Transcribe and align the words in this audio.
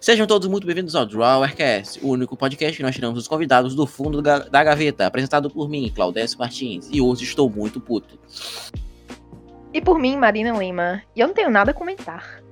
Sejam 0.00 0.26
todos 0.26 0.48
muito 0.48 0.66
bem-vindos 0.66 0.94
ao 0.94 1.04
Drawercast, 1.04 2.02
o 2.02 2.08
único 2.08 2.34
podcast 2.34 2.74
que 2.74 2.82
nós 2.82 2.94
tiramos 2.94 3.18
os 3.18 3.28
convidados 3.28 3.74
do 3.74 3.86
fundo 3.86 4.22
da 4.22 4.64
gaveta, 4.64 5.06
apresentado 5.06 5.50
por 5.50 5.68
mim, 5.68 5.92
Claudécio 5.94 6.38
Martins, 6.38 6.88
e 6.90 7.02
hoje 7.02 7.24
estou 7.24 7.50
muito 7.50 7.78
puto. 7.82 8.18
E 9.74 9.78
por 9.78 9.98
mim, 9.98 10.16
Marina 10.16 10.56
Lima, 10.56 11.02
e 11.14 11.20
eu 11.20 11.26
não 11.26 11.34
tenho 11.34 11.50
nada 11.50 11.72
a 11.72 11.74
comentar. 11.74 12.42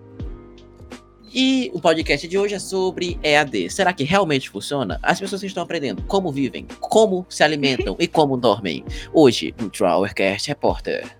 E 1.32 1.70
o 1.72 1.80
podcast 1.80 2.28
de 2.28 2.36
hoje 2.36 2.54
é 2.54 2.58
sobre 2.58 3.18
EAD. 3.22 3.70
Será 3.70 3.94
que 3.94 4.04
realmente 4.04 4.50
funciona? 4.50 5.00
As 5.02 5.18
pessoas 5.18 5.42
estão 5.42 5.62
aprendendo 5.62 6.02
como 6.02 6.30
vivem, 6.30 6.66
como 6.80 7.24
se 7.30 7.42
alimentam 7.42 7.96
e 8.00 8.06
como 8.06 8.36
dormem. 8.36 8.84
Hoje, 9.10 9.54
no 9.58 9.70
Drawercast 9.70 10.48
Repórter. 10.48 11.16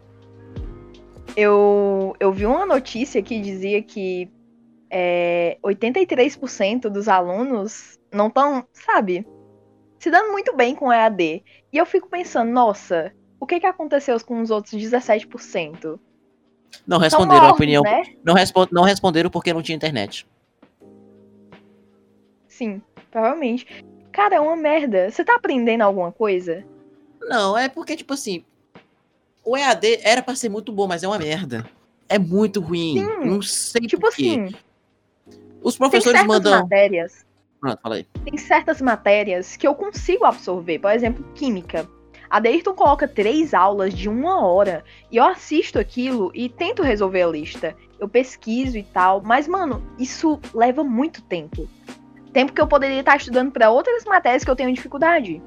Eu, 1.35 2.15
eu 2.21 2.31
vi 2.35 2.45
uma 2.45 2.67
notícia 2.67 3.23
que 3.23 3.41
dizia 3.41 3.83
que 3.83 4.31
é, 4.91 5.59
83% 5.63 6.89
dos 6.89 7.09
alunos 7.09 7.99
não 8.13 8.29
estão, 8.29 8.65
sabe, 8.73 9.27
se 9.99 10.11
dando 10.11 10.33
muito 10.33 10.55
bem 10.55 10.75
com 10.75 10.93
EAD. 10.93 11.43
E 11.73 11.77
eu 11.77 11.87
fico 11.87 12.09
pensando, 12.09 12.51
nossa, 12.51 13.13
o 13.41 13.47
que, 13.47 13.61
que 13.61 13.67
aconteceu 13.67 14.19
com 14.25 14.41
os 14.41 14.51
outros 14.51 14.75
17%? 14.75 15.99
Não 16.87 16.99
responderam 16.99 17.47
a 17.47 17.53
opinião. 17.53 17.83
Né? 17.83 18.03
Não, 18.25 18.35
respo 18.35 18.69
não 18.71 18.83
responderam 18.83 19.31
porque 19.31 19.53
não 19.53 19.63
tinha 19.63 19.77
internet. 19.77 20.27
Sim, 22.47 22.83
provavelmente. 23.11 23.67
Cara, 24.13 24.37
é 24.37 24.41
uma 24.41 24.57
merda. 24.57 25.11
Você 25.11 25.25
tá 25.25 25.37
aprendendo 25.37 25.83
alguma 25.83 26.11
coisa? 26.11 26.65
Não, 27.23 27.57
é 27.57 27.69
porque, 27.69 27.97
tipo 27.97 28.15
assim. 28.15 28.45
O 29.45 29.57
EAD 29.57 30.01
era 30.03 30.21
pra 30.23 30.35
ser 30.35 30.49
muito 30.49 30.73
bom, 30.73 30.87
mas 30.87 31.03
é 31.03 31.09
uma 31.09 31.19
merda. 31.19 31.65
É 32.09 32.19
muito 32.19 32.61
ruim. 32.61 32.99
Sim, 32.99 33.27
não 33.27 33.41
sei 33.41 33.83
tipo 33.83 34.03
por 34.03 34.15
quê. 34.15 34.31
assim. 34.31 34.55
Os 35.63 35.77
professores 35.77 36.21
tem 36.21 36.29
mandam. 36.29 36.63
Matérias, 36.63 37.27
Pronto, 37.61 37.81
fala 37.83 37.97
aí. 37.97 38.07
Tem 38.25 38.37
certas 38.37 38.81
matérias 38.81 39.57
que 39.57 39.67
eu 39.67 39.75
consigo 39.75 40.25
absorver. 40.25 40.79
Por 40.79 40.91
exemplo, 40.93 41.25
química. 41.35 41.89
A 42.31 42.41
Deirton 42.41 42.75
coloca 42.75 43.09
três 43.09 43.55
aulas 43.55 43.95
de 43.95 44.09
uma 44.09 44.45
hora 44.47 44.85
e 45.11 45.17
eu 45.17 45.25
assisto 45.25 45.79
aquilo 45.79 46.31
e 46.35 46.49
tento 46.49 46.83
resolver 46.83 47.23
a 47.23 47.29
lista. 47.29 47.75
Eu 47.99 48.09
pesquiso 48.09 48.77
e 48.77 48.83
tal, 48.83 49.23
mas 49.23 49.49
mano, 49.49 49.83
isso 49.99 50.39
leva 50.53 50.85
muito 50.85 51.23
tempo. 51.23 51.67
Tempo 52.33 52.53
que 52.53 52.61
eu 52.61 52.67
poderia 52.67 53.01
estar 53.01 53.17
estudando 53.17 53.51
para 53.51 53.71
outras 53.71 54.05
matérias 54.05 54.45
que 54.45 54.51
eu 54.51 54.57
tenho 54.57 54.73
dificuldade. 54.73 55.43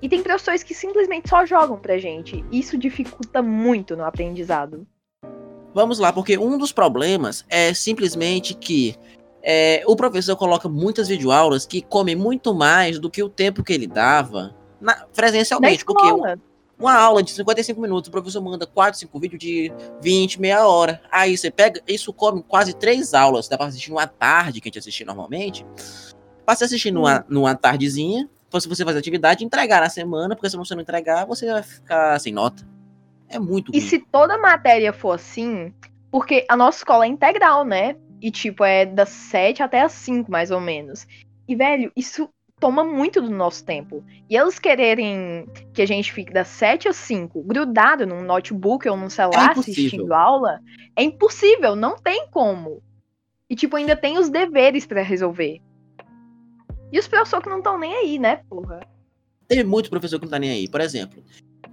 E 0.00 0.08
tem 0.08 0.22
professores 0.22 0.62
que 0.62 0.74
simplesmente 0.74 1.28
só 1.28 1.44
jogam 1.44 1.76
pra 1.76 1.98
gente. 1.98 2.44
Isso 2.52 2.78
dificulta 2.78 3.42
muito 3.42 3.96
no 3.96 4.04
aprendizado. 4.04 4.86
Vamos 5.74 5.98
lá, 5.98 6.12
porque 6.12 6.38
um 6.38 6.56
dos 6.56 6.70
problemas 6.70 7.44
é 7.48 7.74
simplesmente 7.74 8.54
que 8.54 8.94
é, 9.42 9.82
o 9.86 9.96
professor 9.96 10.36
coloca 10.36 10.68
muitas 10.68 11.08
videoaulas 11.08 11.66
que 11.66 11.82
comem 11.82 12.14
muito 12.16 12.54
mais 12.54 12.98
do 12.98 13.10
que 13.10 13.22
o 13.22 13.28
tempo 13.28 13.62
que 13.64 13.72
ele 13.72 13.86
dava 13.86 14.54
na, 14.80 14.94
presencialmente. 15.14 15.84
porque 15.84 16.08
uma 16.78 16.94
aula 16.94 17.22
de 17.22 17.30
55 17.30 17.80
minutos, 17.80 18.08
o 18.08 18.10
professor 18.10 18.40
manda 18.40 18.66
4, 18.66 18.98
5 18.98 19.20
vídeos 19.20 19.40
de 19.40 19.72
20, 20.00 20.40
meia 20.40 20.66
hora. 20.66 21.00
Aí 21.12 21.36
você 21.36 21.48
pega, 21.50 21.80
isso 21.86 22.12
come 22.12 22.42
quase 22.42 22.74
três 22.74 23.14
aulas. 23.14 23.46
Dá 23.48 23.56
pra 23.56 23.66
assistir 23.66 23.90
numa 23.90 24.06
tarde, 24.06 24.60
que 24.60 24.68
a 24.68 24.70
gente 24.70 24.78
assiste 24.80 25.04
normalmente. 25.04 25.64
Pra 26.44 26.56
você 26.56 26.64
assistir 26.64 26.90
numa, 26.90 27.24
numa 27.28 27.54
tardezinha, 27.54 28.28
se 28.58 28.68
você 28.68 28.84
fazer 28.84 28.98
atividade, 28.98 29.44
entregar 29.44 29.80
na 29.80 29.88
semana, 29.88 30.34
porque 30.34 30.50
se 30.50 30.56
você 30.56 30.74
não 30.74 30.82
entregar, 30.82 31.24
você 31.24 31.46
vai 31.52 31.62
ficar 31.62 32.18
sem 32.18 32.32
nota. 32.32 32.66
É 33.28 33.38
muito 33.38 33.70
E 33.72 33.78
ruim. 33.78 33.88
se 33.88 33.98
toda 34.10 34.36
matéria 34.36 34.92
for 34.92 35.12
assim, 35.12 35.72
porque 36.10 36.44
a 36.48 36.56
nossa 36.56 36.78
escola 36.78 37.04
é 37.04 37.08
integral, 37.08 37.64
né? 37.64 37.96
E, 38.22 38.30
tipo, 38.30 38.64
é 38.64 38.86
das 38.86 39.08
7 39.08 39.62
até 39.62 39.82
as 39.82 39.92
5, 39.92 40.30
mais 40.30 40.52
ou 40.52 40.60
menos. 40.60 41.06
E, 41.48 41.56
velho, 41.56 41.90
isso 41.96 42.30
toma 42.60 42.84
muito 42.84 43.20
do 43.20 43.28
nosso 43.28 43.64
tempo. 43.64 44.04
E 44.30 44.36
eles 44.36 44.60
quererem 44.60 45.48
que 45.74 45.82
a 45.82 45.86
gente 45.86 46.12
fique 46.12 46.32
das 46.32 46.46
7 46.46 46.86
às 46.86 46.94
5 46.94 47.42
grudado 47.42 48.06
num 48.06 48.22
notebook 48.22 48.88
ou 48.88 48.96
num 48.96 49.10
celular 49.10 49.56
é 49.56 49.58
assistindo 49.58 50.14
aula, 50.14 50.60
é 50.94 51.02
impossível, 51.02 51.74
não 51.74 51.96
tem 51.96 52.28
como. 52.30 52.80
E 53.50 53.56
tipo, 53.56 53.74
ainda 53.74 53.96
tem 53.96 54.16
os 54.16 54.30
deveres 54.30 54.86
para 54.86 55.02
resolver. 55.02 55.60
E 56.92 56.98
os 57.00 57.08
professores 57.08 57.42
que 57.42 57.50
não 57.50 57.58
estão 57.58 57.76
nem 57.76 57.92
aí, 57.94 58.18
né, 58.18 58.42
porra? 58.48 58.86
Tem 59.48 59.64
muito 59.64 59.90
professor 59.90 60.20
que 60.20 60.26
não 60.26 60.30
tá 60.30 60.38
nem 60.38 60.50
aí. 60.50 60.68
Por 60.68 60.80
exemplo, 60.80 61.20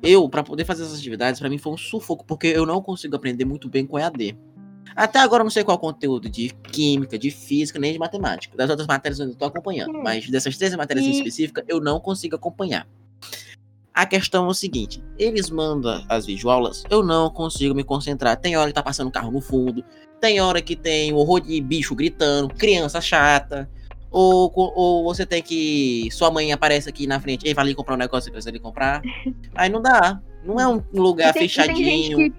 eu, 0.01 0.27
para 0.27 0.43
poder 0.43 0.65
fazer 0.65 0.83
essas 0.83 0.97
atividades, 0.97 1.39
para 1.39 1.49
mim 1.49 1.57
foi 1.59 1.73
um 1.73 1.77
sufoco, 1.77 2.25
porque 2.25 2.47
eu 2.47 2.65
não 2.65 2.81
consigo 2.81 3.15
aprender 3.15 3.45
muito 3.45 3.69
bem 3.69 3.85
com 3.85 3.99
EAD. 3.99 4.35
Até 4.95 5.19
agora 5.19 5.41
eu 5.41 5.45
não 5.45 5.51
sei 5.51 5.63
qual 5.63 5.75
é 5.75 5.77
o 5.77 5.81
conteúdo 5.81 6.29
de 6.29 6.49
química, 6.49 7.17
de 7.17 7.31
física, 7.31 7.79
nem 7.79 7.93
de 7.93 7.99
matemática. 7.99 8.55
Das 8.57 8.69
outras 8.69 8.87
matérias 8.87 9.19
eu 9.19 9.23
ainda 9.23 9.33
estou 9.33 9.47
acompanhando. 9.47 9.97
Hum. 9.97 10.03
Mas 10.03 10.29
dessas 10.29 10.57
três 10.57 10.75
matérias 10.75 11.05
e... 11.05 11.11
específicas 11.11 11.63
eu 11.67 11.79
não 11.79 11.99
consigo 11.99 12.35
acompanhar. 12.35 12.87
A 13.93 14.05
questão 14.05 14.45
é 14.45 14.47
o 14.47 14.53
seguinte: 14.53 15.03
eles 15.17 15.49
mandam 15.49 16.03
as 16.07 16.25
videoaulas, 16.25 16.83
eu 16.89 17.03
não 17.03 17.29
consigo 17.29 17.75
me 17.75 17.83
concentrar. 17.83 18.37
Tem 18.37 18.55
hora 18.55 18.69
que 18.69 18.75
tá 18.75 18.83
passando 18.83 19.11
carro 19.11 19.31
no 19.31 19.41
fundo, 19.41 19.83
tem 20.21 20.39
hora 20.39 20.61
que 20.61 20.75
tem 20.75 21.13
um 21.13 21.17
horror 21.17 21.41
de 21.41 21.59
bicho 21.61 21.95
gritando, 21.95 22.53
criança 22.53 23.01
chata. 23.01 23.69
Ou, 24.11 24.51
ou 24.55 25.03
você 25.03 25.23
tem 25.23 25.41
que. 25.41 26.09
Sua 26.11 26.31
mãe 26.31 26.51
aparece 26.51 26.89
aqui 26.89 27.05
na 27.05 27.19
frente, 27.19 27.47
e 27.47 27.53
vai 27.53 27.65
ali 27.65 27.75
comprar 27.75 27.93
um 27.93 27.97
negócio 27.97 28.25
que 28.25 28.31
precisa 28.31 28.51
de 28.51 28.59
comprar. 28.59 29.01
Aí 29.53 29.69
não 29.69 29.81
dá. 29.81 30.19
Não 30.43 30.59
é 30.59 30.67
um 30.67 30.81
lugar 30.93 31.33
tem, 31.33 31.43
fechadinho 31.43 32.33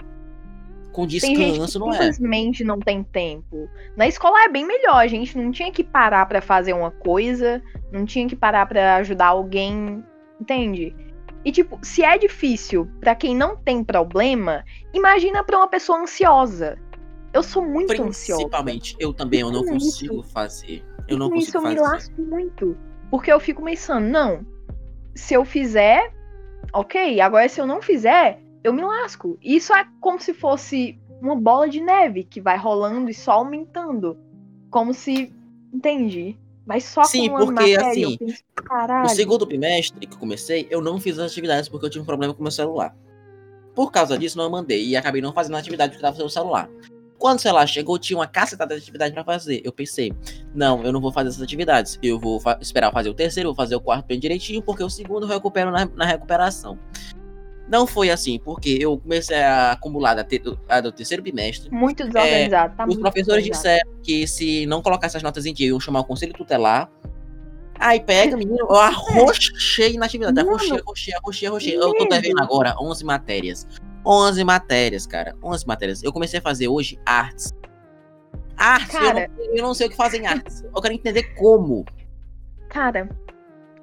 com 0.93 1.07
descanso, 1.07 1.79
não 1.79 1.91
é? 1.91 2.13
Simplesmente 2.13 2.65
não 2.65 2.79
tem 2.79 3.03
tempo. 3.03 3.69
Na 3.97 4.07
escola 4.07 4.45
é 4.45 4.49
bem 4.49 4.67
melhor, 4.67 4.97
a 4.97 5.07
gente 5.07 5.37
não 5.37 5.51
tinha 5.51 5.71
que 5.71 5.85
parar 5.85 6.27
para 6.27 6.41
fazer 6.41 6.73
uma 6.73 6.91
coisa, 6.91 7.63
não 7.93 8.05
tinha 8.05 8.29
que 8.29 8.37
parar 8.37 8.67
para 8.67 8.97
ajudar 8.97 9.29
alguém, 9.29 10.05
entende? 10.41 10.95
E 11.45 11.51
tipo, 11.51 11.79
se 11.83 12.03
é 12.03 12.19
difícil 12.19 12.89
para 13.01 13.15
quem 13.15 13.35
não 13.35 13.57
tem 13.57 13.83
problema, 13.83 14.65
imagina 14.93 15.43
para 15.43 15.57
uma 15.57 15.69
pessoa 15.69 16.01
ansiosa. 16.01 16.79
Eu 17.33 17.43
sou 17.43 17.63
muito 17.63 17.89
Principalmente, 17.89 18.11
ansiosa. 18.11 18.43
Principalmente, 18.43 18.97
eu 18.99 19.13
também 19.13 19.41
eu 19.41 19.51
não 19.51 19.65
consigo 19.65 20.21
isso. 20.21 20.33
fazer. 20.33 20.85
Eu 21.09 21.17
não 21.17 21.31
consigo 21.31 21.49
isso 21.49 21.57
eu 21.57 21.63
fazer. 21.63 21.75
me 21.75 21.81
lasco 21.81 22.23
muito, 22.23 22.77
porque 23.11 23.33
eu 23.33 23.41
fico 23.41 23.65
pensando, 23.65 24.07
não, 24.07 24.45
se 25.15 25.35
eu 25.35 25.45
fizer, 25.45 26.13
OK, 26.73 27.21
agora 27.21 27.49
se 27.49 27.61
eu 27.61 27.67
não 27.67 27.81
fizer, 27.81 28.41
eu 28.63 28.73
me 28.73 28.83
lasco. 28.83 29.39
Isso 29.43 29.73
é 29.75 29.87
como 30.01 30.21
se 30.21 30.35
fosse 30.35 30.99
uma 31.21 31.37
bola 31.37 31.69
de 31.69 31.81
neve 31.81 32.25
que 32.25 32.41
vai 32.41 32.57
rolando 32.57 33.11
e 33.11 33.15
só 33.15 33.33
aumentando. 33.33 34.19
Como 34.71 34.95
se. 34.95 35.33
Entende? 35.73 36.39
Vai 36.67 36.81
só 36.81 37.03
Sim, 37.05 37.31
porque 37.31 37.53
matéria, 37.53 37.89
assim, 37.89 38.17
penso, 38.17 38.45
o 39.05 39.09
segundo 39.09 39.47
bimestre 39.47 40.07
que 40.07 40.17
comecei, 40.17 40.69
eu 40.71 40.81
não 40.81 41.01
fiz 41.01 41.19
as 41.19 41.33
atividades 41.33 41.69
porque 41.69 41.87
eu 41.87 41.91
tive 41.91 42.03
um 42.03 42.07
problema 42.07 42.33
com 42.33 42.41
o 42.41 42.43
meu 42.43 42.53
celular. 42.53 42.95
Por 43.75 43.91
causa 43.91 44.17
disso, 44.19 44.37
não 44.37 44.51
mandei 44.51 44.87
e 44.87 44.97
acabei 44.97 45.23
não 45.23 45.33
fazendo 45.33 45.57
a 45.57 45.59
atividade 45.59 45.91
porque 45.91 45.99
estava 45.99 46.15
fazendo 46.15 46.29
o 46.29 46.31
celular. 46.31 46.69
Quando 47.19 47.39
o 47.39 47.43
celular 47.43 47.67
chegou, 47.67 47.99
tinha 47.99 48.17
uma 48.19 48.27
cacetada 48.27 48.75
de 48.75 48.83
atividade 48.83 49.13
para 49.13 49.25
fazer. 49.25 49.61
Eu 49.65 49.73
pensei, 49.73 50.13
não, 50.55 50.83
eu 50.83 50.93
não 50.93 51.01
vou 51.01 51.13
fazer 51.13 51.29
essas 51.29 51.43
atividades. 51.43 51.99
Eu 52.03 52.19
vou 52.19 52.41
fa 52.41 52.59
esperar 52.61 52.91
fazer 52.93 53.11
o 53.11 53.15
terceiro, 53.15 53.51
vou 53.51 53.57
fazer 53.57 53.75
o 53.75 53.81
quarto 53.81 54.07
bem 54.07 54.19
direitinho, 54.19 54.63
porque 54.63 54.83
o 54.83 54.89
segundo 54.89 55.25
eu 55.25 55.29
recupero 55.29 55.71
na, 55.71 55.87
na 55.87 56.05
recuperação. 56.05 56.79
Não 57.71 57.87
foi 57.87 58.11
assim, 58.11 58.37
porque 58.41 58.79
eu 58.81 58.99
comecei 58.99 59.41
a 59.41 59.71
acumular 59.73 60.15
da 60.15 60.25
te, 60.25 60.43
a 60.69 60.81
do 60.81 60.91
terceiro 60.91 61.23
bimestre. 61.23 61.71
Muito 61.71 62.05
desorganizado, 62.05 62.73
é, 62.73 62.77
tá 62.77 62.85
Os 62.85 62.97
professores 62.97 63.45
disseram 63.45 63.89
que 64.03 64.27
se 64.27 64.67
não 64.67 64.83
colocasse 64.83 65.17
as 65.17 65.23
notas 65.23 65.47
em 65.47 65.55
dia, 65.55 65.69
iam 65.69 65.79
chamar 65.79 66.01
o 66.01 66.05
conselho 66.05 66.33
tutelar. 66.33 66.91
Aí 67.79 68.01
pega, 68.01 68.37
menino, 68.37 68.67
eu 68.69 68.75
arrochei 68.75 69.97
na 69.97 70.07
atividade. 70.07 70.41
Arrochei, 70.41 70.81
arrochei, 70.81 71.15
arrochei, 71.15 71.49
arrochei. 71.49 71.77
Eu 71.77 71.95
tô 71.95 72.07
devendo 72.07 72.43
agora 72.43 72.75
11 72.81 73.05
matérias. 73.05 73.69
11 74.05 74.43
matérias, 74.43 75.07
cara. 75.07 75.37
11 75.41 75.65
matérias. 75.65 76.03
Eu 76.03 76.13
comecei 76.13 76.41
a 76.41 76.43
fazer 76.43 76.67
hoje 76.67 76.99
artes. 77.07 77.55
Artes, 78.57 78.99
cara, 78.99 79.31
eu, 79.39 79.47
não, 79.47 79.57
eu 79.57 79.63
não 79.63 79.75
sei 79.75 79.87
o 79.87 79.91
que 79.91 79.97
fazer 79.97 80.19
em 80.19 80.27
artes. 80.27 80.65
Eu 80.65 80.83
quero 80.83 80.93
entender 80.93 81.23
como. 81.35 81.85
Cara, 82.69 83.09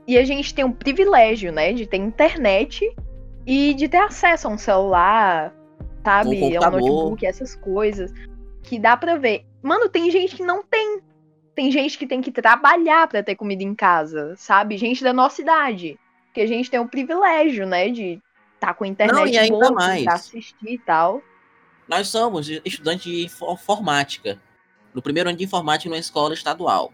e 0.05 0.17
a 0.17 0.25
gente 0.25 0.53
tem 0.53 0.65
um 0.65 0.73
privilégio, 0.73 1.53
né, 1.53 1.71
de 1.71 1.87
ter 1.87 1.97
internet 1.97 2.93
e 3.47 3.73
de 3.73 3.87
ter 3.87 3.99
acesso 3.99 4.49
a 4.49 4.51
um 4.51 4.57
celular, 4.57 5.55
sabe? 6.03 6.41
Um 6.41 6.61
a 6.61 6.67
um 6.67 6.71
notebook, 6.71 7.25
essas 7.25 7.55
coisas. 7.55 8.11
Que 8.61 8.77
dá 8.77 8.97
pra 8.97 9.15
ver. 9.15 9.45
Mano, 9.63 9.87
tem 9.87 10.11
gente 10.11 10.35
que 10.35 10.43
não 10.43 10.61
tem. 10.61 10.99
Tem 11.55 11.71
gente 11.71 11.97
que 11.97 12.05
tem 12.05 12.21
que 12.21 12.31
trabalhar 12.31 13.07
para 13.07 13.23
ter 13.23 13.35
comida 13.35 13.63
em 13.63 13.73
casa, 13.73 14.35
sabe? 14.35 14.77
Gente 14.77 15.01
da 15.01 15.13
nossa 15.13 15.41
idade. 15.41 15.97
Que 16.33 16.41
a 16.41 16.45
gente 16.45 16.69
tem 16.69 16.79
o 16.79 16.89
privilégio, 16.89 17.65
né, 17.65 17.89
de 17.89 18.21
estar 18.55 18.67
tá 18.67 18.73
com 18.73 18.83
a 18.83 18.87
internet 18.87 19.15
não, 19.15 19.25
e 19.25 19.37
ainda 19.37 19.57
boa, 19.57 19.71
mais. 19.71 20.05
assistir 20.05 20.73
e 20.73 20.77
tal. 20.77 21.21
Nós 21.87 22.09
somos 22.09 22.49
estudantes 22.65 23.05
de 23.05 23.25
informática. 23.25 24.39
No 24.93 25.01
primeiro 25.01 25.29
ano 25.29 25.37
de 25.37 25.45
informática 25.45 25.89
numa 25.89 25.99
escola 25.99 26.33
estadual. 26.33 26.91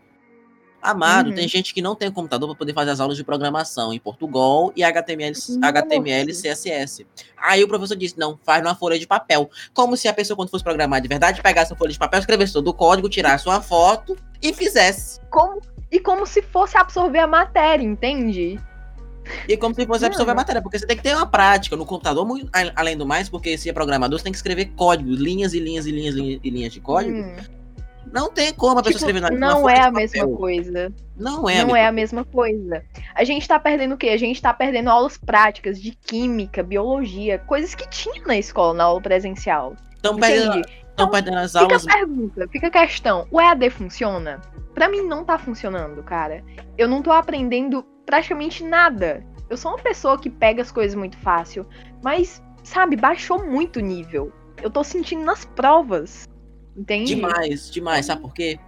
Amado, 0.84 1.30
Uhum. 1.30 1.36
tem 1.36 1.48
gente 1.48 1.74
que 1.74 1.82
não 1.82 1.96
tem 1.96 2.12
computador 2.12 2.50
para 2.50 2.58
poder 2.58 2.74
fazer 2.74 2.92
as 2.92 3.00
aulas 3.00 3.16
de 3.16 3.24
programação 3.24 3.94
em 3.94 4.00
Portugal 4.00 4.72
e 4.76 4.84
HTML. 4.84 5.34
HTML 5.62 6.30
e 6.32 6.36
CSS. 6.36 7.08
Aí 7.38 7.64
o 7.64 7.68
professor 7.68 7.96
disse: 7.96 8.20
não, 8.20 8.38
faz 8.44 8.62
numa 8.62 8.76
folha 8.76 9.00
de 9.00 9.08
papel. 9.08 9.50
Como 9.74 9.96
se 9.96 10.08
a 10.10 10.14
pessoa, 10.14 10.36
quando 10.36 10.50
fosse 10.50 10.64
programar 10.64 11.00
de 11.02 11.08
verdade, 11.08 11.42
pegasse 11.42 11.72
uma 11.72 11.78
folha 11.78 11.92
de 11.94 11.98
papel, 12.00 12.20
escrevesse 12.20 12.52
todo 12.52 12.68
o 12.68 12.74
código, 12.74 13.08
tirasse 13.08 13.48
uma 13.48 13.62
foto 13.62 14.18
e 14.42 14.54
fizesse. 14.54 15.22
Como, 15.30 15.62
e 15.90 16.00
como 16.00 16.26
se 16.26 16.42
fosse 16.42 16.78
absorver 16.78 17.20
a 17.20 17.28
matéria, 17.28 17.84
entende? 17.86 18.60
E 19.48 19.56
como 19.56 19.74
se 19.74 19.86
fosse 19.86 20.06
absorver 20.06 20.32
a 20.32 20.36
matéria, 20.36 20.62
porque 20.62 20.78
você 20.78 20.86
tem 20.86 20.98
que 20.98 21.04
ter 21.04 21.16
uma 21.16 21.26
prática 21.26 21.78
no 21.78 21.86
computador, 21.86 22.26
muito, 22.26 22.50
além 22.76 22.98
do 22.98 23.06
mais, 23.06 23.30
porque 23.30 23.58
se 23.58 23.70
é 23.70 23.74
programador, 23.74 24.20
você 24.20 24.24
tem 24.24 24.34
que 24.34 24.38
escrever 24.38 24.66
código, 24.76 25.10
linhas 25.12 25.54
e 25.54 25.60
linhas 25.60 25.86
e 25.86 25.92
linhas 25.92 26.14
linhas 26.16 26.40
e 26.44 26.50
linhas 26.50 26.74
de 26.74 26.82
código. 26.82 27.18
Hum, 27.18 27.36
Não 28.12 28.30
tem 28.32 28.54
como 28.54 28.80
a 28.80 28.84
pessoa 28.84 29.00
tipo, 29.00 29.18
escrever 29.18 29.22
na, 29.22 29.32
não 29.32 29.68
é 29.70 29.80
a 29.80 29.92
mesma 29.92 30.28
coisa. 30.28 30.94
Não 31.18 31.50
é. 31.50 31.60
a 31.60 31.66
não 31.66 31.74
mesma 31.74 31.80
é 31.80 31.86
a 31.88 31.92
mesma 31.92 32.26
coisa. 32.26 32.84
A 33.16 33.24
gente 33.24 33.48
tá 33.48 33.60
perdendo 33.60 33.96
o 33.96 33.98
quê? 33.98 34.10
A 34.10 34.18
gente 34.18 34.42
tá 34.42 34.54
perdendo 34.54 34.90
aulas 34.90 35.18
práticas 35.18 35.82
de 35.82 35.92
química, 35.92 36.62
biologia, 36.62 37.40
coisas 37.40 37.74
que 37.74 37.88
tinha 37.90 38.22
na 38.26 38.38
escola, 38.38 38.74
na 38.74 38.84
aula 38.84 39.02
presencial. 39.02 39.76
Estão 39.96 40.18
perdendo, 40.18 40.60
Entende? 40.60 40.84
tão 40.96 41.10
perdendo 41.10 41.38
as 41.38 41.52
Fica 41.52 41.64
aulas. 41.64 41.88
a 41.88 41.94
pergunta, 41.94 42.48
fica 42.52 42.68
a 42.68 42.72
questão. 42.72 43.28
O 43.32 43.40
EAD 43.40 43.70
funciona? 43.70 44.42
Pra 44.74 44.90
mim 44.90 45.02
não 45.02 45.24
tá 45.24 45.38
funcionando, 45.38 46.04
cara. 46.04 46.44
Eu 46.78 46.88
não 46.88 47.02
tô 47.02 47.12
aprendendo 47.12 47.84
praticamente 48.06 48.64
nada. 48.64 49.24
Eu 49.50 49.58
sou 49.58 49.72
uma 49.72 49.80
pessoa 49.80 50.18
que 50.18 50.30
pega 50.30 50.62
as 50.62 50.72
coisas 50.72 50.96
muito 50.96 51.18
fácil, 51.18 51.66
mas, 52.04 52.42
sabe, 52.64 52.96
baixou 52.96 53.46
muito 53.46 53.78
o 53.78 53.82
nível. 53.82 54.32
Eu 54.62 54.70
tô 54.70 54.84
sentindo 54.84 55.24
nas 55.24 55.46
provas. 55.46 56.28
Entende? 56.76 57.16
Demais, 57.16 57.70
demais. 57.70 58.06
Sabe 58.06 58.22
por 58.22 58.34
quê? 58.34 58.60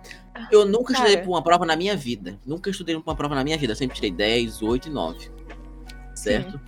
Eu 0.51 0.65
nunca 0.65 0.93
Cara. 0.93 1.05
estudei 1.05 1.23
pra 1.23 1.31
uma 1.31 1.41
prova 1.41 1.65
na 1.65 1.75
minha 1.75 1.95
vida. 1.95 2.39
Nunca 2.45 2.69
estudei 2.69 2.95
pra 2.95 3.11
uma 3.11 3.15
prova 3.15 3.35
na 3.35 3.43
minha 3.43 3.57
vida. 3.57 3.73
Sempre 3.73 3.95
tirei 3.95 4.11
10, 4.11 4.61
8 4.61 4.89
e 4.89 4.91
9. 4.91 5.31
Certo? 6.13 6.59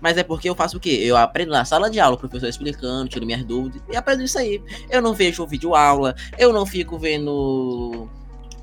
Mas 0.00 0.16
é 0.18 0.22
porque 0.22 0.48
eu 0.48 0.54
faço 0.54 0.76
o 0.76 0.80
quê? 0.80 0.90
Eu 1.02 1.16
aprendo 1.16 1.50
na 1.52 1.64
sala 1.64 1.88
de 1.90 1.98
aula, 2.00 2.16
o 2.16 2.18
professor 2.18 2.48
explicando, 2.48 3.08
tiro 3.08 3.24
minhas 3.24 3.44
dúvidas 3.44 3.80
e 3.90 3.96
aprendo 3.96 4.22
isso 4.22 4.38
aí. 4.38 4.62
Eu 4.90 5.00
não 5.00 5.14
vejo 5.14 5.46
vídeo 5.46 5.74
aula, 5.74 6.14
eu 6.36 6.52
não 6.52 6.66
fico 6.66 6.98
vendo. 6.98 8.08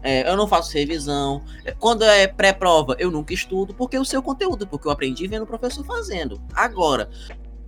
é, 0.03 0.29
eu 0.29 0.35
não 0.37 0.47
faço 0.47 0.73
revisão. 0.73 1.41
Quando 1.79 2.03
é 2.03 2.27
pré-prova, 2.27 2.95
eu 2.99 3.09
nunca 3.09 3.33
estudo, 3.33 3.73
porque 3.73 3.97
eu 3.97 4.05
sei 4.05 4.19
o 4.19 4.23
conteúdo, 4.23 4.67
porque 4.67 4.87
eu 4.87 4.91
aprendi 4.91 5.27
vendo 5.27 5.43
o 5.43 5.47
professor 5.47 5.83
fazendo. 5.85 6.39
Agora, 6.53 7.09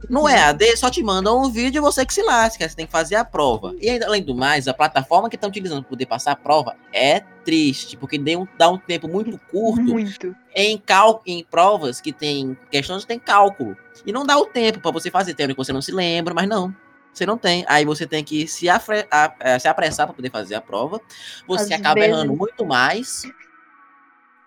no 0.10 0.28
EAD, 0.30 0.78
só 0.78 0.90
te 0.90 1.02
mandam 1.04 1.42
um 1.44 1.50
vídeo 1.50 1.80
e 1.80 1.82
você 1.82 2.06
que 2.06 2.14
se 2.14 2.22
lasca, 2.22 2.68
você 2.68 2.76
tem 2.76 2.86
que 2.86 2.92
fazer 2.92 3.16
a 3.16 3.26
prova. 3.26 3.74
E 3.80 3.90
ainda, 3.90 4.06
além 4.06 4.22
do 4.24 4.36
mais, 4.36 4.68
a 4.68 4.74
plataforma 4.74 5.30
que 5.30 5.36
estão 5.36 5.50
utilizando 5.50 5.82
para 5.82 5.90
poder 5.90 6.06
passar 6.06 6.32
a 6.34 6.36
prova 6.36 6.76
é 6.94 7.20
triste, 7.44 7.98
porque 7.98 8.18
um- 8.38 8.48
dá 8.58 8.70
um 8.70 8.78
tempo 8.78 9.08
muito 9.08 9.38
curto 9.50 9.82
Muito. 9.82 10.36
em, 10.56 10.78
cal 10.78 11.22
em 11.26 11.44
provas 11.44 12.00
que 12.02 12.12
tem 12.14 12.58
questões 12.70 13.02
que 13.04 13.08
tem 13.08 13.20
cálculo. 13.20 13.76
E 14.06 14.12
não 14.12 14.26
dá 14.26 14.38
o 14.38 14.46
tempo 14.46 14.80
para 14.80 14.92
você 14.92 15.10
fazer. 15.10 15.34
Tem 15.34 15.46
hora 15.46 15.54
que 15.54 15.58
você 15.58 15.74
não 15.74 15.82
se 15.82 15.92
lembra, 15.92 16.34
mas 16.34 16.48
não. 16.48 16.74
Você 17.14 17.26
não 17.26 17.38
tem. 17.38 17.66
Aí 17.68 17.84
você 17.84 18.06
tem 18.06 18.24
que 18.24 18.48
se, 18.48 18.70
afre- 18.70 19.08
a- 19.10 19.34
eh, 19.40 19.58
se 19.60 19.68
apressar 19.68 20.06
para 20.06 20.16
poder 20.16 20.30
fazer 20.30 20.54
a 20.56 20.62
prova. 20.62 21.02
Você 21.48 21.74
Às 21.74 21.80
acaba 21.80 21.96
vezes- 21.96 22.10
errando 22.12 22.36
muito 22.36 22.64
mais. 22.66 23.24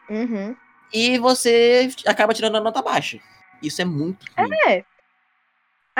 Uhum. 0.09 0.55
E 0.93 1.19
você 1.19 1.91
acaba 2.07 2.33
tirando 2.35 2.57
a 2.57 2.61
nota 2.61 2.81
baixa. 2.83 3.19
Isso 3.63 3.81
é 3.83 3.85
muito 3.85 4.25
ruim. 4.39 4.51
É. 4.69 4.85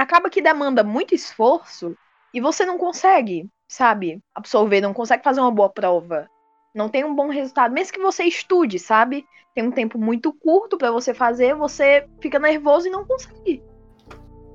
Acaba 0.01 0.31
que 0.31 0.41
demanda 0.41 0.83
muito 0.83 1.15
esforço 1.15 1.95
e 2.33 2.41
você 2.41 2.65
não 2.65 2.79
consegue, 2.79 3.47
sabe, 3.69 4.19
absorver, 4.35 4.81
não 4.81 4.95
consegue 4.95 5.23
fazer 5.23 5.43
uma 5.43 5.51
boa 5.51 5.69
prova. 5.69 6.27
Não 6.75 6.89
tem 6.89 7.05
um 7.05 7.15
bom 7.15 7.29
resultado, 7.29 7.75
mesmo 7.75 7.93
que 7.93 8.01
você 8.01 8.25
estude, 8.25 8.79
sabe? 8.79 9.27
Tem 9.55 9.63
um 9.63 9.71
tempo 9.71 9.99
muito 9.99 10.33
curto 10.33 10.79
pra 10.79 10.91
você 10.91 11.13
fazer, 11.13 11.55
você 11.55 12.09
fica 12.19 12.39
nervoso 12.39 12.89
e 12.89 12.91
não 12.91 13.05
consegue. 13.05 13.63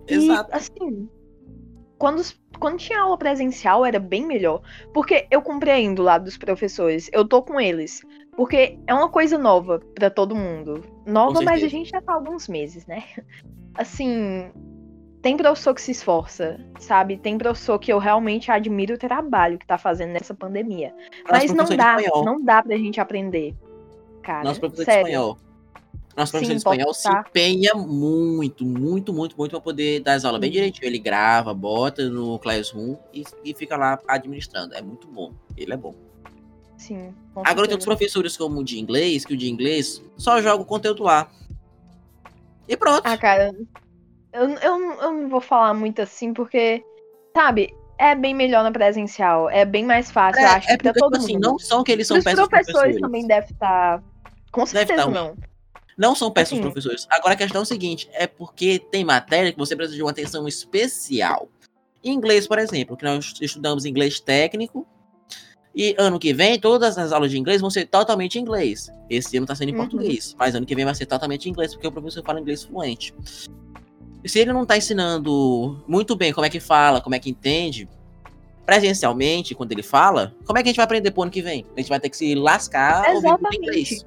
Exato. 0.08 0.50
E, 0.50 0.56
assim, 0.56 1.10
quando, 2.00 2.24
quando 2.60 2.80
tinha 2.80 3.02
aula 3.02 3.16
presencial 3.16 3.86
era 3.86 4.00
bem 4.00 4.26
melhor. 4.26 4.64
Porque 4.96 5.28
eu 5.30 5.44
compreendo 5.44 6.02
lá 6.02 6.18
dos 6.18 6.40
professores, 6.40 7.08
eu 7.14 7.24
tô 7.24 7.44
com 7.44 7.62
eles. 7.62 8.02
Porque 8.36 8.80
é 8.88 8.94
uma 8.96 9.10
coisa 9.10 9.38
nova 9.38 9.80
pra 9.94 10.10
todo 10.10 10.36
mundo. 10.36 10.82
Nova, 11.06 11.40
mas 11.44 11.64
a 11.64 11.68
gente 11.68 11.92
já 11.92 12.02
tá 12.02 12.14
há 12.14 12.16
alguns 12.16 12.48
meses, 12.48 12.88
né? 12.88 13.04
Assim, 13.76 14.52
tem 15.26 15.36
professor 15.36 15.74
que 15.74 15.82
se 15.82 15.90
esforça, 15.90 16.60
sabe? 16.80 17.18
Tem 17.18 17.36
professor 17.36 17.80
que 17.80 17.92
eu 17.92 17.98
realmente 17.98 18.52
admiro 18.52 18.94
o 18.94 18.98
trabalho 18.98 19.58
que 19.58 19.66
tá 19.66 19.76
fazendo 19.76 20.12
nessa 20.12 20.36
pandemia. 20.36 20.94
Mas 21.28 21.52
não 21.52 21.66
de 21.66 21.76
dá, 21.76 21.98
não 22.24 22.40
dá 22.40 22.62
pra 22.62 22.78
gente 22.78 23.02
aprender. 23.02 23.56
Cara, 24.22 24.44
Nosso 24.44 24.60
professor 24.60 24.82
de 24.82 24.86
sério. 24.86 25.08
espanhol. 25.08 25.38
Nosso 26.16 26.32
professor 26.32 26.46
Sim, 26.46 26.52
de 26.52 26.58
espanhol 26.58 26.94
se 26.94 27.10
empenha 27.10 27.74
muito, 27.74 28.64
muito, 28.64 29.12
muito, 29.12 29.36
muito 29.36 29.50
para 29.50 29.60
poder 29.60 30.02
dar 30.02 30.14
as 30.14 30.26
aulas 30.26 30.40
bem 30.40 30.52
Sim. 30.52 30.58
direitinho. 30.58 30.88
Ele 30.88 31.00
grava, 31.00 31.56
bota 31.56 32.08
no 32.08 32.38
Classroom 32.38 32.96
e, 33.12 33.24
e 33.44 33.52
fica 33.56 33.76
lá 33.76 34.00
administrando. 34.08 34.76
É 34.76 34.82
muito 34.84 35.08
bom. 35.08 35.34
Ele 35.58 35.74
é 35.74 35.78
bom. 35.78 35.96
Sim. 36.78 37.16
Agora 37.38 37.66
tem 37.66 37.74
outros 37.74 37.86
professores 37.86 38.38
como 38.38 38.60
o 38.60 38.64
de 38.64 38.78
inglês, 38.78 39.26
que 39.26 39.34
o 39.34 39.38
de 39.38 39.50
inglês 39.50 40.04
só 40.18 40.40
joga 40.40 40.62
o 40.62 40.66
conteúdo 40.66 41.02
lá. 41.02 41.32
E 42.68 42.78
pronto. 42.78 43.02
Ah, 43.04 43.18
cara, 43.18 43.56
eu, 44.36 44.50
eu, 44.50 44.80
não- 44.80 45.02
eu 45.02 45.12
não 45.14 45.30
vou 45.30 45.42
falar 45.42 45.74
muito 45.74 46.02
assim, 46.02 46.34
porque, 46.34 46.84
sabe, 47.36 47.74
é 47.98 48.14
bem 48.16 48.34
melhor 48.34 48.64
na 48.64 48.72
presencial. 48.72 49.50
É 49.50 49.64
bem 49.66 49.86
mais 49.86 50.12
fácil, 50.12 50.42
eu 50.42 50.48
acho, 50.50 50.70
é, 50.70 50.74
é 50.74 50.78
pra 50.78 50.92
porque, 50.92 51.00
todo 51.00 51.14
tipo 51.14 51.24
assim, 51.24 51.34
mundo. 51.36 51.44
não 51.50 51.60
são 51.60 51.84
que 51.84 51.92
eles 51.92 52.08
são 52.08 52.18
Os 52.18 52.24
péssimos 52.24 52.50
professores, 52.50 52.74
professores. 52.78 53.02
também 53.02 53.26
devem 53.28 53.50
estar. 53.50 54.04
Com 54.52 54.62
Deve 54.66 54.72
certeza 54.78 55.04
tá 55.06 55.10
não. 55.12 55.36
Não 55.98 56.14
são 56.14 56.30
péssimos 56.30 56.60
Assim. 56.60 56.72
professores. 56.72 57.08
Agora 57.10 57.34
a 57.36 57.38
questão 57.38 57.62
é 57.62 57.64
o 57.64 57.66
seguinte: 57.66 58.10
é 58.14 58.28
porque 58.28 58.80
tem 58.80 59.06
matéria 59.06 59.52
que 59.54 59.58
você 59.58 59.76
precisa 59.76 59.96
de 59.96 60.02
uma 60.04 60.12
atenção 60.12 60.46
especial. 60.48 61.48
Em 62.04 62.12
inglês, 62.14 62.46
por 62.48 62.60
exemplo, 62.60 62.98
que 62.98 63.06
nós 63.06 63.34
estudamos 63.42 63.86
inglês 63.86 64.20
técnico. 64.20 64.86
E 65.78 65.94
ano 65.98 66.18
que 66.20 66.34
vem, 66.34 66.58
todas 66.60 66.98
as 66.98 67.12
aulas 67.12 67.32
de 67.32 67.38
inglês 67.38 67.60
vão 67.60 67.70
ser 67.70 67.86
totalmente 67.88 68.38
em 68.38 68.42
inglês. 68.42 68.90
Esse 69.10 69.36
ano 69.38 69.44
está 69.44 69.56
sendo 69.56 69.70
em 69.70 69.72
Uhum. 69.74 69.80
português. 69.80 70.34
Mas 70.38 70.56
ano 70.56 70.66
que 70.66 70.74
vem 70.76 70.86
vai 70.86 70.96
ser 70.96 71.06
totalmente 71.06 71.48
em 71.48 71.50
inglês, 71.52 71.74
porque 71.74 71.88
o 71.88 71.92
professor 71.92 72.24
fala 72.24 72.40
inglês 72.40 72.64
fluente. 72.64 73.14
E 74.26 74.30
se 74.30 74.40
ele 74.40 74.52
não 74.52 74.64
está 74.64 74.76
ensinando 74.76 75.84
muito 75.88 76.16
bem 76.16 76.34
como 76.34 76.48
é 76.48 76.50
que 76.50 76.60
fala, 76.60 77.00
como 77.00 77.14
é 77.14 77.20
que 77.20 77.30
entende, 77.30 77.88
presencialmente, 78.66 79.54
quando 79.54 79.72
ele 79.72 79.84
fala, 79.84 80.36
como 80.48 80.58
é 80.58 80.64
que 80.64 80.70
a 80.70 80.72
gente 80.72 80.78
vai 80.78 80.86
aprender 80.86 81.12
pro 81.12 81.22
ano 81.22 81.32
que 81.32 81.44
vem? 81.44 81.64
A 81.78 81.80
gente 81.80 81.90
vai 81.90 82.00
ter 82.00 82.10
que 82.10 82.18
se 82.18 82.34
lascar 82.34 83.08
Exatamente. 83.08 83.58
inglês. 83.58 84.06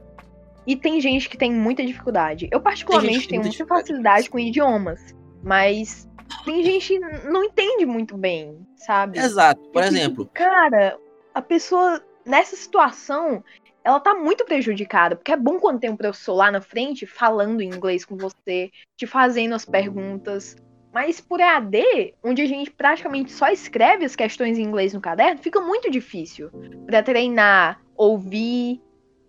E 0.67 0.75
tem 0.75 1.00
gente 1.00 1.29
que 1.29 1.38
tem 1.38 1.53
muita 1.53 1.87
dificuldade. 1.87 2.49
Eu, 2.50 2.61
particularmente, 2.61 3.20
que 3.20 3.29
tem 3.29 3.41
tenho 3.41 3.43
muita 3.44 3.65
muita 3.65 3.76
facilidade 3.76 4.29
com 4.29 4.41
idiomas. 4.41 5.15
Mas 5.41 6.09
tem 6.44 6.64
gente 6.64 6.88
que 6.88 6.99
não 6.99 7.44
entende 7.44 7.87
muito 7.87 8.19
bem, 8.19 8.66
sabe? 8.75 9.21
Exato. 9.21 9.61
Por 9.71 9.85
Eu 9.85 9.88
fico, 9.88 9.97
exemplo, 9.97 10.31
Cara, 10.35 10.99
a 11.33 11.40
pessoa, 11.40 12.02
nessa 12.26 12.57
situação, 12.57 13.45
ela 13.85 14.00
tá 14.00 14.14
muito 14.14 14.44
prejudicada. 14.44 15.16
Porque 15.16 15.32
é 15.32 15.37
bom 15.37 15.58
quando 15.58 15.80
tem 15.80 15.90
um 15.90 15.97
professor 15.97 16.35
lá 16.35 16.50
na 16.50 16.61
frente 16.61 17.06
falando 17.06 17.61
em 17.61 17.68
inglês 17.68 18.04
com 18.04 18.16
você, 18.16 18.70
te 18.97 19.06
fazendo 19.06 19.54
as 19.54 19.64
perguntas. 19.64 20.56
Mas 20.92 21.20
por 21.20 21.40
EAD, 21.40 22.14
onde 22.25 22.42
a 22.42 22.47
gente 22.47 22.70
praticamente 22.70 23.30
só 23.30 23.49
escreve 23.49 24.04
as 24.04 24.16
questões 24.16 24.58
em 24.58 24.62
inglês 24.62 24.94
no 24.94 25.00
caderno, 25.00 25.40
fica 25.40 25.61
muito 25.61 25.90
difícil 25.90 26.50
pra 26.87 27.02
treinar, 27.02 27.80
ouvir, 27.97 28.80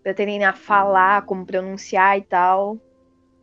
pra 0.02 0.14
treinar 0.14 0.56
falar, 0.56 1.22
como 1.26 1.44
pronunciar 1.46 2.18
e 2.18 2.22
tal. 2.22 2.78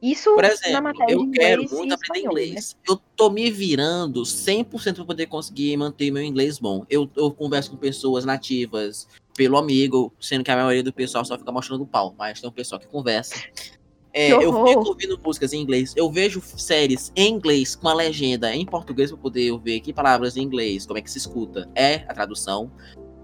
Isso 0.01 0.33
Por 0.35 0.43
na 0.43 0.49
exemplo, 0.49 1.03
eu 1.09 1.31
quero 1.31 1.59
muito 1.71 1.93
aprender 1.93 2.19
espanhol, 2.19 2.33
né? 2.35 2.45
inglês. 2.45 2.75
Eu 2.87 2.99
tô 3.15 3.29
me 3.31 3.49
virando 3.49 4.21
100% 4.21 4.95
para 4.95 5.05
poder 5.05 5.25
conseguir 5.25 5.75
manter 5.75 6.11
meu 6.11 6.21
inglês 6.21 6.59
bom. 6.59 6.85
Eu, 6.89 7.09
eu 7.15 7.31
converso 7.31 7.71
com 7.71 7.77
pessoas 7.77 8.23
nativas 8.23 9.07
pelo 9.35 9.57
amigo, 9.57 10.13
sendo 10.19 10.43
que 10.43 10.51
a 10.51 10.55
maioria 10.55 10.83
do 10.83 10.93
pessoal 10.93 11.25
só 11.25 11.37
fica 11.37 11.51
mostrando 11.51 11.81
o 11.81 11.87
pau, 11.87 12.13
mas 12.17 12.39
tem 12.39 12.49
um 12.49 12.53
pessoal 12.53 12.79
que 12.79 12.87
conversa. 12.87 13.35
É, 14.13 14.35
Que 14.35 14.45
eu 14.45 14.65
fico 14.65 14.87
ouvindo 14.87 15.19
músicas 15.23 15.53
em 15.53 15.61
inglês. 15.61 15.93
Eu 15.95 16.11
vejo 16.11 16.41
séries 16.41 17.11
em 17.15 17.33
inglês 17.33 17.75
com 17.75 17.87
a 17.87 17.93
legenda 17.93 18.55
em 18.55 18.65
português 18.65 19.11
para 19.11 19.19
poder 19.19 19.55
ver 19.59 19.79
que 19.79 19.93
palavras 19.93 20.37
em 20.37 20.41
inglês, 20.41 20.85
como 20.85 20.97
é 20.97 21.01
que 21.01 21.11
se 21.11 21.17
escuta. 21.19 21.69
É 21.75 22.05
a 22.07 22.13
tradução. 22.13 22.71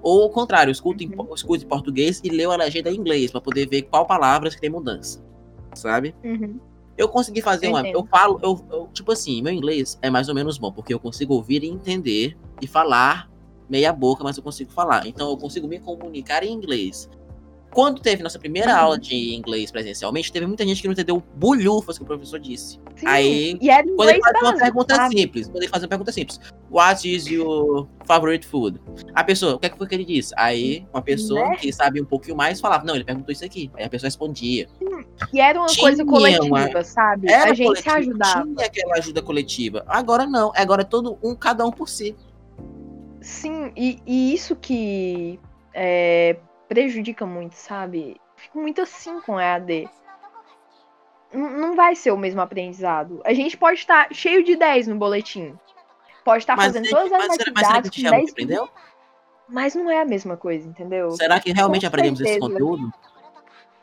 Ou 0.03 0.25
o 0.25 0.29
contrário, 0.29 0.69
escuto, 0.71 1.03
em, 1.03 1.07
Uhum. 1.15 1.33
escuto 1.33 1.63
em 1.63 1.67
português 1.67 2.19
e 2.23 2.29
leio 2.29 2.51
a 2.51 2.55
legenda 2.57 2.91
em 2.91 2.95
inglês 2.95 3.31
para 3.31 3.41
poder 3.41 3.67
ver 3.69 3.83
qual 3.83 4.05
palavras 4.05 4.53
que 4.53 4.61
tem 4.61 4.69
mudança. 4.69 5.23
Sabe? 5.75 6.15
Uhum. 6.23 6.59
Eu 6.97 7.09
consegui 7.09 7.41
fazer 7.41 7.67
Eu 7.67 7.69
uma. 7.71 7.87
Eu 7.87 8.05
falo, 8.05 8.39
eu, 8.43 8.65
eu- 8.71 8.87
tipo 8.93 9.11
assim, 9.11 9.41
meu 9.41 9.51
inglês 9.51 9.97
é 10.01 10.09
mais 10.09 10.29
ou 10.29 10.35
menos 10.35 10.57
bom, 10.57 10.71
porque 10.71 10.93
eu 10.93 10.99
consigo 10.99 11.33
ouvir 11.33 11.63
e 11.63 11.67
entender 11.67 12.37
e 12.61 12.67
falar 12.67 13.29
meia 13.69 13.91
boca, 13.91 14.23
mas 14.23 14.37
eu 14.37 14.43
consigo 14.43 14.71
falar. 14.71 15.07
Então 15.07 15.29
eu 15.29 15.37
consigo 15.37 15.67
me 15.67 15.79
comunicar 15.79 16.43
em 16.43 16.51
inglês. 16.53 17.09
Quando 17.73 17.99
teve 18.01 18.21
nossa 18.21 18.37
primeira 18.37 18.71
Uhum. 18.71 18.77
aula 18.79 18.99
de 18.99 19.33
inglês 19.33 19.71
presencialmente, 19.71 20.31
teve 20.31 20.45
muita 20.45 20.65
gente 20.65 20.81
que 20.81 20.87
não 20.87 20.93
entendeu 20.93 21.21
bulhufas 21.35 21.97
que 21.97 22.03
o 22.03 22.07
professor 22.07 22.39
disse. 22.39 22.79
Sim, 22.95 23.07
Aí, 23.07 23.57
e 23.59 23.69
era 23.69 23.83
Quando 23.95 24.09
ele 24.09 24.19
faz 24.21 24.41
uma 24.41 24.55
pergunta 24.57 24.95
sabe? 24.95 25.17
simples, 25.19 25.47
quando 25.47 25.57
ele 25.63 25.67
faz 25.67 25.81
uma 25.83 25.89
pergunta 25.89 26.11
simples, 26.11 26.39
What 26.71 27.07
is 27.11 27.27
your 27.27 27.87
favorite 28.05 28.47
food? 28.47 28.79
A 29.13 29.23
pessoa, 29.23 29.55
o 29.55 29.59
que, 29.59 29.67
é 29.67 29.69
que 29.69 29.77
foi 29.77 29.87
que 29.87 29.93
ele 29.93 30.05
disse? 30.05 30.33
Aí, 30.35 30.85
uma 30.91 31.01
pessoa 31.03 31.49
Né? 31.49 31.55
que 31.57 31.71
sabe 31.71 32.01
um 32.01 32.05
pouquinho 32.05 32.35
mais 32.35 32.59
falava, 32.59 32.83
não, 32.83 32.95
ele 32.95 33.03
perguntou 33.03 33.31
isso 33.31 33.45
aqui. 33.45 33.69
Aí 33.75 33.85
a 33.85 33.89
pessoa 33.89 34.07
respondia. 34.07 34.67
E 35.31 35.39
era 35.39 35.59
uma 35.59 35.67
Tinha 35.67 35.81
coisa 35.83 36.03
coletiva, 36.05 36.45
uma- 36.45 36.83
sabe? 36.83 37.31
Era 37.31 37.51
a 37.51 37.53
gente 37.53 37.79
se 37.81 37.89
ajudava. 37.89 38.43
Tinha 38.47 38.65
aquela 38.65 38.95
ajuda 38.97 39.21
coletiva. 39.21 39.83
Agora 39.87 40.25
não, 40.25 40.51
agora 40.55 40.81
é 40.81 40.85
todo 40.85 41.17
um, 41.23 41.35
cada 41.35 41.63
um 41.65 41.71
por 41.71 41.87
si. 41.87 42.15
Sim, 43.21 43.71
e, 43.77 43.99
e 44.05 44.33
isso 44.33 44.55
que 44.55 45.39
é, 45.73 46.37
prejudica 46.73 47.25
muito, 47.25 47.53
sabe? 47.53 48.19
Fico 48.35 48.59
muito 48.59 48.81
assim 48.81 49.21
com 49.21 49.39
EAD. 49.39 49.87
N- 51.31 51.49
Não 51.57 51.75
vai 51.75 51.95
ser 51.95 52.11
o 52.11 52.17
mesmo 52.17 52.41
aprendizado. 52.41 53.21
A 53.23 53.33
gente 53.33 53.55
pode 53.57 53.79
estar 53.79 54.07
cheio 54.13 54.43
de 54.43 54.55
10 54.55 54.87
no 54.87 54.95
boletim. 54.95 55.55
Pode 56.25 56.43
estar 56.43 56.55
Mas, 56.55 56.67
fazendo 56.67 56.85
será- 56.85 56.97
todas 57.01 57.11
as 57.13 57.19
mas, 57.19 57.27
mas 57.27 57.39
atividades 57.39 57.91
gente 57.91 57.95
com 57.95 58.01
realmente 58.09 58.25
10 58.25 58.31
aprendeu? 58.31 58.69
Mas 59.47 59.75
não 59.75 59.89
é 59.91 60.01
a 60.01 60.05
mesma 60.05 60.35
coisa, 60.37 60.67
entendeu? 60.67 61.11
Será 61.11 61.39
que 61.39 61.51
realmente 61.51 61.81
Com 61.81 61.87
aprendemos 61.87 62.19
esse 62.21 62.29
certeza. 62.31 62.49
conteúdo? 62.51 62.91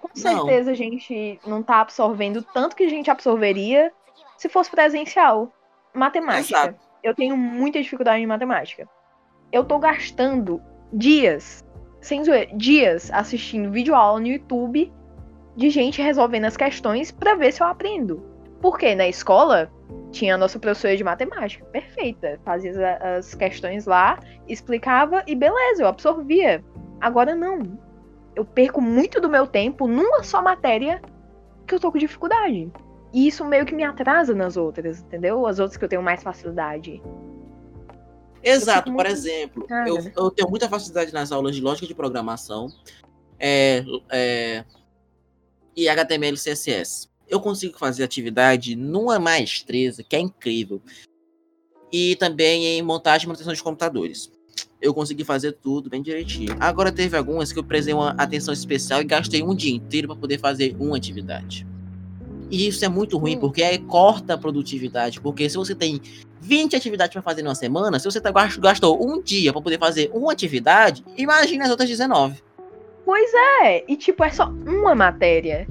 Com 0.00 0.08
Não. 0.08 0.12
certeza 0.46 0.70
a 0.70 0.74
gente 0.74 1.38
não 1.46 1.62
tá 1.62 1.80
absorvendo 1.82 2.42
tanto 2.42 2.74
que 2.74 2.82
a 2.84 2.88
gente 2.88 3.10
absorveria 3.10 3.92
se 4.36 4.48
fosse 4.48 4.70
presencial. 4.70 5.52
Matemática. 5.94 6.58
Exato. 6.58 6.80
Eu 7.02 7.14
tenho 7.14 7.36
muita 7.36 7.80
dificuldade 7.80 8.22
em 8.22 8.26
matemática. 8.26 8.88
Eu 9.52 9.64
tô 9.64 9.78
gastando 9.78 10.60
dias, 10.92 11.62
sem 12.00 12.24
zoeira, 12.24 12.50
dias 12.56 13.10
assistindo 13.12 13.70
vídeo 13.70 13.94
aula 13.94 14.20
no 14.20 14.26
YouTube 14.26 14.92
de 15.56 15.70
gente 15.70 16.00
resolvendo 16.00 16.46
as 16.46 16.56
questões 16.56 17.10
pra 17.10 17.34
ver 17.34 17.52
se 17.52 17.62
eu 17.62 17.66
aprendo. 17.66 18.22
Porque 18.60 18.94
na 18.94 19.08
escola 19.08 19.70
tinha 20.10 20.34
a 20.34 20.38
nossa 20.38 20.58
professora 20.58 20.96
de 20.96 21.04
matemática, 21.04 21.64
perfeita. 21.66 22.38
Fazia 22.44 22.96
as 23.18 23.34
questões 23.34 23.86
lá, 23.86 24.18
explicava 24.48 25.22
e 25.26 25.34
beleza, 25.34 25.82
eu 25.82 25.88
absorvia. 25.88 26.64
Agora 27.00 27.34
não. 27.34 27.78
Eu 28.34 28.44
perco 28.44 28.80
muito 28.80 29.20
do 29.20 29.28
meu 29.28 29.46
tempo 29.46 29.86
numa 29.86 30.22
só 30.22 30.42
matéria 30.42 31.00
que 31.66 31.74
eu 31.74 31.80
tô 31.80 31.90
com 31.90 31.98
dificuldade. 31.98 32.70
E 33.12 33.26
isso 33.26 33.44
meio 33.44 33.66
que 33.66 33.74
me 33.74 33.82
atrasa 33.82 34.34
nas 34.34 34.56
outras, 34.56 35.00
entendeu? 35.00 35.46
As 35.46 35.58
outras 35.58 35.76
que 35.76 35.84
eu 35.84 35.88
tenho 35.88 36.02
mais 36.02 36.22
facilidade. 36.22 37.02
Exato, 38.42 38.92
por 38.92 39.06
exemplo, 39.06 39.66
eu, 39.86 40.12
eu 40.16 40.30
tenho 40.30 40.48
muita 40.48 40.68
facilidade 40.68 41.12
nas 41.12 41.30
aulas 41.30 41.54
de 41.54 41.60
lógica 41.60 41.86
de 41.86 41.94
programação 41.94 42.68
é, 43.38 43.84
é, 44.10 44.64
e 45.76 45.88
HTML 45.88 46.36
e 46.36 46.40
CSS. 46.40 47.08
Eu 47.28 47.40
consigo 47.40 47.78
fazer 47.78 48.02
atividade 48.02 48.74
numa 48.74 49.18
maestreza 49.18 50.02
que 50.02 50.16
é 50.16 50.18
incrível. 50.18 50.80
E 51.92 52.16
também 52.16 52.66
em 52.66 52.82
montagem 52.82 53.24
e 53.24 53.28
manutenção 53.28 53.52
de 53.52 53.62
computadores. 53.62 54.30
Eu 54.80 54.94
consegui 54.94 55.24
fazer 55.24 55.52
tudo 55.52 55.90
bem 55.90 56.02
direitinho. 56.02 56.56
Agora 56.58 56.90
teve 56.90 57.16
algumas 57.16 57.52
que 57.52 57.58
eu 57.58 57.64
prestei 57.64 57.92
uma 57.92 58.10
atenção 58.12 58.54
especial 58.54 59.00
e 59.00 59.04
gastei 59.04 59.42
um 59.42 59.54
dia 59.54 59.74
inteiro 59.74 60.08
para 60.08 60.16
poder 60.16 60.38
fazer 60.38 60.74
uma 60.78 60.96
atividade. 60.96 61.66
E 62.50 62.66
isso 62.66 62.84
é 62.84 62.88
muito 62.88 63.16
ruim, 63.16 63.36
Hum. 63.36 63.40
porque 63.40 63.62
aí 63.62 63.78
corta 63.78 64.34
a 64.34 64.38
produtividade. 64.38 65.20
Porque 65.20 65.48
se 65.48 65.56
você 65.56 65.74
tem 65.74 66.00
20 66.40 66.74
atividades 66.74 67.12
para 67.12 67.22
fazer 67.22 67.42
numa 67.42 67.54
semana, 67.54 67.98
se 67.98 68.04
você 68.04 68.20
tá, 68.20 68.30
gas- 68.32 68.56
gastou 68.56 68.98
um 69.04 69.22
dia 69.22 69.52
para 69.52 69.62
poder 69.62 69.78
fazer 69.78 70.10
uma 70.12 70.32
atividade, 70.32 71.04
imagine 71.16 71.62
as 71.62 71.70
outras 71.70 71.88
19. 71.88 72.42
Pois 73.04 73.30
é, 73.62 73.84
e 73.90 73.96
tipo, 73.96 74.22
é 74.24 74.30
só 74.30 74.48
uma 74.48 74.94
matéria. 74.94 75.66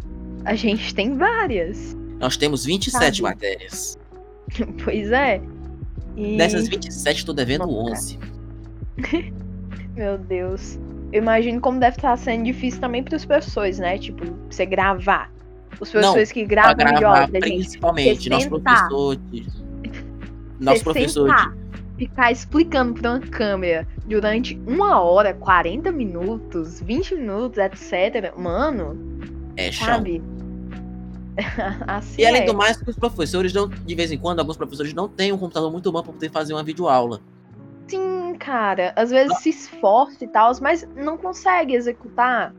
A 0.46 0.56
gente 0.56 0.94
tem 0.96 1.16
várias. 1.18 1.96
Nós 2.20 2.38
temos 2.38 2.64
27 2.66 3.18
Sabe? 3.18 3.22
matérias. 3.22 3.98
Pois 4.84 5.12
é. 5.12 5.42
E... 6.18 6.36
Dessas 6.38 6.68
27, 6.68 7.26
tô 7.26 7.34
devendo 7.34 7.68
Nossa. 7.68 8.18
11. 8.18 8.20
Meu 9.96 10.18
Deus. 10.18 10.80
Eu 11.12 11.22
imagino 11.22 11.60
como 11.62 11.80
deve 11.80 11.98
estar 11.98 12.16
sendo 12.18 12.44
difícil 12.46 12.80
também 12.80 13.04
para 13.04 13.16
os 13.16 13.26
professores, 13.26 13.80
né? 13.80 13.98
Tipo, 13.98 14.24
você 14.50 14.66
gravar. 14.66 15.32
Os 15.80 15.90
professores 15.92 16.32
que 16.32 16.46
gravam 16.46 16.76
gravar, 16.76 17.28
da 17.32 17.40
gente. 17.40 17.56
principalmente, 17.56 18.30
nosso 18.30 18.50
professor. 18.50 19.16
de- 19.16 19.48
Nosso 20.60 20.84
professor. 20.84 21.28
de- 21.34 21.60
ficar 21.98 22.32
explicando 22.32 22.94
para 23.00 23.12
uma 23.12 23.20
câmera 23.20 23.88
durante 24.06 24.60
uma 24.66 25.02
hora, 25.02 25.34
40 25.34 25.92
minutos, 25.92 26.82
20 26.82 27.16
minutos, 27.16 27.58
etc. 27.58 28.34
Mano, 28.38 28.98
É 29.58 29.72
chão. 29.72 29.86
sabe? 29.88 30.22
assim 31.88 32.22
E 32.22 32.26
além 32.26 32.42
é. 32.42 32.46
do 32.46 32.54
mais, 32.54 32.82
os 32.86 32.96
professores 32.98 33.54
não, 33.54 33.68
de 33.70 33.96
vez 33.96 34.12
em 34.12 34.18
quando, 34.18 34.40
alguns 34.40 34.58
professores 34.58 34.94
não 34.94 35.08
têm 35.08 35.32
um 35.32 35.38
computador 35.38 35.72
muito 35.72 35.92
bom 35.92 36.02
para 36.04 36.12
poder 36.14 36.30
fazer 36.32 36.54
uma 36.54 36.64
videoaula. 36.64 37.22
Sim, 37.88 38.36
cara. 38.38 38.94
Às 38.96 39.10
vezes 39.10 39.38
se 39.40 39.50
esforça 39.50 40.24
e 40.24 40.28
tal, 40.28 40.52
mas 40.62 40.88
não 40.96 41.18
consegue 41.18 41.74
executar. 41.74 42.54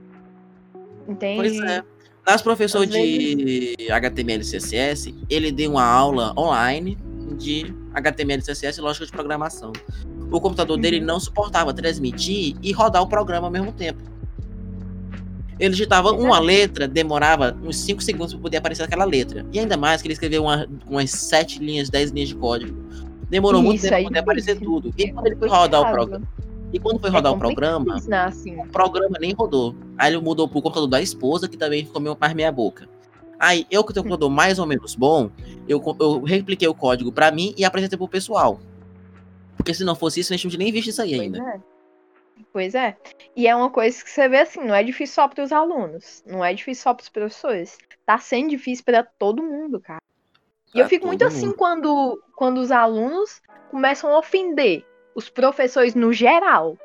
Entende? 1.08 1.36
Pois 1.36 1.60
é. 1.60 1.82
Nosso 2.26 2.44
professor 2.44 2.86
de 2.86 3.74
HTML 3.90 4.42
e 4.42 4.46
CSS, 4.46 5.14
ele 5.28 5.50
deu 5.50 5.72
uma 5.72 5.84
aula 5.84 6.32
online 6.38 6.96
de 7.38 7.74
HTML 7.94 8.40
e 8.40 8.44
CSS 8.44 8.78
e 8.78 8.82
lógica 8.82 9.06
de 9.06 9.12
programação. 9.12 9.72
O 10.30 10.40
computador 10.40 10.76
Uhum. 10.76 10.82
dele 10.82 11.00
não 11.00 11.18
suportava 11.18 11.72
transmitir 11.74 12.54
e 12.62 12.72
rodar 12.72 13.02
o 13.02 13.08
programa 13.08 13.48
ao 13.48 13.50
mesmo 13.50 13.72
tempo. 13.72 14.00
Ele 15.58 15.70
digitava 15.70 16.12
uma 16.12 16.38
letra, 16.38 16.86
demorava 16.86 17.56
uns 17.62 17.76
5 17.80 18.02
segundos 18.02 18.32
para 18.32 18.40
poder 18.42 18.56
aparecer 18.58 18.82
aquela 18.84 19.04
letra. 19.04 19.44
E 19.52 19.58
ainda 19.58 19.76
mais 19.76 20.00
que 20.00 20.06
ele 20.08 20.14
escreveu 20.14 20.42
uma- 20.44 20.66
umas 20.86 21.10
7 21.10 21.58
linhas, 21.58 21.90
10 21.90 22.10
linhas 22.12 22.28
de 22.28 22.34
código. 22.36 22.74
Demorou 23.28 23.60
muito 23.62 23.76
Isso 23.78 23.84
tempo 23.84 23.96
aí 23.96 24.02
para 24.04 24.08
poder 24.10 24.18
aparecer 24.20 24.58
tudo. 24.58 24.94
E 24.96 25.10
quando 25.12 25.26
ele 25.26 25.36
foi 25.36 25.48
rodar 25.48 25.82
o 25.82 25.90
programa, 25.92 26.26
e 26.72 26.78
quando 26.78 26.98
foi 27.00 27.10
É 27.10 27.12
rodar 27.12 27.32
o 27.32 27.34
complicado 27.38 27.54
programa, 27.84 27.96
ensinar 27.98 28.26
assim. 28.28 28.56
o 28.60 28.66
programa 28.68 29.16
nem 29.20 29.32
rodou. 29.32 29.74
Aí 29.98 30.12
ele 30.12 30.20
mudou 30.22 30.48
pro 30.48 30.62
computador 30.62 30.88
da 30.88 31.00
esposa, 31.02 31.48
que 31.48 31.56
também 31.56 31.84
ficou 31.84 32.00
meio 32.00 32.16
mais 32.20 32.32
meia 32.34 32.52
boca. 32.52 32.88
Aí, 33.38 33.66
eu 33.70 33.82
que 33.82 33.94
tenho 33.94 34.04
um 34.04 34.08
computador 34.08 34.30
mais 34.30 34.58
ou 34.58 34.66
menos 34.66 34.94
bom, 34.94 35.30
eu, 35.66 35.82
eu 35.98 36.20
repliquei 36.22 36.68
o 36.68 36.74
código 36.74 37.10
pra 37.10 37.30
mim 37.30 37.54
e 37.56 37.64
apresentei 37.64 37.96
pro 37.96 38.06
pessoal. 38.06 38.60
Porque 39.56 39.72
se 39.72 39.82
não 39.84 39.94
fosse 39.94 40.20
isso, 40.20 40.32
a 40.32 40.36
gente 40.36 40.44
não 40.44 40.50
tinha 40.50 40.58
nem 40.64 40.72
visto 40.72 40.88
isso 40.88 41.00
aí 41.02 41.10
Pois 41.10 41.20
ainda. 41.22 41.38
é. 41.38 41.60
Pois 42.52 42.74
é. 42.74 42.96
E 43.36 43.46
é 43.46 43.54
uma 43.54 43.70
coisa 43.70 44.02
que 44.02 44.10
você 44.10 44.28
vê 44.28 44.38
assim, 44.40 44.60
não 44.60 44.74
é 44.74 44.82
difícil 44.82 45.14
só 45.14 45.28
para 45.28 45.42
os 45.44 45.52
alunos, 45.52 46.22
não 46.26 46.44
é 46.44 46.52
difícil 46.52 46.82
só 46.82 46.92
para 46.94 47.02
os 47.02 47.08
professores. 47.08 47.78
Tá 48.04 48.18
sendo 48.18 48.50
difícil 48.50 48.84
para 48.84 49.02
todo 49.04 49.42
mundo, 49.42 49.78
cara. 49.80 50.00
E 50.74 50.78
eu 50.78 50.84
Pra 50.84 50.88
fico 50.88 51.06
muito 51.06 51.24
assim 51.24 51.46
mundo. 51.46 51.56
quando, 51.56 52.22
quando 52.34 52.58
os 52.58 52.70
alunos 52.70 53.40
começam 53.70 54.10
a 54.14 54.18
ofender 54.18 54.84
os 55.14 55.28
professores 55.28 55.94
no 55.94 56.12
geral. 56.12 56.76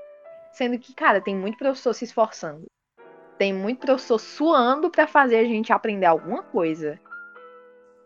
Sendo 0.51 0.79
que, 0.79 0.93
cara, 0.93 1.19
tem 1.19 1.35
muito 1.35 1.57
professor 1.57 1.93
se 1.93 2.05
esforçando. 2.05 2.65
Tem 3.37 3.53
muito 3.53 3.79
professor 3.85 4.17
suando 4.17 4.89
pra 4.89 5.05
fazer 5.05 5.37
a 5.37 5.43
gente 5.43 5.73
aprender 5.73 6.05
alguma 6.05 6.41
coisa. 6.43 6.99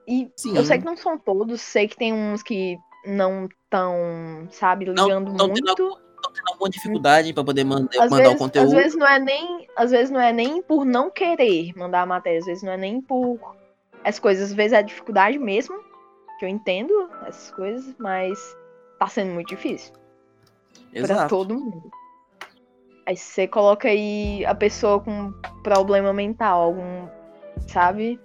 E 0.08 0.32
Sim. 0.36 0.58
eu 0.58 0.66
sei 0.66 0.80
que 0.80 0.86
não 0.86 0.98
são 0.98 1.18
todos, 1.20 1.62
sei 1.62 1.88
que 1.88 1.96
tem 1.96 2.12
uns 2.12 2.42
que 2.42 2.78
não 3.06 3.46
estão, 3.46 4.48
sabe, 4.50 4.86
Não 4.86 5.06
ligando 5.06 5.38
tão 5.38 5.54
tendo 5.54 5.66
muito. 5.66 6.00
Tô 6.22 6.32
tendo 6.32 6.50
alguma 6.50 6.70
dificuldade 6.70 7.32
pra 7.34 7.44
poder 7.44 7.64
manda- 7.64 7.90
Às 7.94 8.10
mandar 8.10 8.24
vezes, 8.24 8.36
o 8.36 8.38
conteúdo. 8.40 8.66
às 8.68 8.74
vezes 8.74 8.96
não 8.98 9.08
é 9.08 9.20
nem, 9.20 9.68
às 9.78 9.92
vezes 9.92 10.10
não 10.10 10.20
é 10.20 10.34
nem 10.34 10.62
por 10.62 10.84
não 10.84 11.10
querer 11.10 11.72
mandar 11.78 12.02
a 12.02 12.06
matéria, 12.06 12.40
às 12.40 12.46
vezes 12.46 12.64
não 12.64 12.74
é 12.74 12.78
nem 12.78 13.00
por 13.00 13.40
as 14.04 14.20
coisas, 14.20 14.50
às 14.50 14.54
vezes 14.54 14.74
é 14.74 14.82
dificuldade 14.84 15.38
mesmo, 15.38 15.80
que 16.40 16.46
eu 16.46 16.50
entendo 16.50 16.92
essas 17.26 17.52
coisas, 17.52 17.96
mas 18.00 18.58
tá 18.98 19.08
sendo 19.08 19.32
muito 19.32 19.48
difícil 19.50 19.94
pra 20.92 21.00
Exato. 21.00 21.30
todo 21.30 21.56
mundo. 21.56 21.92
Aí 23.06 23.18
você 23.18 23.48
coloca 23.48 23.88
aí 23.88 24.46
a 24.46 24.54
pessoa 24.54 25.00
com 25.00 25.32
problema 25.64 26.14
mental, 26.14 26.62
algum, 26.62 27.08
sabe? 27.68 28.20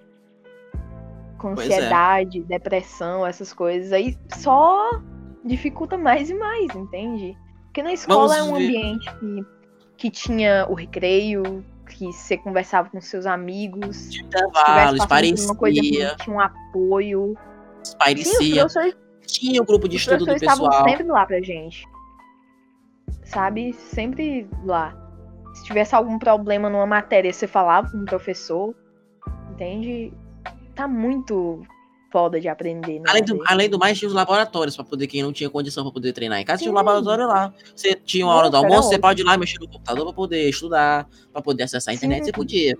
Com 1.38 1.48
é. 1.48 1.52
ansiedade, 1.52 2.42
depressão, 2.42 3.26
essas 3.26 3.52
coisas 3.52 3.92
aí 3.92 4.16
só 4.36 5.00
dificulta 5.44 5.96
mais 5.96 6.28
e 6.30 6.34
mais, 6.34 6.74
entende? 6.74 7.36
Porque 7.64 7.82
na 7.82 7.92
escola 7.92 8.28
Vamos 8.28 8.36
é 8.36 8.42
um 8.42 8.56
ver. 8.56 8.64
ambiente 8.64 9.14
que, 9.18 9.46
que 9.96 10.10
tinha 10.10 10.66
o 10.68 10.74
recreio, 10.74 11.64
que 11.88 12.12
você 12.12 12.36
conversava 12.36 12.88
com 12.90 13.00
seus 13.00 13.26
amigos, 13.26 14.10
tivesse 14.10 14.26
Intervalos, 14.26 15.06
por 15.06 15.52
uma 15.52 15.56
coisa 15.56 15.80
parecia, 15.80 16.16
tinha 16.16 16.36
um 16.36 16.40
apoio. 16.40 17.34
Parecia. 17.98 18.66
Tinha 19.26 19.62
o 19.62 19.64
grupo 19.64 19.88
de 19.88 19.96
estudo 19.96 20.26
do 20.26 20.38
pessoal. 20.38 20.84
sempre 20.84 21.04
lá 21.04 21.24
pra 21.24 21.40
gente. 21.40 21.86
Sabe? 23.24 23.72
Sempre 23.72 24.48
lá. 24.64 24.96
Se 25.54 25.64
tivesse 25.64 25.94
algum 25.94 26.18
problema 26.18 26.68
numa 26.68 26.86
matéria, 26.86 27.32
você 27.32 27.46
falava 27.46 27.90
com 27.90 27.98
o 27.98 28.04
professor. 28.04 28.74
Entende? 29.52 30.12
Tá 30.74 30.88
muito 30.88 31.64
foda 32.14 32.40
de 32.40 32.48
aprender. 32.48 33.00
Né? 33.00 33.04
Além 33.08 33.24
do, 33.24 33.42
além 33.46 33.68
do 33.68 33.76
mais, 33.76 33.98
tinha 33.98 34.08
os 34.08 34.14
laboratórios 34.14 34.76
para 34.76 34.84
poder, 34.84 35.08
quem 35.08 35.20
não 35.20 35.32
tinha 35.32 35.50
condição 35.50 35.82
para 35.82 35.92
poder 35.92 36.12
treinar 36.12 36.38
em 36.38 36.44
casa, 36.44 36.62
tinha 36.62 36.72
um 36.72 36.78
Sim. 36.78 36.84
laboratório 36.84 37.26
lá. 37.26 37.52
Você 37.74 37.96
tinha 37.96 38.24
uma 38.24 38.36
hora 38.36 38.48
do 38.48 38.56
almoço, 38.56 38.88
você 38.88 38.98
pode 38.98 39.22
ir 39.22 39.24
lá 39.24 39.36
mexer 39.36 39.58
no 39.58 39.66
computador 39.66 40.04
para 40.04 40.14
poder 40.14 40.48
estudar, 40.48 41.08
para 41.32 41.42
poder 41.42 41.64
acessar 41.64 41.92
a 41.92 41.94
internet, 41.96 42.20
Sim. 42.20 42.26
você 42.26 42.32
podia. 42.32 42.74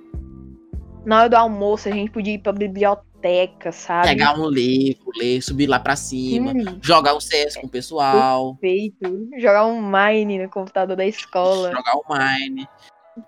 Na 1.05 1.19
hora 1.19 1.29
do 1.29 1.35
almoço, 1.35 1.89
a 1.89 1.93
gente 1.93 2.13
podia 2.13 2.35
ir 2.35 2.39
pra 2.39 2.53
biblioteca, 2.53 3.05
sabe? 3.73 4.09
Pegar 4.09 4.39
um 4.39 4.49
livro, 4.49 5.11
ler, 5.17 5.41
subir 5.43 5.67
lá 5.67 5.79
pra 5.79 5.97
cima, 5.97 6.53
Sim, 6.53 6.79
jogar 6.83 7.15
um 7.15 7.21
CS 7.21 7.57
com 7.57 7.67
o 7.67 7.71
pessoal, 7.71 8.55
perfeito. 8.57 9.29
Jogar 9.39 9.67
um 9.67 9.81
Mine 9.83 10.43
no 10.43 10.51
computador 10.51 10.97
da 10.97 11.07
escola. 11.07 11.73
jogar 11.73 11.95
o 11.97 12.05
Mine. 12.09 12.69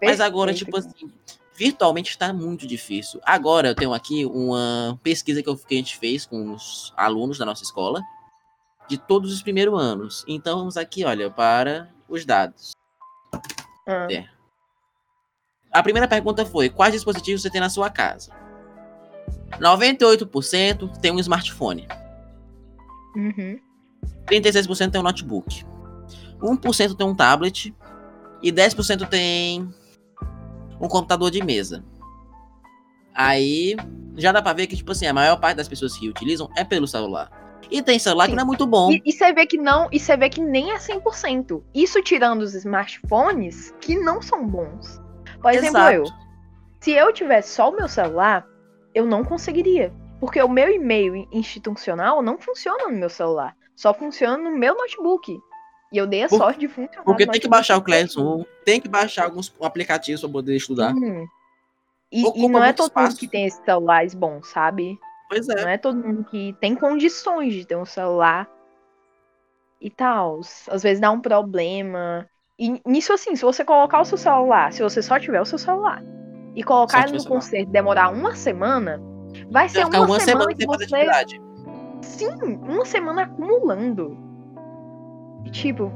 Mas 0.03 0.21
agora, 0.21 0.53
Perfeito. 0.53 0.65
tipo 0.67 0.77
assim, 0.79 1.13
virtualmente 1.55 2.11
está 2.11 2.33
muito 2.33 2.67
difícil. 2.67 3.21
Agora 3.25 3.69
eu 3.69 3.75
tenho 3.75 3.95
aqui 3.95 4.27
uma 4.27 4.99
pesquisa 5.03 5.43
que, 5.43 5.49
eu, 5.49 5.57
que 5.57 5.75
a 5.75 5.79
gente 5.79 5.97
fez 5.97 6.27
com 6.27 6.53
os 6.53 6.93
alunos 6.97 7.39
da 7.39 7.45
nossa 7.45 7.63
escola, 7.63 8.03
de 8.89 8.99
todos 8.99 9.33
os 9.33 9.43
primeiros 9.43 9.81
anos. 9.81 10.25
Então 10.29 10.59
vamos 10.59 10.77
aqui, 10.77 11.05
olha, 11.05 11.31
para 11.31 11.89
os 12.09 12.25
dados. 12.25 12.73
Ah, 13.87 14.07
É. 14.11 14.27
A 15.73 15.83
primeira 15.83 16.09
pergunta 16.09 16.45
foi: 16.47 16.71
quais 16.71 16.93
dispositivos 16.95 17.43
você 17.43 17.51
tem 17.51 17.61
na 17.61 17.69
sua 17.69 17.91
casa? 17.91 18.33
98% 19.61 20.99
tem 20.99 21.13
um 21.13 21.19
smartphone. 21.19 21.87
uhum. 23.15 23.59
36% 24.27 24.91
tem 24.91 25.01
um 25.01 25.05
notebook. 25.05 25.65
1% 26.41 26.97
tem 26.97 27.07
um 27.07 27.15
tablet. 27.15 27.75
E 28.43 28.53
10% 28.53 29.09
tem 29.09 29.73
um 30.81 30.89
computador 30.89 31.31
de 31.31 31.43
mesa. 31.43 31.85
Aí 33.15 33.77
já 34.17 34.33
dá 34.33 34.43
pra 34.43 34.53
ver 34.53 34.67
que, 34.67 34.77
tipo 34.77 34.93
assim, 34.93 35.07
a 35.07 35.13
maior 35.13 35.37
parte 35.37 35.57
das 35.57 35.69
pessoas 35.69 35.97
que 35.97 36.09
utilizam 36.09 36.51
é 36.57 36.65
pelo 36.65 36.87
celular. 36.87 37.31
E 37.71 37.83
tem 37.83 37.99
celular 37.99 38.25
que 38.27 38.31
Sim. 38.31 38.37
não 38.37 38.43
é 38.43 38.47
muito 38.47 38.67
bom. 38.67 38.91
E, 38.93 39.03
e 39.05 39.13
você 39.13 39.33
vê 39.33 39.47
que 39.47 39.57
não, 39.57 39.89
e 39.91 39.99
você 39.99 40.17
vê 40.17 40.29
que 40.29 40.41
nem 40.41 40.73
é 40.73 40.77
100%. 40.77 41.63
Isso 41.75 42.03
tirando 42.03 42.43
os 42.43 42.55
smartphones 42.55 43.75
que 43.81 43.99
não 43.99 44.21
são 44.21 44.47
bons. 44.47 45.01
Por 45.41 45.53
exemplo, 45.53 45.79
Exato. 45.79 45.95
eu. 45.95 46.05
Se 46.81 46.93
eu 46.93 47.13
tivesse 47.13 47.55
só 47.55 47.71
o 47.71 47.77
meu 47.77 47.89
celular, 47.89 48.47
eu 48.97 49.05
não 49.05 49.23
conseguiria. 49.23 49.93
Porque 50.19 50.41
o 50.43 50.49
meu 50.49 50.71
e-mail 50.71 51.29
institucional 51.31 52.23
não 52.23 52.39
funciona 52.39 52.85
no 52.89 52.97
meu 52.97 53.11
celular. 53.11 53.55
Só 53.77 53.93
funciona 53.93 54.39
no 54.39 54.57
meu 54.57 54.75
notebook. 54.75 55.39
E 55.93 55.99
eu 55.99 56.07
dei 56.07 56.25
a 56.25 56.29
Por- 56.29 56.39
sorte 56.39 56.61
de 56.61 56.69
funcionar. 56.69 57.05
Porque 57.05 57.27
tem 57.27 57.39
que 57.39 57.47
baixar 57.47 57.77
o 57.77 57.83
Classroom, 57.83 58.43
tem 58.65 58.81
que 58.81 58.89
baixar 58.89 59.25
alguns 59.25 59.55
aplicativos 59.61 60.23
pra 60.23 60.31
poder 60.31 60.57
estudar. 60.57 60.95
Sim. 60.95 61.27
E, 62.11 62.45
e 62.45 62.49
não 62.49 62.65
é 62.65 62.73
todo 62.73 62.87
mundo 62.87 63.09
espaço. 63.09 63.19
que 63.19 63.29
tem 63.29 63.45
esses 63.45 63.63
celulares 63.63 64.15
bons, 64.15 64.49
sabe? 64.49 64.99
Pois 65.29 65.47
é. 65.51 65.61
Não 65.61 65.69
é 65.69 65.77
todo 65.77 65.99
mundo 65.99 66.25
que 66.25 66.57
tem 66.59 66.75
condições 66.75 67.53
de 67.53 67.67
ter 67.67 67.77
um 67.77 67.85
celular 67.85 68.49
e 69.79 69.91
tal. 69.91 70.41
Às 70.71 70.83
vezes 70.83 71.01
dá 71.01 71.11
um 71.11 71.21
problema. 71.21 72.27
E 72.59 72.81
nisso 72.87 73.13
assim, 73.13 73.37
se 73.37 73.43
você 73.43 73.63
colocar 73.63 74.01
o 74.01 74.05
seu 74.07 74.17
celular, 74.17 74.73
se 74.73 74.83
você 74.83 75.03
só 75.03 75.21
tiver 75.21 75.43
o 75.43 75.45
seu 75.45 75.59
celular 75.59 76.03
e 76.57 76.63
colocar 76.63 77.03
ele 77.03 77.13
no 77.13 77.19
o 77.19 77.21
celular. 77.21 77.41
conserto 77.41 77.69
e 77.69 77.73
demorar 77.73 78.09
uma 78.09 78.35
semana, 78.35 79.01
vai 79.51 79.69
ser 79.69 79.85
ficar 79.85 79.99
uma, 79.99 80.07
uma 80.07 80.21
semana, 80.21 80.51
semana 80.51 80.55
que 80.55 80.67
você. 80.67 81.47
Sim, 82.01 82.59
uma 82.63 82.85
semana 82.87 83.23
acumulando. 83.23 84.17
E 85.45 85.51
tipo. 85.51 85.93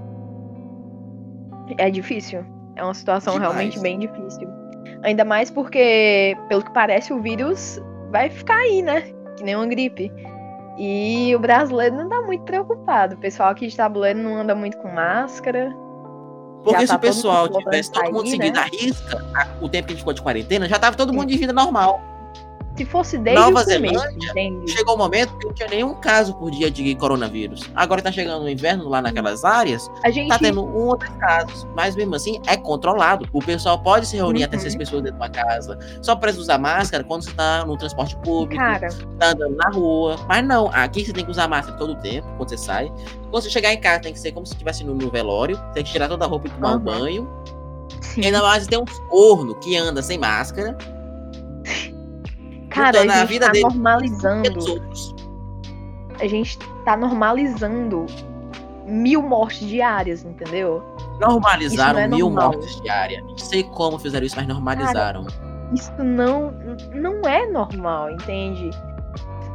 É 1.78 1.90
difícil. 1.90 2.44
É 2.76 2.84
uma 2.84 2.94
situação 2.94 3.34
Demais. 3.34 3.52
realmente 3.52 3.80
bem 3.80 3.98
difícil. 3.98 4.48
Ainda 5.02 5.24
mais 5.24 5.50
porque, 5.50 6.36
pelo 6.48 6.62
que 6.62 6.72
parece, 6.72 7.12
o 7.12 7.20
vírus 7.20 7.80
vai 8.10 8.28
ficar 8.28 8.56
aí, 8.56 8.82
né? 8.82 9.00
Que 9.36 9.44
nem 9.44 9.56
uma 9.56 9.66
gripe. 9.66 10.12
E 10.78 11.34
o 11.34 11.38
brasileiro 11.38 11.96
não 11.96 12.08
tá 12.08 12.20
muito 12.22 12.44
preocupado. 12.44 13.14
O 13.14 13.18
pessoal 13.18 13.50
aqui 13.50 13.66
de 13.66 13.76
tabuleiro 13.76 14.18
não 14.18 14.36
anda 14.36 14.54
muito 14.54 14.76
com 14.78 14.88
máscara. 14.88 15.74
Porque 16.62 16.80
Já 16.80 16.80
se 16.80 16.86
tá 16.88 16.96
o 16.96 17.00
pessoal 17.00 17.48
todo 17.48 17.54
mundo 17.54 17.64
tivesse 17.64 17.92
todo 17.92 18.12
mundo 18.12 18.28
seguindo 18.28 18.54
né? 18.54 18.60
a 18.60 18.64
risca, 18.64 19.24
o 19.60 19.68
tempo 19.68 19.86
que 19.86 19.92
a 19.92 19.94
gente 19.94 20.00
ficou 20.00 20.12
de 20.12 20.22
quarentena, 20.22 20.68
já 20.68 20.78
tava 20.78 20.96
todo 20.96 21.12
mundo 21.12 21.28
de 21.28 21.36
vida 21.36 21.52
normal. 21.52 22.02
Se 22.76 22.84
fosse 22.86 23.18
desde 23.18 23.42
Nova 23.42 23.60
o 23.60 23.64
começo, 23.64 23.94
Zelândia, 23.98 24.30
entende? 24.30 24.70
Chegou 24.72 24.94
o 24.94 24.98
momento 24.98 25.36
que 25.36 25.46
não 25.46 25.52
tinha 25.52 25.68
nenhum 25.68 25.94
caso 25.94 26.34
por 26.34 26.50
dia 26.50 26.70
de 26.70 26.94
coronavírus. 26.94 27.68
Agora 27.74 28.00
tá 28.00 28.10
chegando 28.10 28.44
o 28.44 28.48
inverno 28.48 28.88
lá 28.88 29.02
naquelas 29.02 29.44
áreas, 29.44 29.90
A 30.02 30.08
gente 30.10 30.28
tá 30.28 30.38
tendo 30.38 30.64
um 30.64 30.86
ou 30.86 30.96
dois 30.96 31.10
casos. 31.16 31.66
Mas 31.76 31.94
mesmo 31.94 32.14
assim, 32.14 32.40
é 32.46 32.56
controlado. 32.56 33.28
O 33.32 33.40
pessoal 33.40 33.78
pode 33.82 34.06
se 34.06 34.16
reunir 34.16 34.44
até 34.44 34.56
Uhum. 34.56 34.62
seis 34.62 34.76
pessoas 34.76 35.02
dentro 35.02 35.18
de 35.18 35.22
uma 35.24 35.28
casa. 35.28 35.78
Só 36.00 36.16
precisa 36.16 36.42
usar 36.42 36.58
máscara 36.58 37.04
quando 37.04 37.22
você 37.24 37.32
tá 37.32 37.66
no 37.66 37.76
transporte 37.76 38.16
público, 38.18 38.62
Cara, 38.62 38.88
tá 39.18 39.26
andando 39.32 39.56
na 39.56 39.68
rua. 39.70 40.16
Mas 40.26 40.42
não, 40.46 40.68
aqui 40.72 41.04
você 41.04 41.12
tem 41.12 41.24
que 41.24 41.30
usar 41.30 41.48
máscara 41.48 41.76
todo 41.76 41.92
o 41.92 41.96
tempo, 41.96 42.26
quando 42.38 42.48
você 42.48 42.56
sai. 42.56 42.90
Quando 43.30 43.42
você 43.42 43.50
chegar 43.50 43.74
em 43.74 43.80
casa, 43.80 44.00
tem 44.00 44.12
que 44.12 44.18
ser 44.20 44.32
como 44.32 44.46
se 44.46 44.52
estivesse 44.54 44.84
no, 44.84 44.94
no 44.94 45.10
velório. 45.10 45.60
Tem 45.74 45.84
que 45.84 45.90
tirar 45.92 46.08
toda 46.08 46.24
a 46.24 46.28
roupa 46.28 46.46
e 46.46 46.50
tomar 46.50 46.70
um 46.70 46.72
Uhum. 46.74 46.78
banho. 46.80 47.28
sim. 48.00 48.20
E 48.22 48.26
ainda 48.26 48.40
mais 48.40 48.66
tem 48.66 48.78
uns 48.80 48.98
corno 49.10 49.54
que 49.56 49.76
anda 49.76 50.00
sem 50.02 50.16
máscara. 50.16 50.78
Cara, 52.70 53.00
a 53.00 53.02
a 53.22 53.26
gente 53.26 53.40
tá 53.40 53.52
normalizando. 53.60 54.82
a 56.20 56.26
gente 56.26 56.58
tá 56.84 56.96
normalizando 56.96 58.06
mil 58.86 59.22
mortes 59.22 59.66
diárias, 59.68 60.24
entendeu? 60.24 60.82
Normalizaram 61.20 61.98
é 61.98 62.08
mil 62.08 62.30
normal. 62.30 62.52
mortes 62.52 62.80
diárias. 62.80 63.22
Não 63.24 63.38
sei 63.38 63.62
como 63.64 63.98
fizeram 63.98 64.24
isso, 64.24 64.36
mas 64.36 64.46
normalizaram. 64.46 65.26
Isso 65.72 65.92
não, 66.02 66.52
não 66.94 67.20
é 67.28 67.46
normal, 67.46 68.10
entende? 68.10 68.70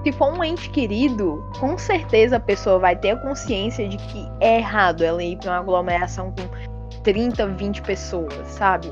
Se 0.04 0.12
for 0.12 0.38
um 0.38 0.44
ente 0.44 0.70
querido, 0.70 1.44
com 1.60 1.78
certeza 1.78 2.38
a 2.38 2.40
pessoa 2.40 2.78
vai 2.80 2.96
ter 2.96 3.12
a 3.12 3.18
consciência 3.18 3.88
de 3.90 3.98
que 3.98 4.30
é 4.40 4.60
errado 4.60 5.04
ela 5.04 5.24
ir 5.24 5.38
pra 5.38 5.52
uma 5.52 5.60
aglomeração 5.60 6.32
com 6.32 7.02
30, 7.02 7.48
20 7.48 7.82
pessoas, 7.82 8.48
sabe? 8.48 8.92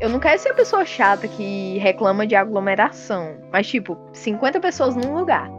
Eu 0.00 0.08
não 0.08 0.20
quero 0.20 0.38
ser 0.38 0.50
a 0.50 0.54
pessoa 0.54 0.84
chata 0.84 1.26
que 1.26 1.76
reclama 1.78 2.24
de 2.24 2.36
aglomeração, 2.36 3.36
mas 3.52 3.66
tipo, 3.66 3.98
50 4.12 4.60
pessoas 4.60 4.94
num 4.94 5.12
lugar, 5.12 5.50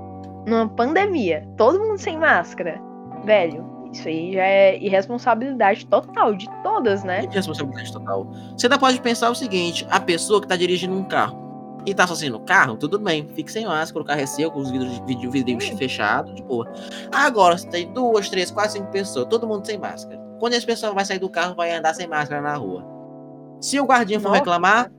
numa 0.48 0.70
pandemia, 0.70 1.46
todo 1.58 1.78
mundo 1.78 1.98
sem 1.98 2.18
máscara, 2.18 2.80
velho, 3.26 3.66
isso 3.92 4.08
aí 4.08 4.32
já 4.34 4.44
é 4.44 4.78
irresponsabilidade 4.78 5.86
total 5.88 6.34
de 6.34 6.50
todas, 6.64 7.04
né? 7.04 7.28
Que 7.28 7.36
responsabilidade 7.36 7.92
total. 7.92 8.32
Você 8.56 8.68
ainda 8.68 8.80
pode 8.80 9.02
pensar 9.02 9.30
o 9.30 9.36
seguinte: 9.36 9.86
a 9.90 10.00
pessoa 10.00 10.40
que 10.40 10.48
tá 10.48 10.56
dirigindo 10.56 10.96
um 10.96 11.04
carro 11.04 11.38
e 11.86 11.94
tá 11.94 12.08
sozinho 12.08 12.34
no 12.34 12.40
carro, 12.40 12.78
tudo 12.78 12.98
bem, 12.98 13.28
fique 13.36 13.52
sem 13.52 13.66
máscara, 13.66 14.02
o 14.02 14.06
carro 14.06 14.22
é 14.22 14.26
seu, 14.26 14.50
com 14.50 14.60
os 14.60 14.72
vidros, 14.72 15.00
vidro, 15.00 15.32
vidrinhos 15.32 15.68
fechados, 15.70 16.34
de 16.34 16.44
boa. 16.44 16.72
Agora, 17.12 17.58
se 17.58 17.68
tem 17.68 17.92
duas, 17.92 18.30
três, 18.30 18.52
quatro, 18.52 18.72
cinco 18.72 18.90
pessoas, 18.90 19.28
todo 19.28 19.46
mundo 19.46 19.66
sem 19.66 19.78
máscara. 19.78 20.18
Quando 20.40 20.54
esse 20.54 20.66
pessoal 20.66 20.94
vai 20.94 21.04
sair 21.04 21.20
do 21.20 21.30
carro, 21.30 21.56
vai 21.56 21.76
andar 21.76 21.94
sem 21.94 22.08
máscara 22.08 22.42
na 22.42 22.56
rua. 22.56 22.99
Se 23.60 23.80
o 23.80 23.86
guardinha 23.86 24.20
for 24.20 24.30
Nossa. 24.30 24.40
reclamar, 24.40 24.92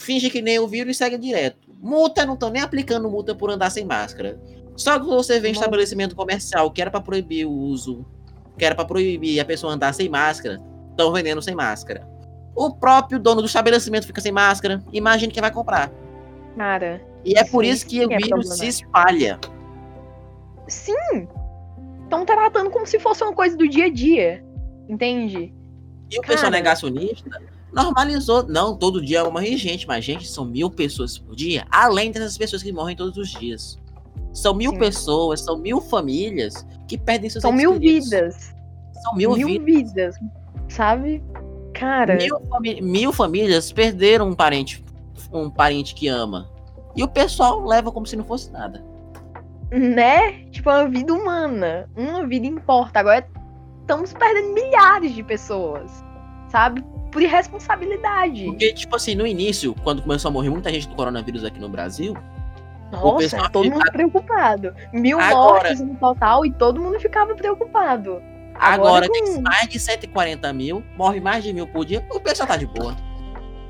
finge 0.00 0.30
que 0.30 0.40
nem 0.42 0.58
ouviram 0.58 0.90
e 0.90 0.94
segue 0.94 1.18
direto. 1.18 1.68
Multa, 1.78 2.24
não 2.24 2.34
estão 2.34 2.50
nem 2.50 2.62
aplicando 2.62 3.08
multa 3.10 3.34
por 3.34 3.50
andar 3.50 3.70
sem 3.70 3.84
máscara. 3.84 4.40
Só 4.76 4.98
que 4.98 5.06
você 5.06 5.40
vê 5.40 5.48
em 5.48 5.52
estabelecimento 5.52 6.14
comercial 6.16 6.70
que 6.70 6.80
era 6.80 6.90
pra 6.90 7.00
proibir 7.00 7.46
o 7.46 7.50
uso, 7.52 8.04
que 8.58 8.64
era 8.64 8.74
pra 8.74 8.84
proibir 8.84 9.40
a 9.40 9.44
pessoa 9.44 9.72
andar 9.72 9.92
sem 9.94 10.08
máscara, 10.08 10.60
estão 10.90 11.12
vendendo 11.12 11.40
sem 11.42 11.54
máscara. 11.54 12.06
O 12.54 12.74
próprio 12.74 13.18
dono 13.18 13.42
do 13.42 13.46
estabelecimento 13.46 14.06
fica 14.06 14.20
sem 14.20 14.32
máscara. 14.32 14.82
Imagine 14.92 15.32
quem 15.32 15.40
vai 15.42 15.50
comprar. 15.50 15.90
Cara, 16.56 17.02
E 17.24 17.38
é 17.38 17.44
por 17.44 17.64
isso 17.64 17.86
que 17.86 18.04
o 18.04 18.10
é 18.10 18.16
vírus 18.16 18.56
se 18.56 18.66
espalha. 18.66 19.38
Sim! 20.66 21.28
Estão 22.04 22.24
tratando 22.24 22.70
como 22.70 22.86
se 22.86 22.98
fosse 22.98 23.22
uma 23.22 23.34
coisa 23.34 23.56
do 23.56 23.68
dia 23.68 23.86
a 23.86 23.92
dia. 23.92 24.44
Entende? 24.88 25.52
E 26.10 26.18
o 26.18 26.22
pessoal 26.22 26.50
Cara. 26.50 26.56
negacionista 26.56 27.42
normalizou. 27.72 28.42
Não, 28.46 28.76
todo 28.76 29.04
dia 29.04 29.24
morre 29.30 29.56
gente, 29.56 29.86
mas 29.86 30.04
gente, 30.04 30.26
são 30.28 30.44
mil 30.44 30.70
pessoas 30.70 31.18
por 31.18 31.34
dia, 31.36 31.66
além 31.70 32.10
dessas 32.10 32.36
pessoas 32.38 32.62
que 32.62 32.72
morrem 32.72 32.96
todos 32.96 33.16
os 33.16 33.30
dias. 33.30 33.78
São 34.32 34.54
mil 34.54 34.72
Sim. 34.72 34.78
pessoas, 34.78 35.40
são 35.40 35.56
mil 35.58 35.80
famílias 35.80 36.66
que 36.86 36.98
perdem 36.98 37.30
seus 37.30 37.42
São 37.42 37.52
mil 37.52 37.72
queridos. 37.74 38.10
vidas. 38.10 38.54
São 39.02 39.14
mil, 39.14 39.32
vidas. 39.34 39.64
vidas. 39.64 40.14
Sabe? 40.68 41.22
Cara, 41.72 42.16
Mil, 42.16 42.40
fami- 42.48 42.80
mil 42.80 43.12
famílias 43.12 43.70
perderam 43.72 44.28
um 44.30 44.34
parente, 44.34 44.82
um 45.32 45.50
parente 45.50 45.94
que 45.94 46.08
ama. 46.08 46.48
E 46.94 47.02
o 47.02 47.08
pessoal 47.08 47.62
leva 47.64 47.92
como 47.92 48.06
se 48.06 48.16
não 48.16 48.24
fosse 48.24 48.50
nada. 48.50 48.82
né? 49.70 50.44
Tipo, 50.50 50.70
uma 50.70 50.88
vida 50.88 51.12
humana. 51.12 51.88
Uma 51.96 52.26
vida 52.26 52.46
importa. 52.46 53.00
Agora 53.00 53.26
estamos 53.82 54.12
perdendo 54.14 54.54
milhares 54.54 55.14
de 55.14 55.22
pessoas. 55.22 55.90
Sabe? 56.48 56.82
Por 57.16 57.22
irresponsabilidade. 57.22 58.44
Porque, 58.44 58.74
tipo 58.74 58.94
assim, 58.94 59.14
no 59.14 59.26
início, 59.26 59.74
quando 59.82 60.02
começou 60.02 60.28
a 60.28 60.32
morrer 60.32 60.50
muita 60.50 60.70
gente 60.70 60.86
do 60.86 60.94
coronavírus 60.94 61.44
aqui 61.44 61.58
no 61.58 61.66
Brasil, 61.68 62.14
Nossa, 62.92 63.16
pessoal 63.16 63.48
todo 63.50 63.70
mundo 63.70 63.90
preocupado. 63.90 64.74
Mil 64.92 65.18
Agora- 65.18 65.52
mortes 65.70 65.80
no 65.80 65.94
total 65.96 66.44
e 66.44 66.52
todo 66.52 66.78
mundo 66.78 67.00
ficava 67.00 67.34
preocupado. 67.34 68.20
agora 68.54 69.06
com- 69.06 69.12
tem 69.14 69.40
mais 69.40 69.66
de 69.66 69.78
140 69.80 70.52
mil, 70.52 70.82
morre 70.94 71.18
mais 71.18 71.42
de 71.42 71.54
mil 71.54 71.66
por 71.66 71.86
dia, 71.86 72.04
o 72.10 72.20
pessoal 72.20 72.46
tá 72.46 72.56
de 72.58 72.66
boa. 72.66 72.94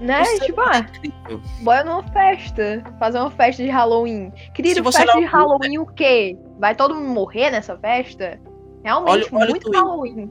Né? 0.00 0.22
Isso 0.22 0.42
é 0.42 0.46
tipo, 0.46 0.60
ah, 0.60 0.78
incrível. 0.78 1.40
bora 1.62 1.84
numa 1.84 2.02
festa. 2.02 2.82
Fazer 2.98 3.18
uma 3.20 3.30
festa 3.30 3.62
de 3.62 3.68
Halloween. 3.70 4.32
Querido, 4.54 4.82
festa 4.92 5.04
não- 5.14 5.20
de 5.20 5.26
Halloween 5.26 5.78
o 5.78 5.86
quê? 5.86 6.36
Vai 6.58 6.74
todo 6.74 6.94
mundo 6.96 7.08
morrer 7.14 7.50
nessa 7.52 7.76
festa? 7.78 8.40
Realmente, 8.82 9.12
Olha- 9.12 9.26
olha 9.32 9.50
muito. 9.50 9.70
Halloween. 9.70 10.30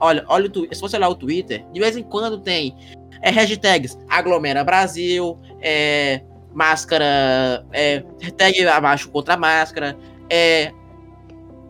Olha, 0.00 0.24
olha. 0.28 0.50
Se 0.72 0.80
você 0.80 0.96
olhar 0.96 1.08
o 1.08 1.14
Twitter, 1.14 1.64
de 1.72 1.80
vez 1.80 1.96
em 1.96 2.02
quando 2.02 2.38
tem 2.38 2.74
é, 3.22 3.30
hashtags 3.30 3.98
aglomera 4.08 4.64
Brasil, 4.64 5.38
é, 5.60 6.22
máscara, 6.52 7.64
é, 7.72 8.00
tag 8.36 8.66
abaixo 8.66 9.10
contra 9.10 9.36
máscara, 9.36 9.96
é, 10.28 10.72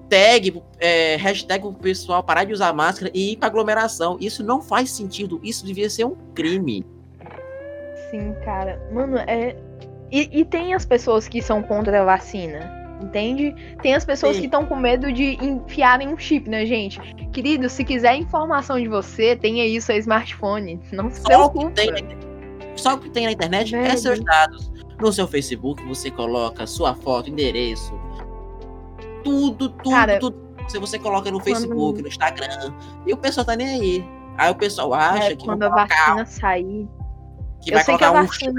tag, 0.09 0.63
é, 0.79 1.17
hashtag 1.17 1.63
pro 1.63 1.73
pessoal 1.75 2.23
parar 2.23 2.45
de 2.45 2.53
usar 2.53 2.73
máscara 2.73 3.11
e 3.15 3.33
ir 3.33 3.37
pra 3.37 3.49
aglomeração. 3.49 4.17
Isso 4.21 4.43
não 4.43 4.61
faz 4.61 4.91
sentido. 4.91 5.41
Isso 5.43 5.65
devia 5.65 5.89
ser 5.89 6.05
um 6.05 6.17
crime. 6.35 6.85
Sim, 8.11 8.35
cara. 8.45 8.81
Mano, 8.93 9.19
é. 9.19 9.57
E, 10.11 10.41
e 10.41 10.45
tem 10.45 10.75
as 10.75 10.85
pessoas 10.85 11.29
que 11.29 11.41
são 11.41 11.63
contra 11.63 12.03
a 12.03 12.05
vacina. 12.05 12.80
Entende? 13.01 13.55
Tem 13.83 13.95
as 13.95 14.05
pessoas 14.05 14.35
Sim. 14.35 14.41
que 14.41 14.47
estão 14.47 14.67
com 14.67 14.77
medo 14.77 15.11
de 15.13 15.43
enfiarem 15.43 16.09
um 16.09 16.19
chip 16.19 16.49
na 16.51 16.65
gente. 16.65 17.01
Querido, 17.33 17.69
se 17.69 17.83
quiser 17.85 18.15
informação 18.17 18.79
de 18.79 18.89
você, 18.89 19.35
tenha 19.37 19.63
aí 19.65 19.81
seu 19.81 19.97
smartphone. 19.97 20.79
Não 20.93 21.11
se 21.11 21.21
Só 21.23 21.47
o 21.47 21.51
que 21.51 21.59
preocupa. 21.59 21.71
tem, 21.71 22.19
só 22.77 22.95
o 22.95 22.99
que 22.99 23.09
tem 23.11 23.25
na 23.27 23.33
internet 23.33 23.75
é 23.75 23.97
seus 23.97 24.21
dados. 24.23 24.71
No 25.01 25.11
seu 25.13 25.27
Facebook, 25.27 25.83
você 25.85 26.11
coloca 26.11 26.67
sua 26.67 26.95
foto, 26.95 27.31
endereço, 27.31 27.99
tudo, 29.25 29.71
tudo, 29.71 29.91
Cara, 29.91 30.19
tudo. 30.19 30.37
Se 30.69 30.79
você 30.79 30.99
coloca 30.99 31.31
no 31.31 31.41
Facebook, 31.41 32.01
no 32.03 32.09
Instagram, 32.09 32.75
e 33.07 33.13
o 33.13 33.17
pessoal 33.17 33.45
tá 33.47 33.57
nem 33.57 33.67
aí. 33.67 34.05
Aí 34.37 34.51
o 34.51 34.55
pessoal 34.55 34.93
acha 34.95 35.33
É, 35.33 35.37
que, 35.37 35.45
quando 35.45 35.63
a 35.65 35.71
colocar, 35.71 36.07
vacina 36.15 36.27
sair. 36.27 36.89
que 37.63 37.71
eu 37.71 37.75
vai 37.75 37.85
sei 37.85 37.97
que 37.97 38.05
a 38.05 38.09
colocar 38.09 38.29
um 38.29 38.33
chip 38.33 38.53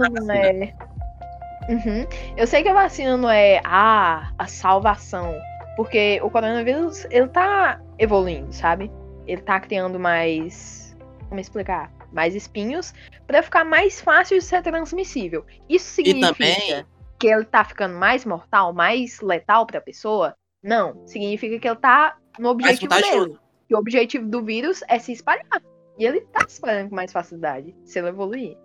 Uhum. 1.70 2.06
Eu 2.36 2.48
sei 2.48 2.64
que 2.64 2.70
a 2.70 2.74
vacina 2.74 3.18
não 3.18 3.30
é 3.30 3.62
ah, 3.64 4.32
a 4.38 4.48
salvação. 4.48 5.36
Porque 5.76 6.20
o 6.22 6.30
coronavírus, 6.30 7.06
ele 7.10 7.28
tá 7.30 7.82
evoluindo, 7.98 8.52
sabe? 8.54 8.92
Ele 9.26 9.42
tá 9.42 9.60
criando 9.60 10.00
mais. 10.00 10.96
Como 11.30 11.40
explicar? 11.40 11.92
Mais 12.12 12.36
espinhos 12.36 12.94
pra 13.26 13.42
ficar 13.42 13.64
mais 13.64 14.02
fácil 14.02 14.38
de 14.38 14.44
ser 14.44 14.62
transmissível. 14.62 15.46
Isso 15.70 15.86
significa 15.86 16.34
também, 16.34 16.86
que 17.18 17.28
ele 17.28 17.46
tá 17.46 17.64
ficando 17.64 17.96
mais 17.96 18.26
mortal, 18.26 18.74
mais 18.74 19.22
letal 19.22 19.66
pra 19.66 19.80
pessoa? 19.80 20.36
Não. 20.62 21.08
Significa 21.08 21.58
que 21.58 21.68
ele 21.68 21.78
tá 21.78 22.18
no 22.38 22.50
objetivo 22.50 22.94
dele. 22.94 23.38
Que 23.68 23.76
o 23.76 23.78
objetivo 23.78 24.28
do 24.28 24.44
vírus 24.44 24.84
é 24.90 25.00
se 25.00 25.14
espalhar. 25.14 25.62
E 25.98 26.06
ele 26.06 26.22
tá 26.22 26.42
se 26.42 26.56
espalhando 26.56 26.90
com 26.90 26.96
mais 26.96 27.14
facilidade, 27.14 27.74
se 27.86 28.00
ele 28.00 28.10
evoluir. 28.10 28.58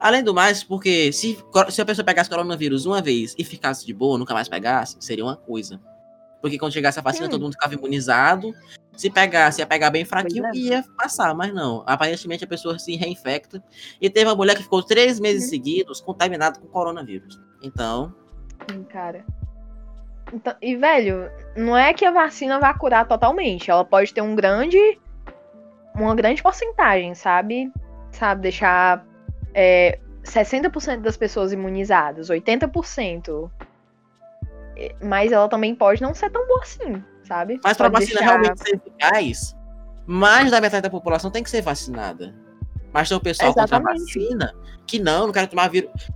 Além 0.00 0.22
do 0.22 0.32
mais, 0.32 0.62
porque 0.62 1.12
se, 1.12 1.36
se 1.70 1.82
a 1.82 1.84
pessoa 1.84 2.04
pegasse 2.04 2.30
coronavírus 2.30 2.86
uma 2.86 3.02
vez 3.02 3.34
e 3.36 3.44
ficasse 3.44 3.84
de 3.84 3.92
boa, 3.92 4.16
nunca 4.16 4.32
mais 4.32 4.48
pegasse, 4.48 4.96
seria 5.00 5.24
uma 5.24 5.36
coisa. 5.36 5.80
Porque 6.40 6.56
quando 6.56 6.72
chegasse 6.72 6.98
a 7.00 7.02
vacina, 7.02 7.24
Sim. 7.26 7.32
todo 7.32 7.42
mundo 7.42 7.54
ficava 7.54 7.74
imunizado. 7.74 8.54
Se 8.96 9.10
pegasse, 9.10 9.60
ia 9.60 9.66
pegar 9.66 9.90
bem 9.90 10.04
fraquinho 10.04 10.46
é. 10.46 10.50
e 10.54 10.68
ia 10.68 10.84
passar, 10.96 11.34
mas 11.34 11.52
não. 11.52 11.82
Aparentemente 11.84 12.44
a 12.44 12.46
pessoa 12.46 12.78
se 12.78 12.94
reinfecta. 12.94 13.62
E 14.00 14.08
teve 14.08 14.26
uma 14.30 14.36
mulher 14.36 14.56
que 14.56 14.62
ficou 14.62 14.82
três 14.82 15.18
meses 15.18 15.44
Uhum. 15.44 15.50
seguidos 15.50 16.00
contaminada 16.00 16.60
com 16.60 16.68
coronavírus. 16.68 17.40
Então, 17.60 18.14
Sim, 18.70 18.84
cara. 18.84 19.24
Então- 20.32 20.54
e, 20.62 20.76
velho, 20.76 21.30
não 21.56 21.76
é 21.76 21.92
que 21.92 22.04
a 22.04 22.10
vacina 22.12 22.60
vai 22.60 22.76
curar 22.76 23.06
totalmente. 23.08 23.70
Ela 23.70 23.84
pode 23.84 24.14
ter 24.14 24.20
um 24.20 24.36
grande. 24.36 24.78
Uma 25.94 26.14
grande 26.14 26.40
porcentagem, 26.42 27.14
sabe? 27.16 27.72
Sabe, 28.12 28.42
deixar 28.42 29.04
é, 29.54 29.98
60% 30.24 31.00
das 31.00 31.16
pessoas 31.16 31.52
imunizadas, 31.52 32.28
80%. 32.30 33.50
É, 34.76 34.94
Mas 35.02 35.32
ela 35.32 35.48
também 35.48 35.74
pode 35.74 36.00
não 36.02 36.14
ser 36.14 36.30
tão 36.30 36.46
boa 36.46 36.60
assim, 36.62 37.02
sabe? 37.24 37.58
mas 37.64 37.76
pra 37.76 37.90
Pode 37.90 38.04
vacina 38.04 38.20
deixar- 38.20 38.38
realmente 38.40 38.62
ser 38.62 38.74
eficaz, 38.76 39.56
mais 40.06 40.50
da 40.50 40.60
metade 40.60 40.82
da 40.82 40.90
população 40.90 41.30
tem 41.30 41.42
que 41.42 41.50
ser 41.50 41.62
vacinada. 41.62 42.34
Mas 42.92 43.08
tem 43.08 43.16
o 43.16 43.20
pessoal 43.20 43.52
contra 43.52 43.62
a 43.76 43.80
Exatamente. 43.80 44.00
vacina 44.18 44.54
que 44.86 44.98
não, 44.98 45.26
não 45.26 45.32
quero 45.32 45.46
tomar. 45.48 45.70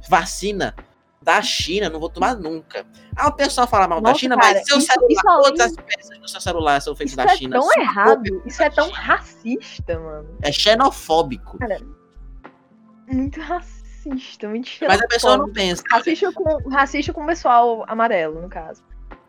Vacina 0.09 0.75
da 1.21 1.41
China, 1.43 1.91
não 1.91 2.01
vou 2.01 2.09
tomar 2.09 2.35
nunca. 2.35 2.85
Ah, 3.15 3.29
o 3.29 3.33
pessoal 3.33 3.67
fala 3.67 3.87
mal 3.87 4.01
da 4.01 4.09
Nossa, 4.09 4.21
China, 4.21 4.37
cara, 4.37 4.55
mas 4.55 4.67
seu 4.67 4.79
isso- 4.79 4.87
celular, 4.87 5.11
isso 5.13 5.29
além- 5.29 5.43
todas 5.53 5.61
as 5.67 5.77
peças 5.77 6.19
do 6.19 6.29
seu 6.29 6.41
celular 6.41 6.81
são 6.81 6.97
feitas 6.97 7.11
Isso 7.13 7.17
da 7.17 7.25
é 7.33 7.37
China. 7.37 7.59
tão 7.61 7.63
Só 7.63 7.81
errado, 7.81 8.43
isso 8.47 8.63
é 8.63 8.71
tão 8.71 8.91
racista, 8.91 9.99
mano. 10.01 10.29
É 10.43 10.51
xenofóbico. 10.51 11.59
Muito 13.13 13.41
racista, 13.43 14.49
muito 14.49 14.69
Mas 14.87 15.01
a 15.01 15.07
pessoa 15.07 15.37
não 15.37 15.47
xenofóbico. 15.47 15.55
pensa. 15.55 15.83
Racista 15.91 16.33
com, 16.33 16.69
racista 16.71 17.13
com 17.13 17.23
o 17.23 17.27
pessoal 17.27 17.85
amarelo, 17.89 18.41
no 18.41 18.49
caso. 18.49 18.83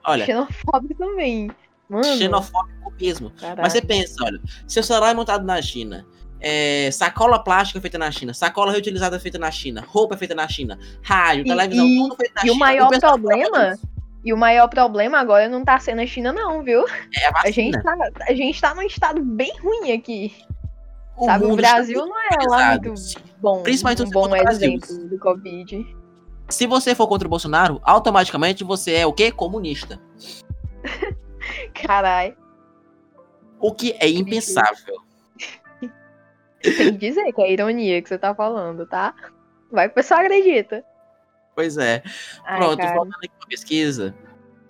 Olha, 0.06 0.26
Xenofóbico 0.26 0.96
também. 0.96 1.52
Mano, 1.90 2.04
xenofóbico 2.18 2.94
mesmo. 3.00 3.30
caraca. 3.32 3.62
Mas 3.62 3.74
você 3.74 3.82
pensa, 3.82 4.16
olha, 4.24 4.40
seu 4.68 4.82
celular 4.84 5.12
é 5.12 5.14
montado 5.14 5.46
na 5.46 5.62
China. 5.62 6.06
é, 6.46 6.90
sacola 6.92 7.42
plástica 7.42 7.80
feita 7.80 7.98
na 7.98 8.12
China, 8.12 8.34
sacola 8.34 8.72
reutilizada 8.74 9.18
feita 9.20 9.38
na 9.40 9.50
China, 9.50 9.82
roupa 9.88 10.18
feita 10.18 10.36
na 10.36 10.46
China, 10.48 10.78
rádio, 11.02 11.44
E- 11.46 11.48
televisão, 11.48 11.88
e- 11.88 11.98
tudo 11.98 12.16
feito 12.18 12.34
na 12.36 12.42
e 12.42 12.50
o 12.50 12.54
China. 12.54 12.66
maior 12.66 12.90
pessoal 12.90 13.12
fala 13.18 13.22
problema 13.22 13.70
disso. 13.72 13.88
E 14.26 14.34
o 14.34 14.38
maior 14.38 14.68
problema 14.68 15.20
agora 15.20 15.48
não 15.48 15.64
tá 15.64 15.80
sendo 15.80 16.02
a 16.02 16.06
China, 16.06 16.34
não, 16.34 16.62
viu? 16.64 16.84
é 17.16 17.28
a 17.28 17.42
A 17.46 17.52
gente, 17.52 17.82
tá, 17.82 17.96
a 18.28 18.34
gente 18.34 18.60
tá 18.60 18.74
num 18.76 18.82
estado 18.82 19.22
bem 19.24 19.54
ruim 19.60 19.92
aqui. 19.94 20.34
O 21.18 21.26
sabe? 21.26 21.46
O 21.46 21.56
Brasil 21.56 22.06
não 22.06 22.20
é 22.20 22.48
lá 22.48 22.80
muito 22.80 22.94
bom. 23.40 23.62
Principalmente 23.64 24.04
um 24.04 24.10
bom 24.10 24.36
exemplo 24.36 25.08
do 25.08 25.20
Covid. 25.20 25.96
Se 26.50 26.68
você 26.68 26.94
for 26.94 27.08
contra 27.08 27.28
o 27.28 27.30
Bolsonaro, 27.30 27.80
automaticamente 27.84 28.64
você 28.64 28.94
é 28.94 29.06
o 29.06 29.14
quê? 29.14 29.32
Comunista. 29.32 30.00
Caralho, 31.74 32.36
O 33.60 33.74
que 33.74 33.96
é 34.00 34.10
impensável. 34.10 34.98
tem 36.62 36.98
que 36.98 37.10
dizer 37.10 37.32
que 37.34 37.42
é 37.42 37.52
ironia 37.52 38.02
que 38.02 38.10
você 38.10 38.18
tá 38.18 38.34
falando, 38.34 38.86
tá? 38.86 39.14
Vai 39.72 39.88
que 39.88 39.94
o 39.94 39.96
pessoal 39.96 40.22
acredita. 40.22 40.84
Pois 41.56 41.78
é. 41.78 42.04
Ai, 42.46 42.58
Pronto, 42.58 42.78
cara, 42.78 42.96
voltando 42.96 43.18
aqui 43.18 43.32
pra 43.38 43.48
pesquisa. 43.48 44.16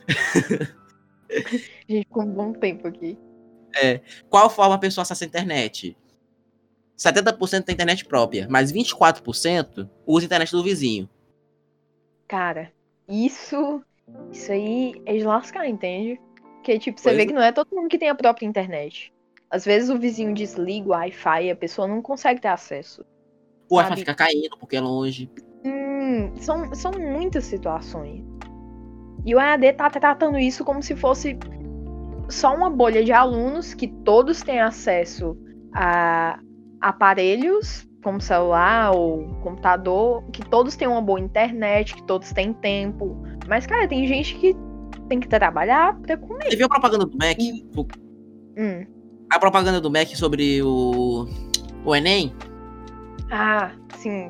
a 0.07 1.33
gente 1.87 2.05
ficou 2.05 2.23
um 2.23 2.31
bom 2.31 2.53
tempo 2.53 2.87
aqui. 2.87 3.17
Qual 4.29 4.49
forma 4.49 4.75
a 4.75 4.79
pessoa 4.79 5.03
acessa 5.03 5.25
a 5.25 5.27
internet? 5.27 5.97
70% 7.03 7.63
tem 7.63 7.73
internet 7.73 8.05
própria, 8.05 8.47
mas 8.49 8.71
24% 8.71 9.89
usa 10.05 10.25
a 10.25 10.27
internet 10.27 10.51
do 10.51 10.63
vizinho. 10.63 11.09
Cara, 12.27 12.71
isso. 13.07 13.83
Isso 14.31 14.51
aí 14.51 15.01
é 15.05 15.17
de 15.17 15.23
lascar, 15.23 15.67
entende? 15.67 16.19
Porque, 16.55 16.79
tipo, 16.79 16.99
você 16.99 17.09
Pois 17.09 17.17
vê 17.17 17.23
é. 17.23 17.25
que 17.25 17.33
não 17.33 17.41
é 17.41 17.51
todo 17.51 17.75
mundo 17.75 17.89
que 17.89 17.97
tem 17.97 18.09
a 18.09 18.15
própria 18.15 18.45
internet. 18.45 19.13
Às 19.49 19.65
vezes 19.65 19.89
o 19.89 19.99
vizinho 19.99 20.33
desliga 20.33 20.87
o 20.87 20.91
Wi-Fi 20.91 21.45
e 21.45 21.51
a 21.51 21.55
pessoa 21.55 21.87
não 21.87 22.01
consegue 22.01 22.41
ter 22.41 22.47
acesso. 22.47 23.05
O 23.69 23.75
Wi-Fi 23.75 23.97
fica 23.97 24.15
caindo 24.15 24.57
porque 24.57 24.77
é 24.77 24.81
longe. 24.81 25.29
Hum, 25.65 26.35
são, 26.37 26.73
são 26.73 26.91
muitas 26.93 27.45
situações. 27.45 28.23
E 29.25 29.35
o 29.35 29.39
EAD 29.39 29.73
tá 29.73 29.89
tratando 29.89 30.37
isso 30.37 30.65
como 30.65 30.81
se 30.81 30.95
fosse 30.95 31.37
só 32.29 32.53
uma 32.55 32.69
bolha 32.69 33.03
de 33.03 33.11
alunos 33.11 33.73
que 33.73 33.87
todos 33.87 34.41
têm 34.41 34.59
acesso 34.59 35.37
a 35.73 36.39
aparelhos, 36.83 37.87
como 38.03 38.19
celular 38.19 38.91
ou 38.93 39.25
computador, 39.41 40.23
que 40.31 40.45
todos 40.49 40.75
têm 40.75 40.87
uma 40.87 41.01
boa 41.01 41.19
internet, 41.19 41.95
que 41.95 42.03
todos 42.03 42.31
têm 42.33 42.53
tempo. 42.53 43.17
Mas, 43.47 43.65
cara, 43.65 43.87
tem 43.87 44.05
gente 44.05 44.35
que 44.35 44.53
tem 45.07 45.19
que 45.19 45.27
trabalhar 45.27 45.97
pra 46.01 46.17
comer. 46.17 46.49
Você 46.49 46.57
viu 46.57 46.65
a 46.65 46.69
propaganda 46.69 47.05
do 47.05 47.17
Mac? 47.17 47.37
Hum. 48.57 48.85
A 49.31 49.39
propaganda 49.39 49.79
do 49.79 49.89
Mac 49.89 50.09
sobre 50.09 50.61
o, 50.61 51.27
o 51.85 51.95
Enem? 51.95 52.33
Ah, 53.31 53.71
sim. 53.97 54.29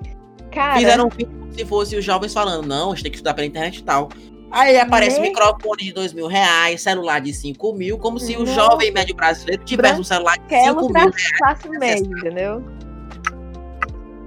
Cara, 0.51 0.77
Fizeram 0.77 1.07
um 1.07 1.09
vídeo 1.09 1.31
como 1.39 1.51
se 1.51 1.65
fosse 1.65 1.95
os 1.95 2.05
jovens 2.05 2.33
falando, 2.33 2.67
não, 2.67 2.91
a 2.91 2.95
gente 2.95 3.03
tem 3.03 3.11
que 3.11 3.17
estudar 3.17 3.33
pela 3.33 3.47
internet 3.47 3.79
e 3.79 3.83
tal. 3.83 4.09
Aí 4.53 4.79
aparece 4.79 5.19
Né? 5.19 5.29
microfone 5.29 5.83
de 5.83 5.91
dois 5.91 6.13
mil 6.13 6.27
reais, 6.27 6.79
celular 6.81 7.19
de 7.19 7.33
5 7.33 7.73
mil, 7.73 7.97
como 7.97 8.19
se 8.19 8.37
o 8.37 8.45
jovem 8.45 8.91
médio 8.91 9.15
brasileiro 9.15 9.63
tivesse 9.63 9.99
um 9.99 10.03
celular 10.03 10.37
de 10.37 10.45
Aquela 10.45 10.79
5 10.79 10.93
pra 10.93 11.05
mil. 11.05 11.13
classe 11.39 11.69
média, 11.69 12.05
entendeu? 12.05 12.63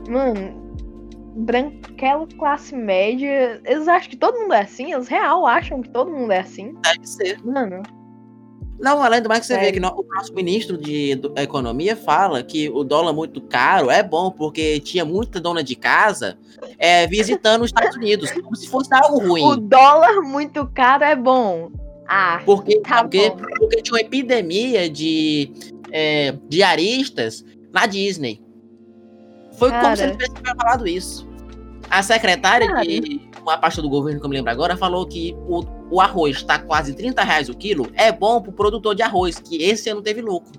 Mano, 0.09 0.53
branquela 1.37 2.27
classe 2.39 2.75
média, 2.75 3.61
eles 3.65 3.87
acham 3.87 4.11
que 4.11 4.17
todo 4.17 4.37
mundo 4.37 4.55
é 4.55 4.63
assim? 4.63 4.93
Eles 4.93 5.07
real 5.07 5.47
acham 5.47 5.81
que 5.81 5.91
todo 5.91 6.11
mundo 6.11 6.33
é 6.33 6.41
assim? 6.41 6.75
Deve 6.83 7.07
ser. 7.07 7.39
Mano, 7.45 7.83
Não, 8.79 9.03
além 9.03 9.23
do 9.23 9.29
mais 9.29 9.41
que 9.41 9.47
você 9.47 9.55
vê 9.55 9.65
Sério. 9.67 9.75
que 9.75 9.81
no- 9.81 9.93
o 10.01 10.05
nosso 10.15 10.35
ministro 10.35 10.77
de 10.77 11.13
edu- 11.13 11.33
Economia 11.37 11.97
fala 11.97 12.43
que 12.43 12.69
o 12.69 12.85
dólar 12.85 13.13
muito 13.13 13.41
caro 13.41 13.91
é 13.91 14.03
bom, 14.03 14.31
porque 14.31 14.79
tinha 14.81 15.05
muita 15.05 15.41
dona 15.41 15.63
de 15.65 15.75
casa 15.75 16.37
é, 16.79 17.07
visitando 17.07 17.63
os 17.63 17.69
Estados 17.69 17.97
Unidos, 17.97 18.31
como 18.33 18.55
se 18.55 18.69
fosse 18.69 18.93
algo 18.95 19.17
o 19.23 19.29
ruim. 19.29 19.61
dólar 19.69 20.21
muito 20.23 20.67
caro 20.75 21.05
é 21.05 21.17
bom. 21.17 21.71
Ah, 22.09 22.41
Porque, 22.45 22.81
Tá 22.83 23.03
porque, 23.03 23.31
bom. 23.31 23.37
porque 23.59 23.83
tinha 23.83 23.95
uma 23.95 24.01
epidemia 24.01 24.89
de 24.89 25.51
é, 25.91 26.35
diaristas 26.49 27.45
na 27.73 27.87
Disney. 27.87 28.41
Foi 29.59 29.71
como 29.71 29.83
Cara. 29.83 29.97
se 29.97 30.03
ele 30.05 30.13
tivesse 30.13 30.35
falado 30.57 30.87
isso. 30.87 31.27
A 31.91 32.03
secretária 32.03 32.67
Cara. 32.69 32.83
de 32.83 33.21
uma 33.41 33.57
pasta 33.59 33.81
do 33.81 33.89
governo, 33.89 34.21
que 34.21 34.27
eu 34.27 34.31
me 34.31 34.37
lembro 34.37 34.51
agora, 34.53 34.77
falou 34.77 35.07
que 35.07 35.35
o, 35.49 35.63
o 35.91 36.01
arroz 36.01 36.37
está 36.37 36.59
quase 36.59 36.95
30 36.95 37.23
reais 37.23 37.49
o 37.49 37.55
quilo, 37.55 37.91
é 37.95 38.11
bom 38.11 38.41
pro 38.41 38.53
produtor 38.53 38.95
de 38.95 39.03
arroz, 39.03 39.39
que 39.39 39.63
esse 39.63 39.89
ano 39.89 40.03
teve 40.03 40.21
lucro. 40.21 40.53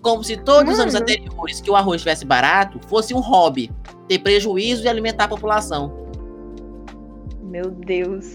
Como 0.00 0.22
se 0.22 0.36
todos 0.36 0.74
os 0.74 0.78
anos 0.78 0.94
Mano. 0.94 1.02
anteriores 1.04 1.60
que 1.60 1.70
o 1.70 1.76
arroz 1.76 1.96
estivesse 1.96 2.24
barato, 2.24 2.78
fosse 2.88 3.12
um 3.12 3.20
hobby, 3.20 3.70
ter 4.06 4.20
prejuízo 4.20 4.84
e 4.84 4.88
alimentar 4.88 5.24
a 5.24 5.28
população. 5.28 5.92
Meu 7.42 7.70
Deus. 7.70 8.34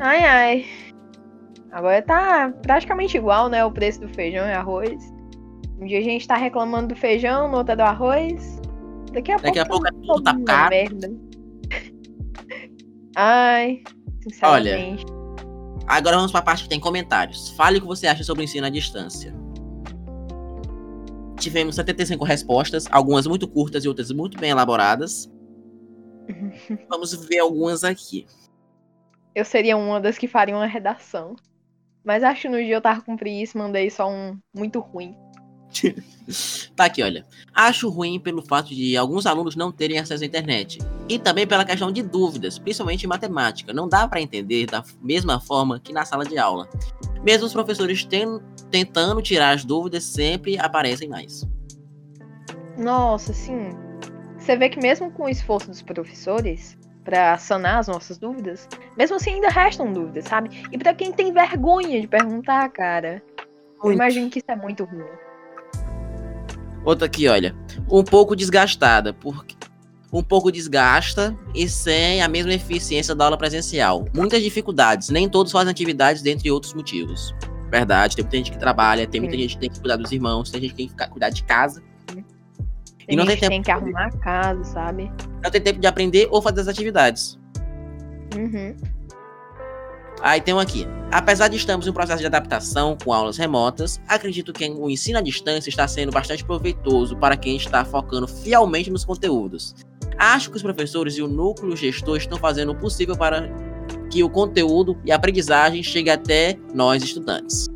Ai, 0.00 0.24
ai. 0.24 0.66
Agora 1.70 2.00
tá 2.00 2.52
praticamente 2.62 3.16
igual, 3.16 3.48
né? 3.48 3.64
O 3.64 3.70
preço 3.70 4.00
do 4.00 4.08
feijão 4.08 4.46
e 4.46 4.52
arroz. 4.52 5.12
Um 5.80 5.86
dia 5.86 5.98
a 5.98 6.02
gente 6.02 6.26
tá 6.26 6.36
reclamando 6.36 6.88
do 6.88 6.96
feijão, 6.96 7.48
no 7.48 7.58
outro 7.58 7.74
é 7.74 7.76
do 7.76 7.82
arroz. 7.82 8.60
Daqui 9.12 9.32
a 9.32 9.36
Daqui 9.36 9.58
a 9.58 9.66
pouco, 9.66 9.84
pouco 9.84 9.86
é 9.86 10.06
tudo 10.06 10.22
tá 10.22 10.38
caro. 10.44 10.70
merda. 10.70 11.12
Ai, 13.14 13.82
sinceramente. 14.30 15.04
Agora 15.86 16.16
vamos 16.16 16.30
para 16.30 16.40
a 16.40 16.44
parte 16.44 16.64
que 16.64 16.68
tem 16.68 16.78
comentários. 16.78 17.50
Fale 17.50 17.78
o 17.78 17.80
que 17.80 17.86
você 17.86 18.06
acha 18.06 18.22
sobre 18.22 18.42
o 18.42 18.44
ensino 18.44 18.66
à 18.66 18.70
distância. 18.70 19.34
Tivemos 21.38 21.76
75 21.76 22.24
respostas, 22.24 22.86
algumas 22.90 23.26
muito 23.26 23.46
curtas 23.48 23.84
e 23.84 23.88
outras 23.88 24.10
muito 24.10 24.38
bem 24.38 24.50
elaboradas. 24.50 25.30
Vamos 26.90 27.14
ver 27.26 27.38
algumas 27.38 27.84
aqui. 27.84 28.26
Eu 29.34 29.44
seria 29.44 29.76
uma 29.76 30.00
das 30.00 30.18
que 30.18 30.26
faria 30.26 30.54
uma 30.54 30.66
redação. 30.66 31.36
Mas 32.04 32.22
acho 32.22 32.42
que 32.42 32.48
no 32.48 32.56
dia 32.56 32.74
eu 32.74 32.80
tava 32.80 33.02
com 33.02 33.16
preguiça 33.16 33.58
mandei 33.58 33.90
só 33.90 34.10
um 34.10 34.38
muito 34.54 34.80
ruim. 34.80 35.16
Tá 36.76 36.84
aqui, 36.84 37.02
olha. 37.02 37.24
Acho 37.54 37.88
ruim 37.88 38.20
pelo 38.20 38.42
fato 38.42 38.68
de 38.74 38.94
alguns 38.98 39.24
alunos 39.24 39.56
não 39.56 39.72
terem 39.72 39.98
acesso 39.98 40.22
à 40.22 40.26
internet. 40.26 40.78
E 41.08 41.18
também 41.18 41.46
pela 41.46 41.64
questão 41.64 41.90
de 41.90 42.02
dúvidas, 42.02 42.58
principalmente 42.58 43.04
em 43.04 43.06
matemática. 43.08 43.72
Não 43.72 43.88
dá 43.88 44.06
para 44.06 44.20
entender 44.20 44.66
da 44.66 44.84
mesma 45.00 45.40
forma 45.40 45.80
que 45.80 45.90
na 45.90 46.04
sala 46.04 46.26
de 46.26 46.36
aula. 46.36 46.68
Mesmo 47.24 47.46
os 47.46 47.52
professores 47.54 48.04
ten- 48.04 48.40
tentando 48.70 49.22
tirar 49.22 49.52
as 49.54 49.64
dúvidas, 49.64 50.04
sempre 50.04 50.58
aparecem 50.58 51.08
mais. 51.08 51.48
Nossa, 52.76 53.32
sim. 53.32 53.70
Você 54.38 54.54
vê 54.54 54.68
que 54.68 54.78
mesmo 54.80 55.10
com 55.10 55.24
o 55.24 55.28
esforço 55.30 55.68
dos 55.68 55.80
professores 55.80 56.76
pra 57.04 57.38
sanar 57.38 57.78
as 57.78 57.88
nossas 57.88 58.18
dúvidas, 58.18 58.68
mesmo 58.98 59.16
assim 59.16 59.30
ainda 59.30 59.48
restam 59.48 59.90
dúvidas, 59.92 60.26
sabe? 60.26 60.62
E 60.70 60.76
pra 60.76 60.92
quem 60.92 61.10
tem 61.10 61.32
vergonha 61.32 61.98
de 62.02 62.06
perguntar, 62.06 62.68
cara, 62.68 63.22
eu 63.38 63.44
Muito. 63.84 63.96
imagino 63.96 64.28
que 64.28 64.40
isso 64.40 64.50
é 64.50 64.56
muito 64.56 64.84
ruim. 64.84 65.06
Outra 66.84 67.06
aqui, 67.06 67.28
olha. 67.28 67.54
Um 67.90 68.02
pouco 68.02 68.34
desgastada, 68.34 69.12
porque 69.12 69.56
um 70.12 70.22
pouco 70.22 70.50
desgasta 70.50 71.36
e 71.54 71.68
sem 71.68 72.22
a 72.22 72.28
mesma 72.28 72.52
eficiência 72.54 73.14
da 73.14 73.24
aula 73.24 73.36
presencial. 73.36 74.06
Muitas 74.14 74.42
dificuldades, 74.42 75.10
nem 75.10 75.28
todos 75.28 75.52
fazem 75.52 75.70
atividades, 75.70 76.22
dentre 76.22 76.50
outros 76.50 76.72
motivos. 76.74 77.34
Verdade, 77.70 78.16
tem 78.16 78.24
muita 78.24 78.36
gente 78.38 78.50
que 78.52 78.58
trabalha, 78.58 79.06
tem 79.06 79.20
muita 79.20 79.36
Sim. 79.36 79.42
gente 79.42 79.54
que 79.54 79.60
tem 79.60 79.70
que 79.70 79.80
cuidar 79.80 79.96
dos 79.96 80.10
irmãos, 80.10 80.50
tem 80.50 80.60
gente 80.62 80.70
que 80.70 80.76
tem 80.76 80.88
que 80.88 81.10
cuidar 81.10 81.28
de 81.28 81.44
casa. 81.44 81.82
Tem 82.06 82.24
E 83.10 83.16
não 83.16 83.26
tem 83.26 83.36
tempo 83.36 83.50
tem 83.50 83.62
que 83.62 83.70
arrumar 83.70 84.06
a 84.06 84.10
casa, 84.18 84.64
sabe? 84.64 85.12
Não 85.42 85.50
tem 85.50 85.60
tempo 85.60 85.78
de 85.78 85.86
aprender 85.86 86.28
ou 86.30 86.40
fazer 86.40 86.62
as 86.62 86.68
atividades. 86.68 87.38
Uhum. 88.34 88.74
Aí 90.22 90.40
tem 90.40 90.54
um 90.54 90.58
aqui. 90.58 90.86
Apesar 91.10 91.48
de 91.48 91.56
estarmos 91.56 91.86
em 91.86 91.90
um 91.90 91.92
processo 91.94 92.20
de 92.20 92.26
adaptação 92.26 92.96
com 93.02 93.12
aulas 93.12 93.36
remotas, 93.38 94.00
acredito 94.06 94.52
que 94.52 94.68
o 94.68 94.90
ensino 94.90 95.18
à 95.18 95.22
distância 95.22 95.70
está 95.70 95.88
sendo 95.88 96.12
bastante 96.12 96.44
proveitoso 96.44 97.16
para 97.16 97.36
quem 97.36 97.56
está 97.56 97.84
focando 97.84 98.28
fielmente 98.28 98.90
nos 98.90 99.04
conteúdos. 99.04 99.74
Acho 100.18 100.50
que 100.50 100.56
os 100.56 100.62
professores 100.62 101.14
e 101.16 101.22
o 101.22 101.28
núcleo 101.28 101.76
gestor 101.76 102.16
estão 102.18 102.36
fazendo 102.38 102.72
o 102.72 102.74
possível 102.74 103.16
para 103.16 103.48
que 104.10 104.22
o 104.22 104.28
conteúdo 104.28 104.98
e 105.04 105.12
a 105.12 105.16
aprendizagem 105.16 105.82
chegue 105.82 106.10
até 106.10 106.56
nós 106.74 107.02
estudantes. 107.02 107.66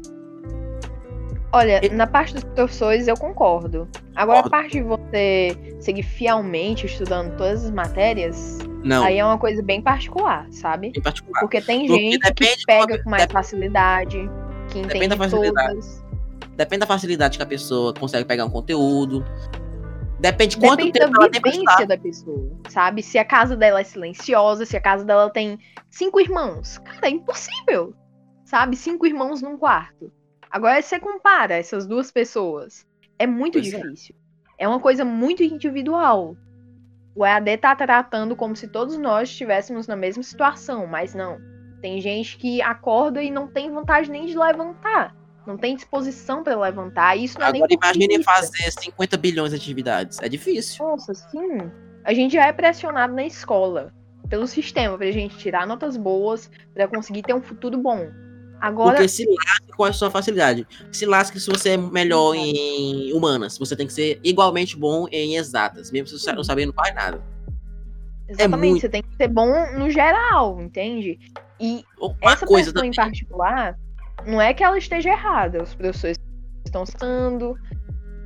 Olha, 1.55 1.85
E- 1.85 1.88
na 1.90 2.07
parte 2.07 2.35
dos 2.35 2.44
professores 2.44 3.07
eu 3.07 3.16
concordo. 3.16 3.87
Agora, 4.16 4.42
Concordo. 4.42 4.57
a 4.57 4.61
parte 4.62 4.72
de 4.72 4.83
você 4.83 5.76
seguir 5.81 6.02
fielmente 6.02 6.87
estudando 6.87 7.37
todas 7.37 7.64
as 7.66 7.70
matérias, 7.70 8.59
Não, 8.84 9.04
aí 9.04 9.18
é 9.18 9.24
uma 9.24 9.38
coisa 9.38 9.62
bem 9.62 9.80
particular, 9.80 10.46
sabe? 10.50 10.92
em 10.96 11.00
particular. 11.00 11.40
Porque 11.40 11.60
tem 11.60 11.86
Porque 11.86 12.00
gente 12.00 12.18
depende 12.18 12.56
que 12.56 12.66
pega 12.66 13.02
com 13.02 13.10
mais 13.10 13.24
facilidade, 13.30 14.18
que 14.68 14.82
Depende 14.82 14.96
entende 14.96 15.08
da 15.08 15.16
facilidade. 15.16 15.68
todas. 15.68 16.04
Depende 16.56 16.80
da 16.80 16.86
facilidade 16.86 17.36
que 17.38 17.42
a 17.42 17.46
pessoa 17.46 17.94
consegue 17.94 18.24
pegar 18.26 18.44
um 18.44 18.50
conteúdo. 18.50 19.24
Depende 20.20 20.54
de 20.56 20.60
quanto 20.60 20.84
Depende 20.84 20.98
tempo 21.00 21.18
da 21.18 21.28
vivência 21.28 21.86
da 21.86 21.98
pessoa, 21.98 22.52
sabe? 22.68 23.02
Se 23.02 23.18
a 23.18 23.24
casa 23.24 23.56
dela 23.56 23.80
é 23.80 23.84
silenciosa, 23.84 24.64
se 24.64 24.76
a 24.76 24.80
casa 24.80 25.04
dela 25.04 25.28
tem 25.30 25.58
cinco 25.90 26.20
irmãos. 26.20 26.78
Cara, 26.78 27.06
é 27.08 27.10
impossível, 27.10 27.92
sabe? 28.44 28.76
Cinco 28.76 29.04
irmãos 29.06 29.42
num 29.42 29.56
quarto. 29.56 30.12
Agora, 30.50 30.80
você 30.80 31.00
compara 31.00 31.54
essas 31.54 31.86
duas 31.86 32.10
pessoas. 32.10 32.86
É 33.18 33.26
muito 33.26 33.54
Pois 33.58 33.72
é. 33.72 33.78
difícil. 33.80 34.14
É. 34.58 34.68
uma 34.68 34.78
coisa 34.78 35.04
muito 35.04 35.42
individual. 35.42 36.36
O 37.14 37.27
EAD 37.27 37.59
tá 37.59 37.77
tratando 37.77 38.35
como 38.35 38.57
se 38.57 38.68
todos 38.68 38.96
nós 38.96 39.29
estivéssemos 39.29 39.87
na 39.87 39.96
mesma 39.96 40.22
situação, 40.22 40.87
mas 40.87 41.14
não. 41.14 41.38
Tem 41.81 42.01
gente 42.01 42.38
que 42.38 42.62
acorda 42.62 43.22
e 43.22 43.31
não 43.31 43.46
tem 43.46 43.70
vontade 43.70 44.11
nem 44.11 44.27
de 44.27 44.38
levantar. 44.38 45.14
Não 45.46 45.57
tem 45.59 45.75
disposição 45.75 46.42
para 46.42 46.59
levantar. 46.59 47.16
Isso 47.16 47.38
não 47.38 47.46
é 47.46 47.48
Agora 47.51 47.66
nem 47.68 47.77
imagine 47.77 48.22
fazer 48.22 48.70
50 48.70 49.16
bilhões 49.16 49.51
de 49.51 49.57
atividades. 49.57 50.18
É 50.22 50.29
difícil. 50.29 50.85
Nossa, 50.87 51.12
sim. 51.12 51.70
A 52.05 52.14
gente 52.14 52.35
já 52.35 52.46
é 52.46 52.53
pressionado 52.53 53.12
na 53.12 53.25
escola 53.25 53.92
pelo 54.29 54.46
sistema 54.46 54.96
pra 54.96 55.11
gente 55.11 55.37
tirar 55.37 55.66
notas 55.66 55.96
boas, 55.96 56.51
pra 56.72 56.88
conseguir 56.88 57.22
ter 57.22 57.35
um 57.35 57.42
futuro 57.42 57.77
bom. 57.77 58.11
Agora, 58.62 58.92
Porque 58.92 59.09
se 59.09 59.27
lasque 59.27 59.72
com 59.77 59.85
a 59.85 59.92
sua 59.92 60.09
facilidade. 60.09 60.66
Se 60.92 61.05
lasque 61.05 61.40
se 61.40 61.51
você 61.51 61.70
é 61.70 61.77
melhor 61.77 62.35
em 62.37 63.12
humanas. 63.12 63.59
Você 63.59 63.75
tem 63.75 63.88
que 63.88 63.92
ser 63.92 64.20
igualmente 64.22 64.77
bom 64.77 65.07
em 65.11 65.35
exatas, 65.37 65.90
mesmo 65.90 66.07
se 66.07 66.18
você 66.18 66.33
não 66.33 66.44
sabendo 66.44 66.72
quase 66.72 66.92
nada. 66.92 67.20
exatamente, 68.29 68.70
muito- 68.70 68.81
você 68.83 68.88
tem 68.88 69.03
que 69.03 69.16
ser 69.16 69.29
bom 69.29 69.48
no 69.77 69.90
geral, 69.90 70.61
entende? 70.62 71.18
E 71.61 71.85
Uma 72.01 72.14
essa 72.33 72.46
coisa 72.46 72.72
pessoa 72.72 72.75
também. 72.75 72.90
em 72.90 72.94
particular, 72.94 73.77
não 74.27 74.40
é 74.40 74.55
que 74.55 74.62
ela 74.62 74.79
esteja 74.79 75.11
errada. 75.11 75.62
Os 75.64 75.75
professores 75.75 76.16
estão 76.64 76.85
estando. 76.85 77.55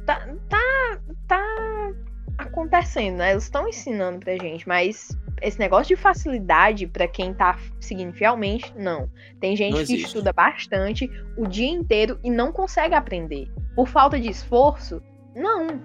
Tá, 0.04 0.28
tá, 0.48 1.00
tá 1.26 1.92
acontecendo, 2.38 3.16
né? 3.16 3.32
Eles 3.32 3.44
estão 3.44 3.66
ensinando 3.68 4.20
pra 4.20 4.36
gente, 4.36 4.68
mas 4.68 5.08
esse 5.42 5.58
negócio 5.58 5.94
de 5.94 6.00
facilidade 6.00 6.86
pra 6.86 7.06
quem 7.06 7.34
tá 7.34 7.58
seguindo 7.80 8.12
fielmente, 8.12 8.72
não. 8.76 9.10
Tem 9.40 9.56
gente 9.56 9.76
Não 9.76 9.84
que 9.84 9.94
estuda 9.94 10.32
bastante 10.32 11.10
o 11.36 11.46
dia 11.46 11.68
inteiro 11.68 12.18
e 12.24 12.30
não 12.30 12.52
consegue 12.52 12.94
aprender. 12.94 13.50
Por 13.74 13.86
falta 13.88 14.18
de 14.18 14.28
esforço? 14.30 15.02
Não. 15.34 15.80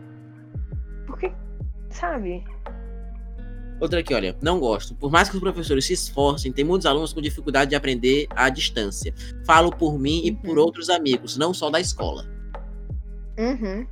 Porque, 1.06 1.32
sabe? 1.90 2.44
Outra 3.82 4.00
aqui, 4.00 4.14
olha. 4.14 4.36
Não 4.42 4.60
gosto. 4.60 4.94
Por 4.96 5.12
mais 5.12 5.28
que 5.28 5.36
os 5.36 5.42
professores 5.42 5.86
se 5.86 5.94
esforcem, 5.94 6.52
tem 6.52 6.64
muitos 6.64 6.86
alunos 6.86 7.12
com 7.14 7.20
dificuldade 7.22 7.72
de 7.72 7.76
aprender 7.76 8.28
à 8.30 8.48
distância. 8.48 9.14
Falo 9.46 9.72
por 9.72 9.98
mim 10.00 10.22
e 10.24 10.32
por 10.32 10.58
Uhum. 10.58 10.64
outros 10.64 10.90
amigos, 10.90 11.36
não 11.36 11.54
só 11.54 11.70
da 11.70 11.80
escola. 11.80 12.26
Uhum. 13.40 13.88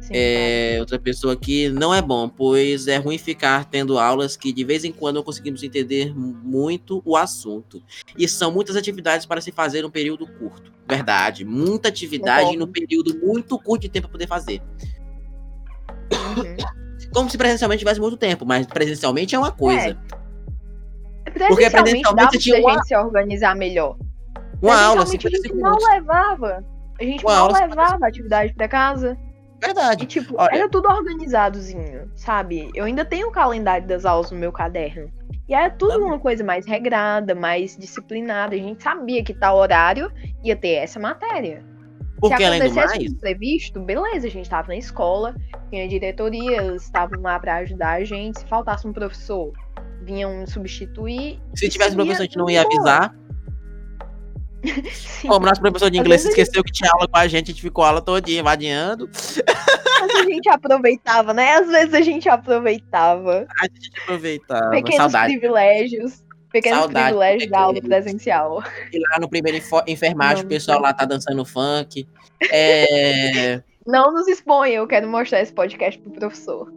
Sim, 0.00 0.12
É, 0.14 0.76
outra 0.80 0.98
pessoa 0.98 1.34
aqui 1.34 1.68
não 1.68 1.94
é 1.94 2.00
bom, 2.00 2.28
pois 2.28 2.88
é 2.88 2.96
ruim 2.96 3.18
ficar 3.18 3.64
tendo 3.66 3.98
aulas 3.98 4.36
que 4.36 4.52
de 4.52 4.64
vez 4.64 4.82
em 4.84 4.90
quando 4.92 5.16
não 5.16 5.22
conseguimos 5.22 5.62
entender 5.62 6.14
muito 6.16 7.02
o 7.04 7.16
assunto. 7.16 7.82
E 8.16 8.26
são 8.26 8.50
muitas 8.50 8.76
atividades 8.76 9.26
para 9.26 9.40
se 9.40 9.52
fazer 9.52 9.80
em 9.82 9.84
um 9.84 9.90
período 9.90 10.26
curto. 10.26 10.72
Verdade, 10.88 11.44
muita 11.44 11.88
atividade 11.88 12.40
Concordo. 12.46 12.66
no 12.66 12.72
período 12.72 13.18
muito 13.24 13.58
curto 13.58 13.82
de 13.82 13.88
tempo 13.88 14.08
para 14.08 14.12
poder 14.12 14.26
fazer. 14.26 14.62
Uhum. 16.12 16.56
Como 17.12 17.28
se 17.28 17.36
presencialmente 17.36 17.80
tivesse 17.80 18.00
muito 18.00 18.16
tempo, 18.16 18.44
mas 18.46 18.66
presencialmente 18.66 19.34
é 19.34 19.38
uma 19.38 19.50
coisa. 19.52 19.98
Presencialmente 21.24 21.70
presencialmente 21.70 22.14
dava 22.16 22.38
tinha 22.38 22.60
uma- 22.60 22.72
gente 22.74 22.86
se 22.86 22.96
organizar 22.96 23.54
melhor. 23.56 23.96
Uma 24.62 24.80
aula, 24.80 25.02
Presencialmente 25.06 25.10
50 25.22 25.28
a 25.28 25.30
gente 25.30 25.42
segundos. 25.48 25.84
mal 25.84 25.94
levava. 25.94 26.64
A 27.00 27.04
gente 27.04 27.24
Uma 27.24 27.36
50 27.46 27.66
levava 27.66 28.06
atividade 28.06 28.54
pra 28.54 28.68
casa. 28.68 29.16
E, 29.62 29.66
Verdade. 29.66 30.06
tipo, 30.06 30.34
Olha- 30.38 30.54
era 30.56 30.68
tudo 30.68 30.88
organizadozinho, 30.88 32.10
sabe? 32.16 32.70
Eu 32.74 32.84
ainda 32.84 33.04
tenho 33.04 33.28
o 33.28 33.32
calendário 33.32 33.86
das 33.86 34.04
aulas 34.04 34.30
no 34.30 34.38
meu 34.38 34.52
caderno. 34.52 35.10
E 35.48 35.54
era 35.54 35.68
tudo 35.70 35.92
Também. 35.94 36.06
uma 36.08 36.18
coisa 36.18 36.44
mais 36.44 36.64
regrada, 36.66 37.34
mais 37.34 37.76
disciplinada. 37.76 38.54
A 38.54 38.58
gente 38.58 38.82
sabia 38.82 39.22
que 39.22 39.34
tal 39.34 39.56
horário 39.56 40.10
ia 40.44 40.54
ter 40.56 40.74
essa 40.74 40.98
matéria. 41.00 41.62
Porque 42.20 42.36
Se 42.36 42.44
além 42.44 42.60
do 42.60 42.64
acontecesse 42.66 42.98
mais, 42.98 43.10
um 43.10 43.14
imprevisto, 43.14 43.80
beleza, 43.80 44.26
a 44.26 44.30
gente 44.30 44.48
tava 44.48 44.68
na 44.68 44.76
escola, 44.76 45.34
tinha 45.70 45.88
diretoria, 45.88 46.62
eles 46.62 46.82
estavam 46.84 47.20
lá 47.22 47.38
pra 47.40 47.56
ajudar 47.56 47.92
a 47.94 48.04
gente. 48.04 48.40
Se 48.40 48.46
faltasse 48.46 48.86
um 48.86 48.92
professor, 48.92 49.52
vinham 50.02 50.46
substituir. 50.46 51.40
se 51.54 51.68
tivesse 51.68 51.90
isso 51.90 51.96
professor, 51.96 52.22
a 52.22 52.24
gente 52.26 52.36
não 52.36 52.48
ia 52.50 52.62
avisar. 52.62 53.14
Como 55.26 55.46
nosso 55.46 55.60
professor 55.60 55.90
de 55.90 55.98
inglês 55.98 56.24
esqueceu 56.24 56.62
que 56.62 56.72
tinha 56.72 56.90
aula 56.92 57.08
com 57.08 57.16
a 57.16 57.26
gente, 57.26 57.50
a 57.50 57.52
gente 57.52 57.62
ficou 57.62 57.84
a 57.84 57.88
aula 57.88 58.02
todinha 58.02 58.42
vadiando. 58.42 59.08
Mas 60.00 60.14
a 60.14 60.22
gente 60.24 60.48
aproveitava, 60.48 61.32
né? 61.32 61.54
Às 61.54 61.68
vezes 61.68 61.94
a 61.94 62.00
gente 62.00 62.28
aproveitava. 62.28 63.46
A 63.60 63.64
gente 63.64 63.90
aproveitava. 64.02 64.70
Pequenos 64.70 64.96
Saudade. 64.96 65.32
privilégios. 65.32 66.24
Pequenos 66.52 66.80
Saudade, 66.80 67.04
privilégios 67.06 67.50
da 67.50 67.60
aula 67.60 67.80
presencial. 67.80 68.62
E 68.92 68.98
lá 68.98 69.18
no 69.20 69.28
primeiro 69.28 69.62
enfermagem, 69.86 70.42
Não, 70.42 70.46
o 70.46 70.48
pessoal 70.48 70.80
lá 70.80 70.92
tá 70.92 71.04
dançando 71.04 71.44
funk. 71.44 72.08
É... 72.50 73.62
Não 73.86 74.12
nos 74.12 74.26
exponha, 74.28 74.74
eu 74.74 74.86
quero 74.86 75.08
mostrar 75.08 75.40
esse 75.40 75.52
podcast 75.52 76.00
pro 76.00 76.10
professor. 76.12 76.72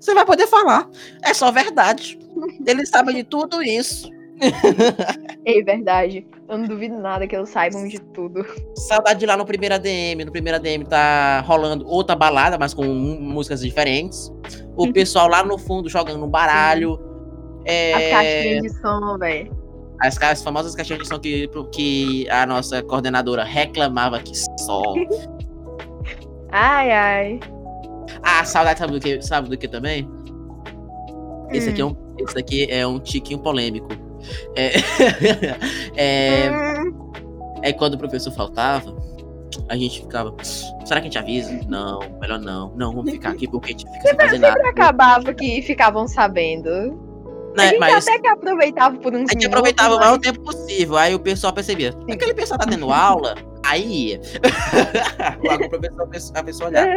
Você 0.00 0.12
vai 0.12 0.24
poder 0.24 0.46
falar. 0.46 0.88
É 1.22 1.32
só 1.32 1.50
verdade. 1.50 2.18
Ele 2.66 2.84
sabe 2.84 3.14
de 3.14 3.24
tudo 3.24 3.62
isso. 3.62 4.10
É 5.48 5.62
verdade. 5.62 6.26
Eu 6.48 6.58
não 6.58 6.66
duvido 6.66 6.98
nada 6.98 7.24
que 7.24 7.36
eles 7.36 7.48
saibam 7.50 7.86
de 7.86 8.00
tudo. 8.00 8.44
Saudade 8.74 9.20
de 9.20 9.26
lá 9.26 9.36
no 9.36 9.46
primeiro 9.46 9.76
ADM. 9.76 10.24
No 10.24 10.32
primeiro 10.32 10.56
ADM 10.58 10.82
tá 10.84 11.40
rolando 11.42 11.86
outra 11.86 12.16
balada, 12.16 12.58
mas 12.58 12.74
com 12.74 12.84
músicas 12.84 13.60
diferentes. 13.60 14.32
O 14.76 14.92
pessoal 14.92 15.28
lá 15.28 15.44
no 15.44 15.56
fundo 15.56 15.88
jogando 15.88 16.24
um 16.24 16.28
baralho. 16.28 16.98
É... 17.64 17.94
As 17.94 18.10
caixinhas 18.10 18.62
de 18.62 18.80
som, 18.80 19.18
velho. 19.18 19.56
As, 20.00 20.20
as 20.20 20.42
famosas 20.42 20.74
caixinhas 20.74 21.02
de 21.02 21.08
som 21.08 21.18
que, 21.20 21.48
que 21.72 22.28
a 22.28 22.44
nossa 22.44 22.82
coordenadora 22.82 23.44
reclamava 23.44 24.18
que 24.20 24.32
só. 24.58 24.82
Ai, 26.50 26.90
ai. 26.90 27.40
Ah, 28.22 28.44
saudade, 28.44 28.78
sabe 28.78 28.92
do 28.92 29.00
que, 29.00 29.20
sabe 29.20 29.48
do 29.48 29.58
que 29.58 29.68
também? 29.68 30.08
Esse, 31.50 31.70
aqui 31.70 31.82
é 31.82 31.84
Hum. 31.84 31.88
um, 31.88 32.24
esse 32.24 32.38
aqui 32.38 32.66
é 32.70 32.86
um 32.86 32.98
tiquinho 32.98 33.38
polêmico. 33.40 33.88
É, 34.56 34.72
é, 35.96 36.48
é 37.62 37.72
quando 37.72 37.94
o 37.94 37.98
professor 37.98 38.30
faltava, 38.32 38.94
a 39.68 39.76
gente 39.76 40.00
ficava. 40.02 40.34
Será 40.84 41.00
que 41.00 41.08
a 41.08 41.10
gente 41.10 41.18
avisa? 41.18 41.58
Não, 41.68 42.00
melhor 42.20 42.38
não. 42.38 42.72
Não, 42.76 42.92
vamos 42.92 43.10
ficar 43.10 43.30
aqui 43.30 43.48
porque 43.48 43.68
a 43.68 43.72
gente 43.72 43.84
fica 43.90 44.08
sem 44.08 44.16
fazer 44.16 44.38
nada. 44.38 44.68
acabava 44.68 45.32
que 45.34 45.62
ficavam 45.62 46.06
sabendo. 46.06 46.68
A 46.68 47.56
Né? 47.56 47.68
gente 47.70 47.78
Mas 47.78 48.06
até 48.06 48.18
que 48.18 48.26
aproveitava 48.28 48.98
por 48.98 49.14
uns 49.14 49.30
a 49.30 49.32
gente 49.32 49.36
minutos, 49.36 49.46
aproveitava 49.54 49.94
o 49.94 49.96
mas- 49.96 50.06
maior 50.06 50.18
tempo 50.18 50.40
possível. 50.42 50.96
Aí 50.98 51.14
o 51.14 51.18
pessoal 51.18 51.52
percebia. 51.54 51.94
Aquele 52.10 52.34
pessoal 52.34 52.58
tá 52.60 52.66
tendo 52.66 52.92
aula, 52.92 53.34
aí 53.64 54.08
ia. 54.10 54.20
Logo 55.42 55.64
o 55.64 55.68
professor, 55.70 56.02
a 56.02 56.06
pessoa- 56.06 56.38
a 56.40 56.44
pessoa 56.44 56.68
olhava. 56.70 56.90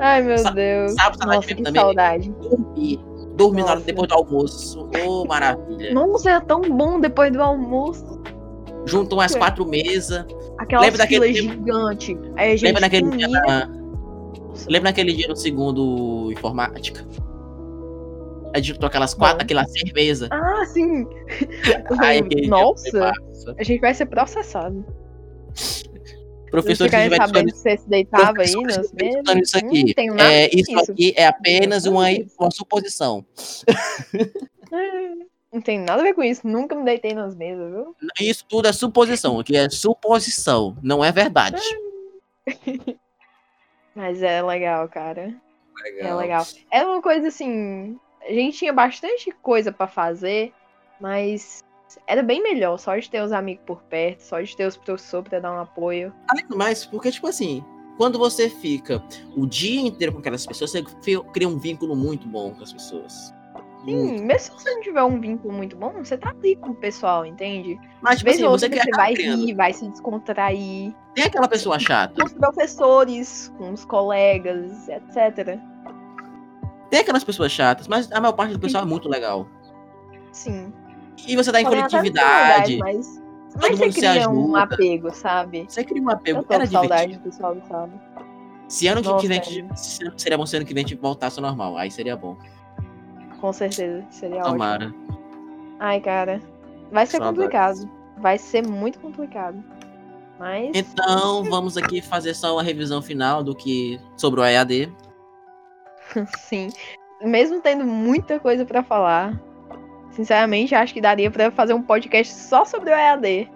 Ai, 0.00 0.22
meu 0.22 0.38
Sa- 0.38 0.50
Deus. 0.50 0.92
sabe 0.92 1.16
saudade 1.16 1.36
Nossa, 1.36 1.54
que 1.54 1.62
também? 1.62 1.80
saudade. 1.82 2.30
Dormir. 2.30 3.00
Dormir 3.38 3.62
na 3.62 3.66
hora 3.66 3.74
Nossa. 3.76 3.86
depois 3.86 4.08
do 4.08 4.14
almoço. 4.14 4.90
Ô, 5.06 5.24
maravilha. 5.24 5.94
Nossa, 5.94 6.28
era 6.28 6.40
tão 6.40 6.60
bom 6.60 6.98
depois 7.00 7.32
do 7.32 7.40
almoço. 7.40 8.20
Juntam 8.84 9.22
É. 9.22 9.28
quatro 9.28 9.64
mesas. 9.64 10.26
Aquelas 10.58 10.86
Lembra 10.86 10.98
daquele 10.98 11.32
gigantes. 11.34 12.16
Aí 12.36 12.52
a 12.52 12.56
gente 12.56 12.64
Lembra 12.64 12.80
naquele 12.80 13.16
dia 13.16 13.28
na, 13.28 13.70
Lembra 14.68 14.90
naquele 14.90 15.12
dia 15.12 15.28
no 15.28 15.36
segundo 15.36 16.32
informática? 16.32 17.06
A 18.52 18.58
gente 18.58 18.72
juntou 18.72 18.88
aquelas 18.88 19.14
quatro, 19.14 19.42
aquela 19.42 19.64
cerveja. 19.66 20.26
Ah, 20.32 20.64
sim. 20.66 21.06
Dia 21.62 22.48
Nossa, 22.48 23.12
a 23.56 23.62
gente 23.62 23.80
vai 23.80 23.94
ser 23.94 24.06
processado. 24.06 24.84
Professor, 26.50 26.84
se 26.84 26.84
ficarem 26.84 27.06
estiver 27.06 27.26
sabendo 27.26 27.52
que 27.52 27.58
você 27.58 27.76
se 27.76 27.88
deitava 27.88 28.40
aí 28.40 28.48
se 28.48 28.60
mesas. 28.60 28.86
escutando 28.86 29.42
isso 29.42 29.56
Não 29.60 29.68
aqui, 29.68 29.94
nada 30.08 30.32
é, 30.32 30.46
isso 30.46 30.74
disso. 30.74 30.92
aqui 30.92 31.14
é 31.16 31.26
apenas 31.26 31.84
Não 31.84 31.92
uma, 31.92 32.06
uma 32.38 32.50
suposição. 32.50 33.24
Não 35.52 35.62
tem 35.62 35.78
nada 35.78 36.02
a 36.02 36.04
ver 36.04 36.14
com 36.14 36.22
isso. 36.22 36.46
Nunca 36.46 36.74
me 36.74 36.84
deitei 36.84 37.14
nas 37.14 37.34
mesas, 37.34 37.72
viu? 37.72 37.96
Isso 38.20 38.44
tudo 38.46 38.68
é 38.68 38.72
suposição, 38.72 39.42
que 39.42 39.56
é 39.56 39.68
suposição, 39.70 40.76
não 40.82 41.02
é 41.02 41.10
verdade. 41.10 41.62
Mas 43.94 44.22
é 44.22 44.42
legal, 44.42 44.88
cara. 44.88 45.34
É 45.98 46.14
legal. 46.14 46.46
É 46.70 46.84
uma 46.84 47.00
coisa 47.00 47.28
assim. 47.28 47.98
A 48.22 48.32
gente 48.32 48.58
tinha 48.58 48.72
bastante 48.72 49.32
coisa 49.42 49.72
pra 49.72 49.86
fazer, 49.86 50.52
mas 51.00 51.64
era 52.06 52.22
bem 52.22 52.42
melhor 52.42 52.78
só 52.78 52.96
de 52.96 53.08
ter 53.08 53.22
os 53.22 53.32
amigos 53.32 53.64
por 53.66 53.82
perto, 53.84 54.20
só 54.20 54.40
de 54.40 54.56
ter 54.56 54.66
os 54.66 54.76
professores 54.76 55.28
pra 55.28 55.40
dar 55.40 55.52
um 55.52 55.60
apoio. 55.60 56.12
Além 56.28 56.46
do 56.46 56.56
mais, 56.56 56.84
porque, 56.84 57.10
tipo 57.10 57.26
assim, 57.26 57.64
quando 57.96 58.18
você 58.18 58.48
fica 58.48 59.02
o 59.36 59.46
dia 59.46 59.80
inteiro 59.80 60.12
com 60.12 60.20
aquelas 60.20 60.46
pessoas, 60.46 60.70
você 60.70 60.82
cria 61.32 61.48
um 61.48 61.58
vínculo 61.58 61.96
muito 61.96 62.28
bom 62.28 62.54
com 62.54 62.62
as 62.62 62.72
pessoas. 62.72 63.34
Muito. 63.84 64.18
Sim, 64.18 64.24
mesmo 64.24 64.58
se 64.58 64.64
você 64.64 64.74
não 64.74 64.82
tiver 64.82 65.02
um 65.02 65.20
vínculo 65.20 65.54
muito 65.54 65.76
bom, 65.76 65.92
você 65.92 66.16
tá 66.16 66.30
ali 66.30 66.56
com 66.56 66.70
o 66.70 66.74
pessoal, 66.74 67.24
entende? 67.24 67.78
Mas, 68.02 68.18
tipo 68.18 68.30
assim, 68.30 68.44
você, 68.44 68.68
você 68.68 68.90
vai 68.90 69.14
criando. 69.14 69.46
rir, 69.46 69.54
vai 69.54 69.72
se 69.72 69.88
descontrair. 69.88 70.94
Tem 71.14 71.24
aquela 71.24 71.48
pessoa 71.48 71.78
chata. 71.78 72.14
Com 72.20 72.26
os 72.26 72.32
professores, 72.32 73.52
com 73.56 73.72
os 73.72 73.84
colegas, 73.84 74.88
etc. 74.88 75.58
Tem 76.90 77.00
aquelas 77.00 77.24
pessoas 77.24 77.52
chatas, 77.52 77.86
mas 77.86 78.10
a 78.12 78.20
maior 78.20 78.32
parte 78.32 78.52
do 78.52 78.60
pessoal 78.60 78.84
é 78.84 78.86
muito 78.86 79.08
legal. 79.08 79.46
Sim. 80.32 80.72
E 81.26 81.36
você 81.36 81.50
tá 81.52 81.60
em 81.60 81.64
Podem 81.64 81.80
coletividade. 81.80 82.78
Mas, 82.78 83.22
você 83.54 83.90
se 83.92 84.00
cria 84.00 84.28
um 84.30 84.54
apego, 84.56 85.12
sabe? 85.14 85.66
Você 85.68 85.82
cria 85.84 86.02
um 86.02 86.10
apego. 86.10 86.38
Eu 86.40 86.42
tô 86.44 86.54
Era 86.54 86.64
com 86.66 86.72
saudade 86.72 87.14
do 87.16 87.20
pessoal 87.20 87.54
do 87.54 87.66
sábado. 87.66 88.00
Se 88.68 88.86
ano 88.86 89.02
que 89.18 89.26
vem, 89.26 89.42
gente- 89.42 89.78
se- 89.80 90.12
seria 90.16 90.36
bom 90.36 90.44
se 90.46 90.56
ano 90.56 90.66
que 90.66 90.74
vem 90.74 90.84
a 90.84 90.86
gente 90.86 91.00
voltasse 91.00 91.38
ao 91.38 91.46
normal. 91.46 91.76
Aí 91.76 91.90
seria 91.90 92.16
bom. 92.16 92.36
Com 93.40 93.52
certeza, 93.52 94.04
seria 94.10 94.38
ótimo. 94.40 94.52
Tomara. 94.52 94.94
Ai, 95.80 96.00
cara. 96.00 96.40
Vai 96.92 97.06
ser 97.06 97.18
Saudades. 97.18 97.38
complicado. 97.38 97.90
Vai 98.18 98.36
ser 98.38 98.66
muito 98.66 98.98
complicado. 98.98 99.62
Mas. 100.38 100.70
Então, 100.74 101.42
vamos 101.48 101.76
aqui 101.76 102.00
fazer 102.02 102.34
só 102.34 102.54
uma 102.54 102.62
revisão 102.62 103.00
final 103.00 103.42
do 103.42 103.54
que 103.54 103.98
sobre 104.16 104.40
o 104.40 104.44
EAD. 104.44 104.92
Sim. 106.38 106.68
Mesmo 107.22 107.60
tendo 107.60 107.84
muita 107.84 108.38
coisa 108.38 108.64
pra 108.64 108.82
falar, 108.82 109.38
sinceramente, 110.12 110.74
acho 110.74 110.92
que 110.92 111.00
daria 111.00 111.30
pra 111.30 111.50
fazer 111.50 111.74
um 111.74 111.82
podcast 111.82 112.32
só 112.34 112.64
sobre 112.64 112.90
o 112.90 112.94
EAD. 112.94 113.50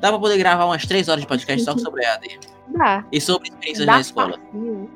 Dá 0.00 0.10
pra 0.10 0.18
poder 0.18 0.36
gravar 0.36 0.66
umas 0.66 0.84
três 0.84 1.08
horas 1.08 1.22
de 1.22 1.26
podcast 1.26 1.64
só 1.64 1.76
sobre 1.78 2.02
o 2.02 2.04
EAD. 2.04 2.40
Dá. 2.68 3.04
E 3.10 3.20
sobre 3.20 3.48
experiências 3.48 3.86
Dá 3.86 3.92
na 3.94 4.00
escola. 4.00 4.38
facinho. 4.38 4.90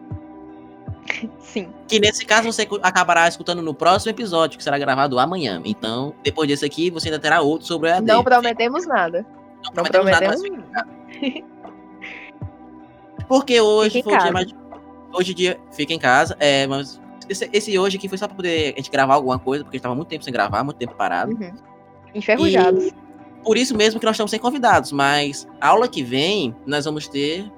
Sim. 1.39 1.69
Que 1.87 1.99
nesse 1.99 2.25
caso 2.27 2.53
você 2.53 2.69
acabará 2.83 3.27
escutando 3.27 3.63
no 3.63 3.73
próximo 3.73 4.11
episódio, 4.11 4.59
que 4.59 4.65
será 4.65 4.79
gravado 4.79 5.19
amanhã. 5.19 5.63
Então, 5.65 6.15
depois 6.23 6.49
desse 6.49 6.65
aqui, 6.65 6.91
você 6.91 7.09
ainda 7.09 7.19
terá 7.19 7.41
outro 7.41 7.67
sobre 7.67 7.89
o 7.89 7.91
EAD. 7.91 8.07
Não 8.07 8.23
prometemos 8.23 8.87
nada. 8.87 9.25
Não 9.65 9.73
Não 9.77 9.85
prometemos 9.85 10.41
prometemos 10.43 10.71
nada. 10.71 10.89
Porque 13.29 13.61
hoje 13.61 14.03
foi 14.03 14.15
o 14.15 14.19
dia 14.19 14.33
mais. 14.33 14.55
Hoje 15.13 15.35
dia 15.35 15.59
fica 15.73 15.93
em 15.93 15.99
casa. 15.99 16.37
É, 16.39 16.67
mas 16.67 17.01
esse, 17.29 17.49
esse 17.53 17.79
hoje 17.79 17.97
aqui 17.97 18.09
foi 18.09 18.19
só 18.19 18.27
pra 18.27 18.37
poder 18.37 18.73
a 18.75 18.77
gente 18.77 18.91
gravar 18.91 19.15
alguma 19.15 19.39
coisa, 19.39 19.65
porque 19.65 19.77
a 19.77 19.79
gente 19.79 19.83
tava 19.83 19.95
muito 19.95 20.09
tempo 20.09 20.25
sem 20.25 20.33
gravar, 20.33 20.63
muito 20.65 20.77
tempo 20.79 20.95
parado. 20.95 21.33
Uhum. 21.33 21.53
Enferrujados. 22.15 22.91
Por 23.45 23.57
isso 23.57 23.77
mesmo 23.77 24.01
que 24.01 24.07
nós 24.07 24.15
estamos 24.17 24.31
sem 24.31 24.41
convidados. 24.41 24.93
Mas 24.93 25.47
aula 25.61 25.87
que 25.89 26.03
vem, 26.03 26.55
nós 26.67 26.85
vamos 26.85 27.07
ter 27.09 27.51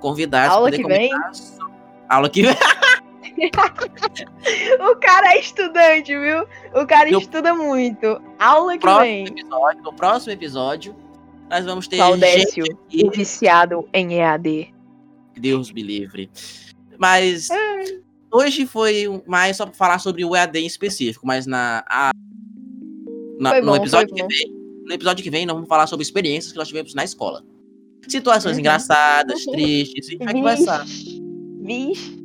convidados. 0.00 0.48
pra 0.48 0.56
Aula 0.56 0.70
que 0.70 0.84
vem? 0.84 1.10
Aula 2.08 2.28
que 2.28 2.42
vem. 2.42 2.54
O 4.80 4.96
cara 4.96 5.32
é 5.34 5.38
estudante, 5.38 6.06
viu? 6.18 6.44
O 6.74 6.84
cara 6.86 7.08
No- 7.10 7.20
estuda 7.20 7.54
muito. 7.54 8.20
Aula 8.38 8.72
que 8.72 8.80
próximo 8.80 9.04
vem. 9.04 9.26
episódio, 9.26 9.82
no 9.82 9.92
próximo 9.92 10.32
episódio, 10.32 10.96
nós 11.48 11.64
vamos 11.64 11.86
ter 11.86 11.96
Claudécio, 11.98 12.64
gente 12.90 13.06
o 13.06 13.10
viciado 13.10 13.88
em 13.92 14.14
EAD. 14.20 14.74
Deus 15.36 15.70
me 15.70 15.82
livre. 15.82 16.28
Mas 16.98 17.48
É. 17.50 17.98
hoje 18.32 18.66
foi 18.66 19.22
mais 19.26 19.56
só 19.56 19.64
pra 19.66 19.74
falar 19.74 19.98
sobre 19.98 20.24
o 20.24 20.34
EAD 20.36 20.58
em 20.58 20.66
específico, 20.66 21.26
mas 21.26 21.46
na, 21.46 21.84
a- 21.88 22.10
na- 23.40 23.50
Foi 23.50 23.60
no 23.60 23.66
bom, 23.68 23.76
episódio 23.76 24.14
que 24.14 24.22
bom. 24.22 24.28
vem, 24.28 24.52
no 24.86 24.92
episódio 24.92 25.22
que 25.24 25.30
vem 25.30 25.46
nós 25.46 25.54
vamos 25.54 25.68
falar 25.68 25.86
sobre 25.86 26.02
experiências 26.02 26.52
que 26.52 26.58
nós 26.58 26.68
tivemos 26.68 26.94
na 26.94 27.04
escola. 27.04 27.44
Situações 28.06 28.54
Uhum. 28.54 28.60
engraçadas, 28.60 29.44
tristes, 29.44 30.06
a 30.08 30.10
gente 30.12 30.24
vai 30.24 30.32
conversar. 30.34 30.84
Vixe. 31.62 32.18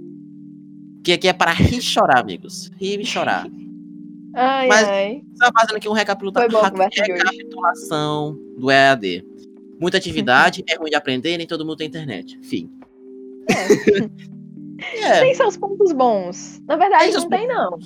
Que 1.03 1.11
aqui 1.13 1.27
é 1.27 1.33
para 1.33 1.51
rir 1.51 1.77
e 1.79 1.81
chorar, 1.81 2.19
amigos. 2.19 2.71
Rir 2.79 2.99
e 3.01 3.05
chorar. 3.05 3.45
Ai, 4.35 4.67
Mas- 4.67 4.87
ai. 4.87 5.21
Só 5.35 5.49
fazendo 5.53 5.75
aqui 5.77 5.87
um 5.87 5.93
recapitula- 5.93 6.47
bom 6.49 6.61
recapitulação 6.61 8.35
do 8.57 8.71
EAD. 8.71 9.23
Muita 9.79 9.97
atividade, 9.97 10.63
é 10.69 10.75
ruim 10.75 10.89
de 10.89 10.95
aprender, 10.95 11.37
nem 11.37 11.45
todo 11.45 11.63
mundo 11.65 11.75
tem 11.77 11.87
internet. 11.87 12.39
Fim. 12.41 12.71
É. 13.49 14.33
Tem 15.19 15.33
seus 15.35 15.57
pontos 15.57 15.91
bons. 15.91 16.61
Na 16.67 16.75
verdade, 16.75 17.05
Tem 17.05 17.13
não 17.13 17.29
tem, 17.29 17.47
não. 17.47 17.77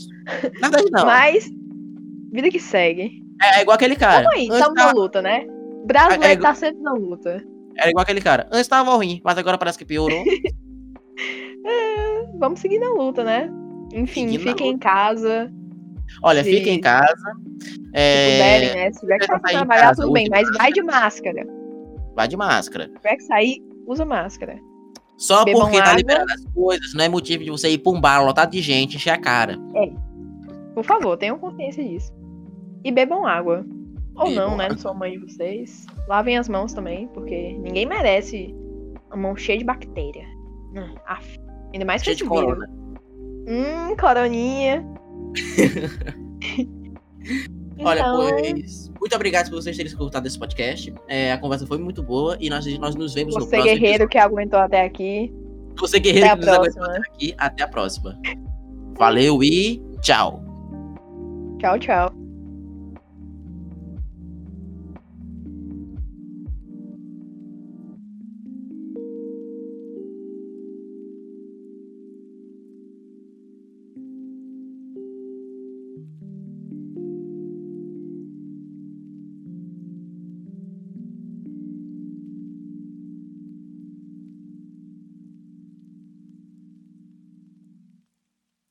Na 0.62 0.70
verdade, 0.70 0.86
não. 0.92 1.06
Mas, 1.06 1.50
vida 2.32 2.50
que 2.50 2.60
segue. 2.60 3.24
É 3.42 3.62
igual 3.62 3.76
aquele 3.76 3.96
cara. 3.96 4.24
Tamo 4.24 4.36
aí, 4.36 4.48
Antes 4.50 4.60
tamo 4.60 4.76
na 4.76 4.86
tava- 4.88 4.98
luta, 5.00 5.22
né? 5.22 5.46
Brasileiro 5.86 6.26
É, 6.26 6.34
é 6.34 6.38
tá 6.38 6.54
sempre 6.54 6.82
na 6.82 6.94
luta. 6.94 7.44
Era 7.78 7.90
igual 7.90 8.04
aquele 8.04 8.22
cara. 8.22 8.48
Antes 8.52 8.68
tava 8.68 8.94
ruim, 8.96 9.22
mas 9.24 9.38
agora 9.38 9.58
parece 9.58 9.78
que 9.78 9.86
piorou. 9.86 10.24
Vamos 12.40 12.60
seguir 12.60 12.80
na 12.80 12.92
luta, 12.92 13.24
né? 13.24 13.50
Enfim, 13.94 14.28
Seguindo 14.30 14.44
fiquem 14.50 14.72
em 14.72 14.78
casa. 14.78 15.52
Olha, 16.24 16.44
Se- 16.44 16.52
fica 16.52 16.70
em 16.70 16.80
casa. 16.80 17.14
Se 17.62 17.80
É, 17.94 18.32
puderem, 18.32 18.76
né? 18.76 18.92
Se 18.94 19.00
tiver 19.02 19.18
que 19.20 19.26
sair 19.26 19.40
trabalhar, 19.40 19.66
casa, 19.88 20.02
tudo 20.02 20.14
bem, 20.14 20.28
mas 20.30 20.48
vai 20.58 20.72
de 20.72 20.82
máscara. 20.82 21.46
máscara. 21.46 21.58
Vai 22.16 22.28
de 22.28 22.38
máscara. 22.38 22.86
Se 22.86 22.94
tiver 22.96 23.16
que 23.16 23.24
sair, 23.24 23.58
usa 23.88 24.06
máscara. 24.06 24.60
Só 25.18 25.44
Bebam 25.44 25.62
porque 25.62 25.78
tá 25.78 25.84
água. 25.86 25.98
liberando 25.98 26.32
as 26.32 26.46
coisas, 26.54 26.94
não 26.94 27.04
é 27.04 27.10
motivo 27.10 27.44
de 27.44 27.50
você 27.50 27.70
ir 27.72 27.80
pra 27.80 27.92
um 27.92 28.00
bar 28.00 28.24
lotado 28.24 28.52
de 28.52 28.62
gente, 28.62 28.98
encher 28.98 29.10
a 29.12 29.18
cara. 29.18 29.58
Por 30.76 30.84
favor, 30.84 31.18
tenham 31.18 31.40
consciência 31.40 31.84
disso. 31.84 32.14
E 32.84 32.92
bebam 32.92 33.26
água. 33.26 33.66
Ou 34.16 34.30
Bebam 34.30 34.50
não, 34.52 34.58
né? 34.58 34.66
água. 34.66 34.76
Não 34.76 34.82
sou 34.82 34.94
mãe 34.94 35.14
de 35.14 35.20
vocês. 35.20 35.86
Lavem 36.08 36.38
as 36.38 36.48
mãos 36.48 36.74
também, 36.74 37.08
porque 37.10 37.54
ninguém 37.54 37.86
merece 37.86 38.54
a 39.10 39.18
mão 39.18 39.36
cheia 39.36 39.58
de 39.58 39.64
bactéria. 39.64 40.26
Hum, 40.76 40.96
af. 41.08 41.40
Ainda 41.74 41.86
mais 41.86 42.02
com 42.02 42.06
Cheio 42.06 42.18
de 42.18 42.26
corona. 42.26 42.70
Hum, 43.48 43.96
coroninha. 44.00 44.86
Olha, 47.80 48.00
Então, 48.00 48.30
pois. 48.30 48.92
Muito 49.00 49.16
obrigado 49.16 49.50
por 49.50 49.62
vocês 49.62 49.76
terem 49.78 49.90
escutado 49.92 50.26
esse 50.26 50.38
podcast. 50.38 50.94
É, 51.08 51.32
a 51.32 51.38
conversa 51.38 51.66
foi 51.68 51.78
muito 51.78 52.02
boa 52.02 52.38
e 52.40 52.50
nós, 52.50 52.66
nós 52.80 52.96
nos 52.96 53.14
vemos 53.14 53.36
no 53.36 53.42
Você 53.42 53.58
próximo 53.58 53.74
guerreiro 53.80 54.08
que 54.08 54.18
aguentou 54.18 54.60
até 54.60 54.84
aqui. 54.84 55.26
episódio. 55.26 55.76
Você 55.80 56.00
guerreiro 56.00 56.30
que 56.32 56.36
nos 56.38 56.48
aguentou 56.48 56.84
até 56.84 56.98
aqui. 57.00 57.36
Até 57.38 57.64
a 57.64 57.68
próxima. 57.68 58.20
Valeu 58.98 59.44
e 59.44 59.82
tchau. 60.02 60.44
Tchau, 61.60 61.78
tchau. 61.80 62.17